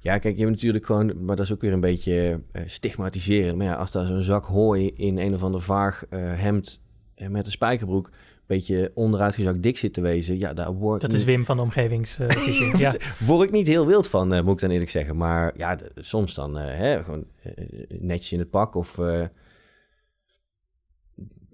Ja, 0.00 0.18
kijk, 0.18 0.36
je 0.36 0.40
hebt 0.40 0.54
natuurlijk 0.54 0.86
gewoon, 0.86 1.24
maar 1.24 1.36
dat 1.36 1.44
is 1.44 1.52
ook 1.52 1.60
weer 1.60 1.72
een 1.72 1.80
beetje 1.80 2.40
uh, 2.52 2.62
stigmatiserend. 2.66 3.56
Maar 3.56 3.66
ja, 3.66 3.74
als 3.74 3.90
daar 3.90 4.06
zo'n 4.06 4.22
zak 4.22 4.44
hooi 4.44 4.90
in 4.94 5.18
een 5.18 5.34
of 5.34 5.42
ander 5.42 5.62
vaag 5.62 6.04
uh, 6.10 6.40
hemd 6.40 6.80
en 7.14 7.32
met 7.32 7.46
een 7.46 7.52
spijkerbroek 7.52 8.06
een 8.06 8.56
beetje 8.56 8.90
onderuitgezakt 8.94 9.62
dik 9.62 9.78
zit 9.78 9.92
te 9.92 10.00
wezen. 10.00 10.38
Ja, 10.38 10.52
daar 10.52 10.72
wordt 10.72 11.00
dat 11.00 11.12
is 11.12 11.24
Wim 11.24 11.44
van 11.44 11.56
de 11.56 11.62
omgevings. 11.62 12.18
Uh, 12.18 12.78
ja. 12.84 12.94
Word 13.18 13.48
ik 13.48 13.50
niet 13.50 13.66
heel 13.66 13.86
wild 13.86 14.08
van, 14.08 14.34
uh, 14.34 14.42
moet 14.42 14.54
ik 14.54 14.60
dan 14.60 14.70
eerlijk 14.70 14.90
zeggen. 14.90 15.16
Maar 15.16 15.52
ja, 15.56 15.78
soms 15.94 16.34
dan 16.34 16.58
uh, 16.58 16.64
hè, 16.64 17.04
gewoon 17.04 17.24
netjes 17.88 18.32
in 18.32 18.38
het 18.38 18.50
pak 18.50 18.74
of... 18.74 18.98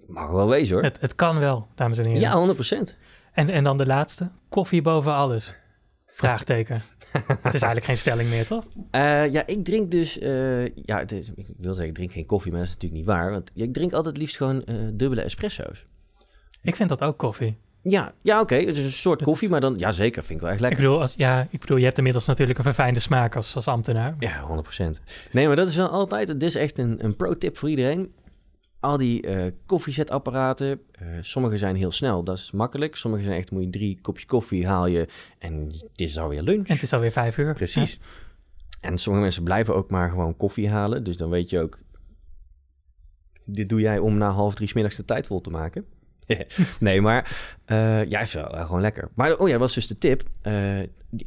mag 0.07 0.29
wel 0.29 0.49
wezen 0.49 0.75
hoor. 0.75 0.83
Het, 0.83 1.01
het 1.01 1.15
kan 1.15 1.39
wel, 1.39 1.67
dames 1.75 1.97
en 1.97 2.05
heren. 2.05 2.21
Ja, 2.21 2.55
100%. 2.89 2.95
En, 3.33 3.49
en 3.49 3.63
dan 3.63 3.77
de 3.77 3.85
laatste. 3.85 4.29
Koffie 4.49 4.81
boven 4.81 5.13
alles. 5.13 5.55
Vraagteken. 6.13 6.75
het 7.41 7.53
is 7.53 7.61
eigenlijk 7.61 7.85
geen 7.85 7.97
stelling 7.97 8.29
meer, 8.29 8.47
toch? 8.47 8.65
Uh, 8.75 9.31
ja, 9.31 9.47
ik 9.47 9.63
drink 9.63 9.91
dus... 9.91 10.19
Uh, 10.19 10.65
ja, 10.75 11.07
is, 11.07 11.31
ik 11.35 11.47
wil 11.57 11.73
zeggen, 11.73 11.89
ik 11.89 11.95
drink 11.95 12.11
geen 12.11 12.25
koffie, 12.25 12.51
maar 12.51 12.59
dat 12.59 12.69
is 12.69 12.73
natuurlijk 12.73 13.01
niet 13.01 13.11
waar. 13.11 13.31
Want 13.31 13.51
ik 13.53 13.73
drink 13.73 13.93
altijd 13.93 14.17
liefst 14.17 14.37
gewoon 14.37 14.63
uh, 14.65 14.75
dubbele 14.93 15.21
espresso's. 15.21 15.83
Ik 16.61 16.75
vind 16.75 16.89
dat 16.89 17.01
ook 17.01 17.17
koffie. 17.17 17.57
Ja, 17.81 18.13
ja 18.21 18.41
oké. 18.41 18.53
Okay. 18.53 18.65
Het 18.65 18.77
is 18.77 18.83
een 18.83 18.89
soort 18.89 19.21
koffie, 19.21 19.49
maar 19.49 19.61
dan... 19.61 19.75
Ja, 19.77 19.91
zeker. 19.91 20.23
Vind 20.23 20.39
ik 20.39 20.41
wel 20.41 20.49
echt 20.49 20.59
lekker. 20.59 20.79
Ik 20.79 20.85
bedoel, 20.85 21.01
als, 21.01 21.13
ja, 21.17 21.47
ik 21.49 21.59
bedoel 21.59 21.77
je 21.77 21.83
hebt 21.83 21.97
inmiddels 21.97 22.25
natuurlijk 22.25 22.57
een 22.57 22.63
verfijnde 22.63 22.99
smaak 22.99 23.35
als, 23.35 23.55
als 23.55 23.67
ambtenaar. 23.67 24.15
Ja, 24.19 24.63
100%. 24.81 24.83
Nee, 25.31 25.47
maar 25.47 25.55
dat 25.55 25.67
is 25.67 25.75
wel 25.75 25.89
altijd... 25.89 26.27
Dit 26.27 26.43
is 26.43 26.55
echt 26.55 26.77
een, 26.77 27.03
een 27.03 27.15
pro-tip 27.15 27.57
voor 27.57 27.69
iedereen 27.69 28.11
al 28.83 28.97
die 28.97 29.27
uh, 29.27 29.51
koffiezetapparaten, 29.65 30.81
uh, 31.01 31.07
sommige 31.21 31.57
zijn 31.57 31.75
heel 31.75 31.91
snel, 31.91 32.23
dat 32.23 32.37
is 32.37 32.51
makkelijk. 32.51 32.95
Sommige 32.95 33.23
zijn 33.23 33.37
echt, 33.37 33.51
moet 33.51 33.63
je 33.63 33.69
drie 33.69 33.99
kopjes 34.01 34.25
koffie 34.25 34.67
haal 34.67 34.87
je 34.87 35.07
en 35.39 35.71
het 35.71 36.01
is 36.01 36.17
alweer 36.17 36.41
lunch. 36.41 36.67
En 36.67 36.73
het 36.73 36.83
is 36.83 36.93
alweer 36.93 37.11
vijf 37.11 37.37
uur. 37.37 37.53
Precies. 37.53 37.99
En 38.81 38.97
sommige 38.97 39.23
mensen 39.23 39.43
blijven 39.43 39.75
ook 39.75 39.91
maar 39.91 40.09
gewoon 40.09 40.37
koffie 40.37 40.69
halen. 40.69 41.03
Dus 41.03 41.17
dan 41.17 41.29
weet 41.29 41.49
je 41.49 41.59
ook, 41.59 41.79
dit 43.45 43.69
doe 43.69 43.79
jij 43.79 43.99
om 43.99 44.17
na 44.17 44.29
half 44.29 44.55
drie 44.55 44.67
smiddags 44.67 44.95
de 44.95 45.05
tijd 45.05 45.27
vol 45.27 45.41
te 45.41 45.49
maken. 45.49 45.85
nee, 46.79 47.01
maar 47.01 47.51
uh, 47.67 48.05
ja, 48.05 48.19
is 48.19 48.33
wel 48.33 48.49
gewoon 48.49 48.81
lekker. 48.81 49.09
Maar 49.15 49.37
oh 49.37 49.47
ja, 49.47 49.51
dat 49.51 49.61
was 49.61 49.73
dus 49.73 49.87
de 49.87 49.95
tip. 49.95 50.23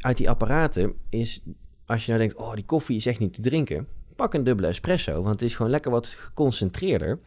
Uit 0.00 0.16
die 0.16 0.30
apparaten 0.30 0.94
is, 1.08 1.42
als 1.86 2.06
je 2.06 2.12
nou 2.12 2.24
denkt, 2.24 2.40
oh, 2.40 2.54
die 2.54 2.64
koffie 2.64 2.96
is 2.96 3.06
echt 3.06 3.18
niet 3.18 3.34
te 3.34 3.40
drinken 3.40 3.86
pak 4.16 4.34
een 4.34 4.44
dubbele 4.44 4.68
espresso, 4.68 5.22
want 5.22 5.40
het 5.40 5.42
is 5.42 5.54
gewoon 5.54 5.70
lekker 5.70 5.90
wat 5.90 6.06
geconcentreerder. 6.06 7.18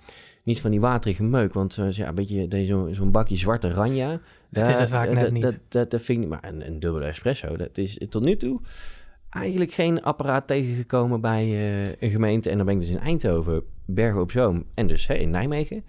Niet 0.44 0.62
van 0.62 0.72
die 0.72 0.80
waterige 0.80 1.24
meuk, 1.24 1.54
want 1.54 1.78
uh, 1.78 1.92
ja, 1.92 2.08
een 2.08 2.16
beetje 2.16 2.66
zo'n 2.66 2.94
zo 2.94 3.06
bakje 3.06 3.36
zwarte 3.36 3.70
ranja. 3.70 4.20
Dat 4.50 4.68
is 4.68 4.80
het 4.80 4.90
vaak 4.90 5.12
net 5.12 5.32
niet. 5.32 5.42
Dat, 5.42 5.58
dat, 5.68 5.92
dat 5.92 6.02
vind 6.02 6.24
ik, 6.24 6.30
maar 6.30 6.44
een, 6.44 6.68
een 6.68 6.80
dubbele 6.80 7.06
espresso, 7.06 7.58
dat 7.58 7.78
is 7.78 8.00
tot 8.10 8.24
nu 8.24 8.38
toe 8.38 8.62
eigenlijk 9.30 9.72
geen 9.72 10.02
apparaat 10.04 10.48
tegengekomen 10.48 11.22
bij 11.22 11.46
uh, 11.46 11.92
een 12.00 12.10
gemeente. 12.10 12.50
En 12.50 12.58
dan 12.58 12.66
ben 12.66 12.76
ik 12.76 12.82
dus 12.82 12.90
in 12.90 13.00
Eindhoven, 13.00 13.64
Bergen 13.86 14.22
op 14.22 14.32
Zoom 14.32 14.66
en 14.74 14.88
dus 14.88 15.08
hè, 15.08 15.14
in 15.14 15.30
Nijmegen. 15.30 15.84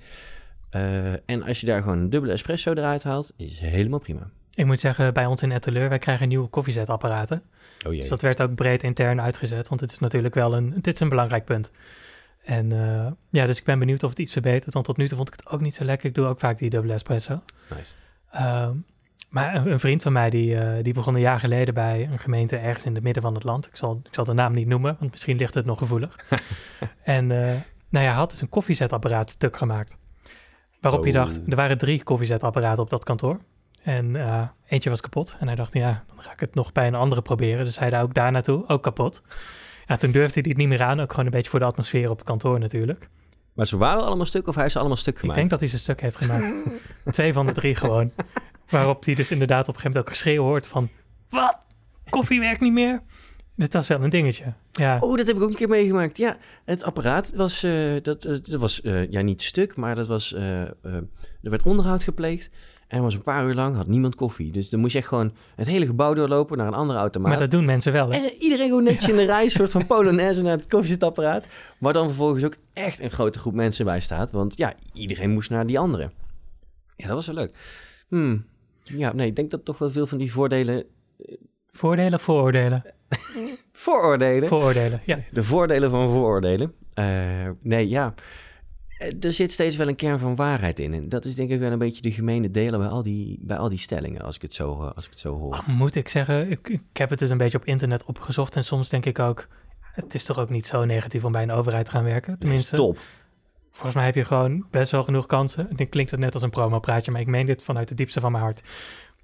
Uh, 0.77 1.13
en 1.13 1.43
als 1.43 1.61
je 1.61 1.67
daar 1.67 1.83
gewoon 1.83 1.99
een 1.99 2.11
dubbele 2.11 2.33
espresso 2.33 2.73
eruit 2.73 3.03
haalt, 3.03 3.33
is 3.37 3.61
helemaal 3.61 3.99
prima. 3.99 4.31
Ik 4.55 4.67
moet 4.67 4.81
zeggen, 4.81 5.15
bij 5.15 5.27
ons 5.27 5.43
in 5.43 5.53
Etteleur, 5.53 5.89
wij 5.89 5.99
krijgen 5.99 6.29
nieuwe 6.29 6.49
koffiezetapparaten. 6.49 7.43
Oh 7.87 7.93
dus 7.93 8.09
dat 8.09 8.23
werd 8.23 8.43
ook 8.43 8.55
breed 8.55 8.83
intern 8.83 9.21
uitgezet, 9.21 9.69
want 9.69 9.81
het 9.81 9.93
is 9.93 9.99
natuurlijk 9.99 10.35
wel 10.35 10.55
een, 10.55 10.75
dit 10.81 10.95
is 10.95 11.01
een 11.01 11.09
belangrijk 11.09 11.45
punt. 11.45 11.71
En 12.45 12.73
uh, 12.73 13.07
ja, 13.31 13.47
dus 13.47 13.59
ik 13.59 13.65
ben 13.65 13.79
benieuwd 13.79 14.03
of 14.03 14.11
het 14.11 14.19
iets 14.19 14.33
verbetert, 14.33 14.75
want 14.75 14.87
tot 14.87 14.97
nu 14.97 15.09
toe 15.09 15.17
vond 15.17 15.29
ik 15.29 15.41
het 15.41 15.49
ook 15.49 15.61
niet 15.61 15.75
zo 15.75 15.85
lekker. 15.85 16.09
Ik 16.09 16.15
doe 16.15 16.27
ook 16.27 16.41
vaak 16.41 16.59
die 16.59 16.71
dubbele 16.71 16.93
espresso. 16.93 17.43
Nice. 17.77 17.95
Uh, 18.35 18.69
maar 19.29 19.55
een, 19.55 19.71
een, 19.71 19.81
vriend 19.81 20.03
van 20.03 20.13
mij, 20.13 20.31
die, 20.31 20.55
uh, 20.55 20.73
die 20.83 20.93
begon 20.93 21.15
een 21.15 21.21
jaar 21.21 21.41
geleden 21.41 21.75
bij 21.75 22.09
een 22.11 22.19
gemeente 22.19 22.57
ergens 22.57 22.85
in 22.85 22.95
het 22.95 23.03
midden 23.03 23.23
van 23.23 23.35
het 23.35 23.45
land. 23.45 23.67
Ik 23.67 23.77
zal, 23.77 24.01
ik 24.05 24.15
zal 24.15 24.25
de 24.25 24.33
naam 24.33 24.53
niet 24.53 24.67
noemen, 24.67 24.97
want 24.99 25.11
misschien 25.11 25.37
ligt 25.37 25.55
het 25.55 25.67
nog 25.67 25.79
gevoelig. 25.79 26.17
en 27.03 27.31
uh, 27.31 27.39
nou 27.89 28.05
ja, 28.05 28.11
hij 28.11 28.19
had 28.19 28.31
dus 28.31 28.41
een 28.41 28.49
koffiezetapparaat 28.49 29.31
stuk 29.31 29.57
gemaakt. 29.57 29.97
Waarop 30.81 31.01
oh. 31.01 31.07
je 31.07 31.13
dacht, 31.13 31.41
er 31.49 31.57
waren 31.57 31.79
drie 31.79 32.03
koffiezetapparaten 32.03 32.83
op 32.83 32.91
dat 32.91 33.05
kantoor. 33.05 33.39
En 33.83 34.15
uh, 34.15 34.43
eentje 34.69 34.91
was 34.91 35.01
kapot. 35.01 35.37
En 35.41 35.47
hij 35.47 35.57
dacht, 35.57 35.73
ja, 35.73 36.05
dan 36.07 36.25
ga 36.25 36.33
ik 36.33 36.41
het 36.41 36.55
nog 36.55 36.73
bij 36.73 36.87
een 36.87 36.95
andere 36.95 37.23
proberen. 37.23 37.65
Dus 37.65 37.79
hij 37.79 37.91
daar 37.91 38.03
ook 38.03 38.15
daar 38.15 38.33
naartoe, 38.33 38.69
ook 38.69 38.83
kapot. 38.83 39.23
Ja, 39.87 39.97
toen 39.97 40.11
durfde 40.11 40.41
hij 40.41 40.49
het 40.49 40.59
niet 40.59 40.69
meer 40.69 40.83
aan. 40.83 41.01
Ook 41.01 41.11
gewoon 41.11 41.25
een 41.25 41.31
beetje 41.31 41.51
voor 41.51 41.59
de 41.59 41.65
atmosfeer 41.65 42.11
op 42.11 42.19
het 42.19 42.27
kantoor 42.27 42.59
natuurlijk. 42.59 43.09
Maar 43.55 43.67
ze 43.67 43.77
waren 43.77 44.05
allemaal 44.05 44.27
stuk 44.27 44.47
of 44.47 44.55
hij 44.55 44.65
is 44.65 44.77
allemaal 44.77 44.97
stuk 44.97 45.19
gemaakt? 45.19 45.39
Ik 45.39 45.49
denk 45.49 45.51
dat 45.51 45.61
hij 45.61 45.79
ze 45.79 45.83
stuk 45.83 46.01
heeft 46.01 46.17
gemaakt. 46.17 46.81
Twee 47.11 47.33
van 47.33 47.47
de 47.47 47.53
drie 47.53 47.75
gewoon. 47.75 48.13
Waarop 48.69 49.05
hij 49.05 49.15
dus 49.15 49.31
inderdaad 49.31 49.69
op 49.69 49.75
een 49.75 49.81
gegeven 49.81 49.91
moment 49.91 50.07
ook 50.07 50.17
geschreeuw 50.17 50.43
hoort 50.43 50.67
van... 50.67 50.89
Wat? 51.29 51.59
Koffie 52.09 52.41
werkt 52.41 52.61
niet 52.61 52.73
meer? 52.73 53.03
Dit 53.57 53.73
was 53.73 53.89
wel 53.89 54.03
een 54.03 54.11
dingetje. 54.11 54.53
Ja. 54.73 54.99
Oh, 55.01 55.17
dat 55.17 55.27
heb 55.27 55.37
ik 55.37 55.43
ook 55.43 55.51
een 55.51 55.57
keer 55.57 55.69
meegemaakt. 55.69 56.17
Ja, 56.17 56.37
het 56.65 56.83
apparaat 56.83 57.33
was, 57.35 57.65
uh, 57.65 57.97
dat, 58.03 58.25
uh, 58.25 58.37
dat 58.43 58.61
was 58.61 58.81
uh, 58.83 59.11
ja, 59.11 59.21
niet 59.21 59.43
stuk, 59.43 59.77
maar 59.77 59.95
dat 59.95 60.07
was, 60.07 60.33
er 60.33 60.77
werd 61.41 61.63
onderhoud 61.63 62.03
gepleegd. 62.03 62.51
En 62.91 63.03
was 63.03 63.15
een 63.15 63.23
paar 63.23 63.47
uur 63.47 63.55
lang, 63.55 63.77
had 63.77 63.87
niemand 63.87 64.15
koffie. 64.15 64.53
Dus 64.53 64.71
dan 64.71 64.81
moest 64.81 64.93
je 64.93 64.99
echt 64.99 65.09
gewoon 65.09 65.33
het 65.57 65.67
hele 65.67 65.87
gebouw 65.87 66.15
doorlopen 66.15 66.57
naar 66.57 66.67
een 66.67 66.75
andere 66.75 66.99
automaat. 66.99 67.29
Maar 67.29 67.39
dat 67.39 67.51
doen 67.51 67.65
mensen 67.65 67.93
wel, 67.93 68.13
hè? 68.13 68.19
En 68.19 68.33
iedereen 68.39 68.69
gewoon 68.69 68.83
netjes 68.83 69.09
in 69.09 69.17
de 69.17 69.25
rij, 69.25 69.49
soort 69.49 69.71
van 69.71 69.87
Polonaise 69.87 70.43
naar 70.43 70.57
het 70.57 70.67
koffiezetapparaat. 70.67 71.47
Waar 71.79 71.93
dan 71.93 72.07
vervolgens 72.07 72.45
ook 72.45 72.57
echt 72.73 73.01
een 73.01 73.11
grote 73.11 73.39
groep 73.39 73.55
mensen 73.55 73.85
bij 73.85 74.01
staat. 74.01 74.31
Want 74.31 74.57
ja, 74.57 74.75
iedereen 74.93 75.31
moest 75.31 75.51
naar 75.51 75.67
die 75.67 75.79
andere. 75.79 76.11
Ja, 76.97 77.07
dat 77.07 77.15
was 77.15 77.27
wel 77.27 77.35
leuk. 77.35 77.55
Hmm. 78.09 78.45
Ja, 78.83 79.13
nee, 79.13 79.27
ik 79.27 79.37
denk 79.37 79.51
dat 79.51 79.65
toch 79.65 79.79
wel 79.79 79.91
veel 79.91 80.07
van 80.07 80.19
die 80.19 80.33
voordelen... 80.33 80.85
Voordelen 81.71 82.15
of 82.15 82.23
vooroordelen? 82.23 82.83
Vooroordelen? 83.73 84.49
Vooroordelen, 84.49 85.01
ja. 85.05 85.19
De 85.33 85.45
voordelen 85.45 85.91
van 85.91 86.11
vooroordelen. 86.11 86.73
Eh, 86.95 87.49
nee, 87.61 87.89
ja. 87.89 88.15
Eh, 89.01 89.09
Er 89.21 89.33
zit 89.33 89.53
steeds 89.53 89.77
wel 89.77 89.89
een 89.89 89.95
kern 89.95 90.19
van 90.19 90.37
waarheid 90.37 90.79
in. 90.79 90.95
En 90.95 91.09
dat 91.09 91.25
is 91.25 91.35
denk 91.35 91.51
ik 91.51 91.59
wel 91.61 91.73
een 91.73 91.79
beetje 91.79 92.03
de 92.03 92.13
gemene 92.13 92.51
delen 92.51 92.79
bij 92.81 92.89
al 92.89 93.03
die, 93.03 93.39
bij 93.43 93.57
al 93.57 93.69
die 93.69 93.79
stellingen, 93.79 94.23
als 94.23 94.37
ik 94.37 94.43
het 94.43 94.55
zo, 94.55 94.83
eh, 94.83 94.93
als 94.95 95.05
ik 95.05 95.11
het 95.11 95.21
zo 95.21 95.39
hoor. 95.39 95.53
Ah, 95.55 95.67
moet 95.67 95.95
ik 95.95 96.09
zeggen, 96.09 96.51
ik, 96.51 96.69
ik 96.69 96.97
heb 96.97 97.11
het 97.11 97.19
dus 97.19 97.31
een 97.31 97.39
beetje 97.39 97.59
op 97.59 97.65
internet 97.65 98.05
opgezocht. 98.05 98.57
En 98.57 98.65
soms 98.65 98.89
denk 98.89 99.07
ik 99.07 99.19
ook, 99.19 99.49
het 99.81 100.15
is 100.15 100.25
toch 100.25 100.39
ook 100.39 100.51
niet 100.51 100.67
zo 100.67 100.85
negatief 100.85 101.25
om 101.25 101.33
bij 101.33 101.43
een 101.43 101.51
overheid 101.51 101.85
te 101.85 101.91
gaan 101.91 102.05
werken. 102.05 102.39
Tenminste, 102.39 102.77
Top. 102.77 102.99
volgens 103.71 103.95
mij 103.95 104.05
heb 104.05 104.15
je 104.15 104.25
gewoon 104.25 104.67
best 104.71 104.91
wel 104.93 105.03
genoeg 105.03 105.27
kansen. 105.27 105.69
Nu 105.77 105.85
klinkt 105.85 106.11
het 106.11 106.21
net 106.21 106.35
als 106.35 106.43
een 106.43 106.51
promopraatje, 106.51 107.11
maar 107.11 107.21
ik 107.21 107.27
meen 107.27 107.47
dit 107.47 107.63
vanuit 107.63 107.89
de 107.89 107.95
diepste 107.95 108.21
van 108.21 108.33
mijn 108.33 108.45
hart. 108.45 108.63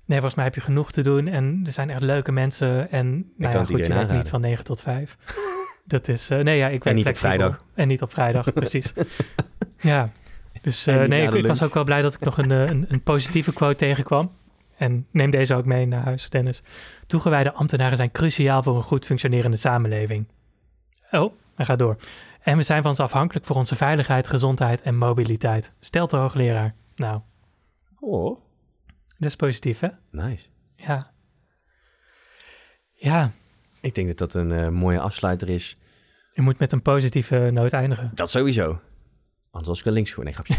Nee, 0.06 0.16
volgens 0.18 0.34
mij 0.34 0.44
heb 0.44 0.54
je 0.54 0.60
genoeg 0.60 0.92
te 0.92 1.02
doen 1.02 1.26
en 1.28 1.62
er 1.66 1.72
zijn 1.72 1.90
echt 1.90 2.00
leuke 2.00 2.32
mensen. 2.32 2.90
En 2.90 3.08
nou 3.36 3.52
kan 3.52 3.60
ja, 3.60 3.66
goed, 3.66 3.78
je 3.78 3.88
werkt 3.88 4.12
niet 4.12 4.28
van 4.28 4.40
9 4.40 4.64
tot 4.64 4.80
5. 4.80 5.16
Dat 5.86 6.08
is, 6.08 6.30
eh, 6.30 6.38
nee 6.38 6.56
ja, 6.58 6.68
ik 6.68 6.84
werk 6.84 6.96
niet 6.96 7.08
op 7.08 7.16
vrijdag. 7.16 7.64
En 7.74 7.88
niet 7.88 8.02
op 8.02 8.12
vrijdag, 8.12 8.52
precies. 8.52 8.92
Ja, 9.78 10.08
dus 10.62 10.86
En 10.86 11.02
eh, 11.02 11.08
nee, 11.08 11.32
ik, 11.32 11.46
was 11.46 11.62
ook 11.62 11.74
wel 11.74 11.84
blij 11.84 12.02
dat 12.02 12.14
ik 12.14 12.20
nog 12.20 12.38
een, 12.38 12.50
eh, 12.50 12.64
een, 12.64 12.84
een 12.88 13.02
positieve 13.02 13.52
quote 13.52 13.74
tegenkwam. 13.74 14.32
En 14.76 15.06
neem 15.10 15.30
deze 15.30 15.54
ook 15.54 15.64
mee 15.64 15.86
naar 15.86 16.02
huis, 16.02 16.30
Dennis. 16.30 16.62
Toegewijde 17.06 17.52
ambtenaren 17.52 17.96
zijn 17.96 18.10
cruciaal 18.10 18.62
voor 18.62 18.76
een 18.76 18.82
goed 18.82 19.04
functionerende 19.04 19.56
samenleving. 19.56 20.28
Oh, 21.10 21.32
hij 21.54 21.64
gaat 21.64 21.78
door. 21.78 21.96
En 22.42 22.56
we 22.56 22.62
zijn 22.62 22.82
van 22.82 22.94
ze 22.94 23.02
afhankelijk 23.02 23.46
voor 23.46 23.56
onze 23.56 23.76
veiligheid, 23.76 24.28
gezondheid 24.28 24.82
en 24.82 24.96
mobiliteit. 24.96 25.72
Stelt 25.80 26.10
de 26.10 26.16
hoogleraar. 26.16 26.74
Nou, 26.96 27.20
Oh, 28.00 28.40
dat 29.18 29.28
is 29.28 29.36
positief, 29.36 29.80
hè? 29.80 29.88
nice. 30.10 30.48
Ja. 30.76 31.12
Ja, 32.92 33.32
Ik 33.86 33.94
denk 33.94 34.06
dat 34.06 34.18
dat 34.18 34.34
een 34.34 34.52
eh, 34.52 34.68
mooie 34.68 35.00
afsluiter 35.00 35.48
is. 35.48 35.78
je 36.34 36.42
moet 36.42 36.58
met 36.58 36.72
een 36.72 36.82
positieve 36.82 37.50
noot 37.52 37.72
eindigen. 37.72 38.10
Dat 38.14 38.30
sowieso. 38.30 38.80
Anders 39.50 39.68
was 39.68 39.78
ik 39.78 39.84
wel 39.84 39.94
links 39.94 40.10
gewoon. 40.10 40.24
Nee, 40.24 40.34
grapje. 40.34 40.54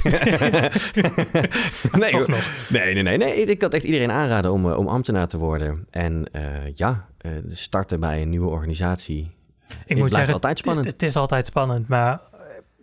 nee, 2.00 2.12
Toch 2.12 2.28
nog. 2.28 2.68
nee, 2.70 2.94
nee, 2.94 3.04
nee, 3.04 3.18
nee. 3.18 3.34
Ik 3.36 3.58
kan 3.60 3.70
echt 3.72 3.84
iedereen 3.84 4.12
aanraden 4.12 4.52
om, 4.52 4.70
eh, 4.72 4.78
om 4.78 4.88
ambtenaar 4.88 5.28
te 5.28 5.38
worden. 5.38 5.88
En 5.90 6.28
eh, 6.32 6.74
ja, 6.74 7.08
starten 7.48 8.00
bij 8.00 8.22
een 8.22 8.30
nieuwe 8.30 8.50
organisatie. 8.50 9.20
Ik 9.22 9.28
Het 9.68 9.88
moet 9.88 9.96
blijft 9.96 10.14
zeggen, 10.14 10.34
altijd 10.34 10.58
spannend. 10.58 10.86
Het, 10.86 10.94
het 11.02 11.10
is 11.10 11.16
altijd 11.16 11.48
spannend, 11.48 11.88
maar 11.88 12.20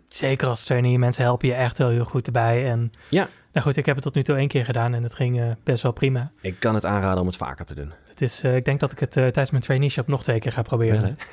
zeker 0.09 0.47
als 0.47 0.63
trainee, 0.63 0.99
mensen 0.99 1.23
helpen 1.23 1.47
je 1.47 1.53
echt 1.53 1.77
heel 1.77 2.03
goed 2.05 2.25
erbij. 2.25 2.69
En 2.69 2.89
Ja. 3.09 3.27
nou 3.53 3.65
goed, 3.65 3.77
ik 3.77 3.85
heb 3.85 3.95
het 3.95 4.03
tot 4.03 4.13
nu 4.15 4.23
toe 4.23 4.35
één 4.35 4.47
keer 4.47 4.65
gedaan 4.65 4.93
en 4.93 5.03
het 5.03 5.13
ging 5.13 5.55
best 5.63 5.83
wel 5.83 5.91
prima. 5.91 6.31
Ik 6.41 6.59
kan 6.59 6.75
het 6.75 6.85
aanraden 6.85 7.19
om 7.21 7.27
het 7.27 7.35
vaker 7.37 7.65
te 7.65 7.75
doen. 7.75 7.91
Het 8.15 8.23
is, 8.23 8.43
eh, 8.43 8.55
ik 8.55 8.65
denk 8.65 8.79
dat 8.79 8.91
ik 8.91 8.99
het 8.99 9.09
eh, 9.17 9.23
tijdens 9.23 9.51
mijn 9.51 9.63
traineeship 9.63 10.07
nog 10.07 10.23
twee 10.23 10.39
keer 10.39 10.51
ga 10.51 10.61
proberen. 10.61 11.15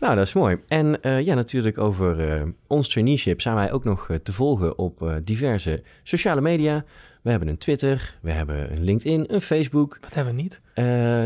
Nou, 0.00 0.14
dat 0.14 0.26
is 0.26 0.32
mooi. 0.32 0.56
En 0.68 1.02
eh, 1.02 1.20
ja, 1.20 1.34
natuurlijk 1.34 1.78
over 1.78 2.44
ons 2.66 2.88
traineeship 2.88 3.40
zijn 3.40 3.54
wij 3.54 3.72
ook 3.72 3.84
nog 3.84 4.08
te 4.22 4.32
volgen 4.32 4.78
op 4.78 5.12
diverse 5.24 5.82
sociale 6.02 6.40
media. 6.40 6.84
We 7.22 7.30
hebben 7.30 7.48
een 7.48 7.58
Twitter, 7.58 8.18
we 8.22 8.30
hebben 8.30 8.72
een 8.72 8.84
LinkedIn, 8.84 9.24
een 9.28 9.40
Facebook. 9.40 9.98
Wat 10.00 10.14
hebben 10.14 10.34
we 10.34 10.42
niet? 10.42 10.60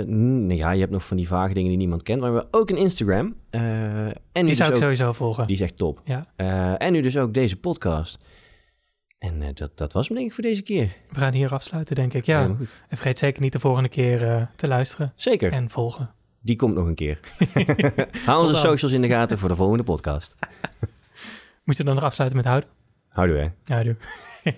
Nou 0.09 0.55
ja, 0.55 0.71
je 0.71 0.81
hebt 0.81 0.93
nog 0.93 1.07
van 1.07 1.17
die 1.17 1.27
vage 1.29 1.55
dingen 1.55 1.69
die 1.69 1.79
niemand 1.79 2.03
kent. 2.03 2.21
Maar 2.21 2.33
we 2.33 2.39
hebben 2.39 2.61
ook 2.61 2.71
een 2.71 2.77
Instagram. 2.77 3.35
En 3.51 4.15
Die 4.33 4.45
dus 4.45 4.57
zou 4.57 4.69
ik 4.69 4.75
ook- 4.77 4.83
sowieso 4.83 5.13
volgen. 5.13 5.47
Die 5.47 5.57
is 5.57 5.63
echt 5.63 5.77
top. 5.77 6.03
Ja, 6.05 6.27
en 6.79 6.93
nu 6.93 7.01
dus 7.01 7.17
ook 7.17 7.35
deze 7.35 7.57
podcast. 7.57 8.25
En 9.21 9.43
eh, 9.43 9.49
dat, 9.55 9.79
dat 9.79 9.93
was 9.93 10.09
hem 10.09 10.17
denk 10.17 10.29
ik 10.29 10.35
voor 10.35 10.45
deze 10.45 10.63
keer. 10.63 10.97
we 11.11 11.19
gaan 11.19 11.33
hier 11.33 11.53
afsluiten, 11.53 11.95
denk 11.97 12.15
ik. 12.15 12.25
Ja, 12.27 12.45
goed. 12.47 12.83
en 12.89 12.97
vergeet 12.97 13.19
zeker 13.19 13.43
niet 13.43 13.53
de 13.53 13.61
volgende 13.61 13.89
keer 13.89 14.29
eh, 14.29 14.43
te 14.57 14.69
luisteren 14.69 15.13
Zeker, 15.15 15.53
en 15.53 15.71
volgen. 15.71 16.11
die 16.41 16.57
komt 16.57 16.75
nog 16.75 16.87
een 16.87 16.95
keer. 16.95 17.21
Hou 18.27 18.41
onze 18.41 18.53
dan. 18.53 18.61
socials 18.63 18.93
in 18.93 19.01
de 19.01 19.09
gaten 19.09 19.39
voor 19.39 19.49
de 19.49 19.57
volgende 19.57 19.83
podcast. 19.85 20.35
Moet 21.65 21.77
je 21.77 21.85
dan 21.85 21.95
nog 21.95 22.05
afsluiten 22.05 22.39
met 22.39 22.47
houden? 22.47 22.71
Houdoe 23.09 23.53
hè. 23.65 23.83
Doe. 23.85 23.97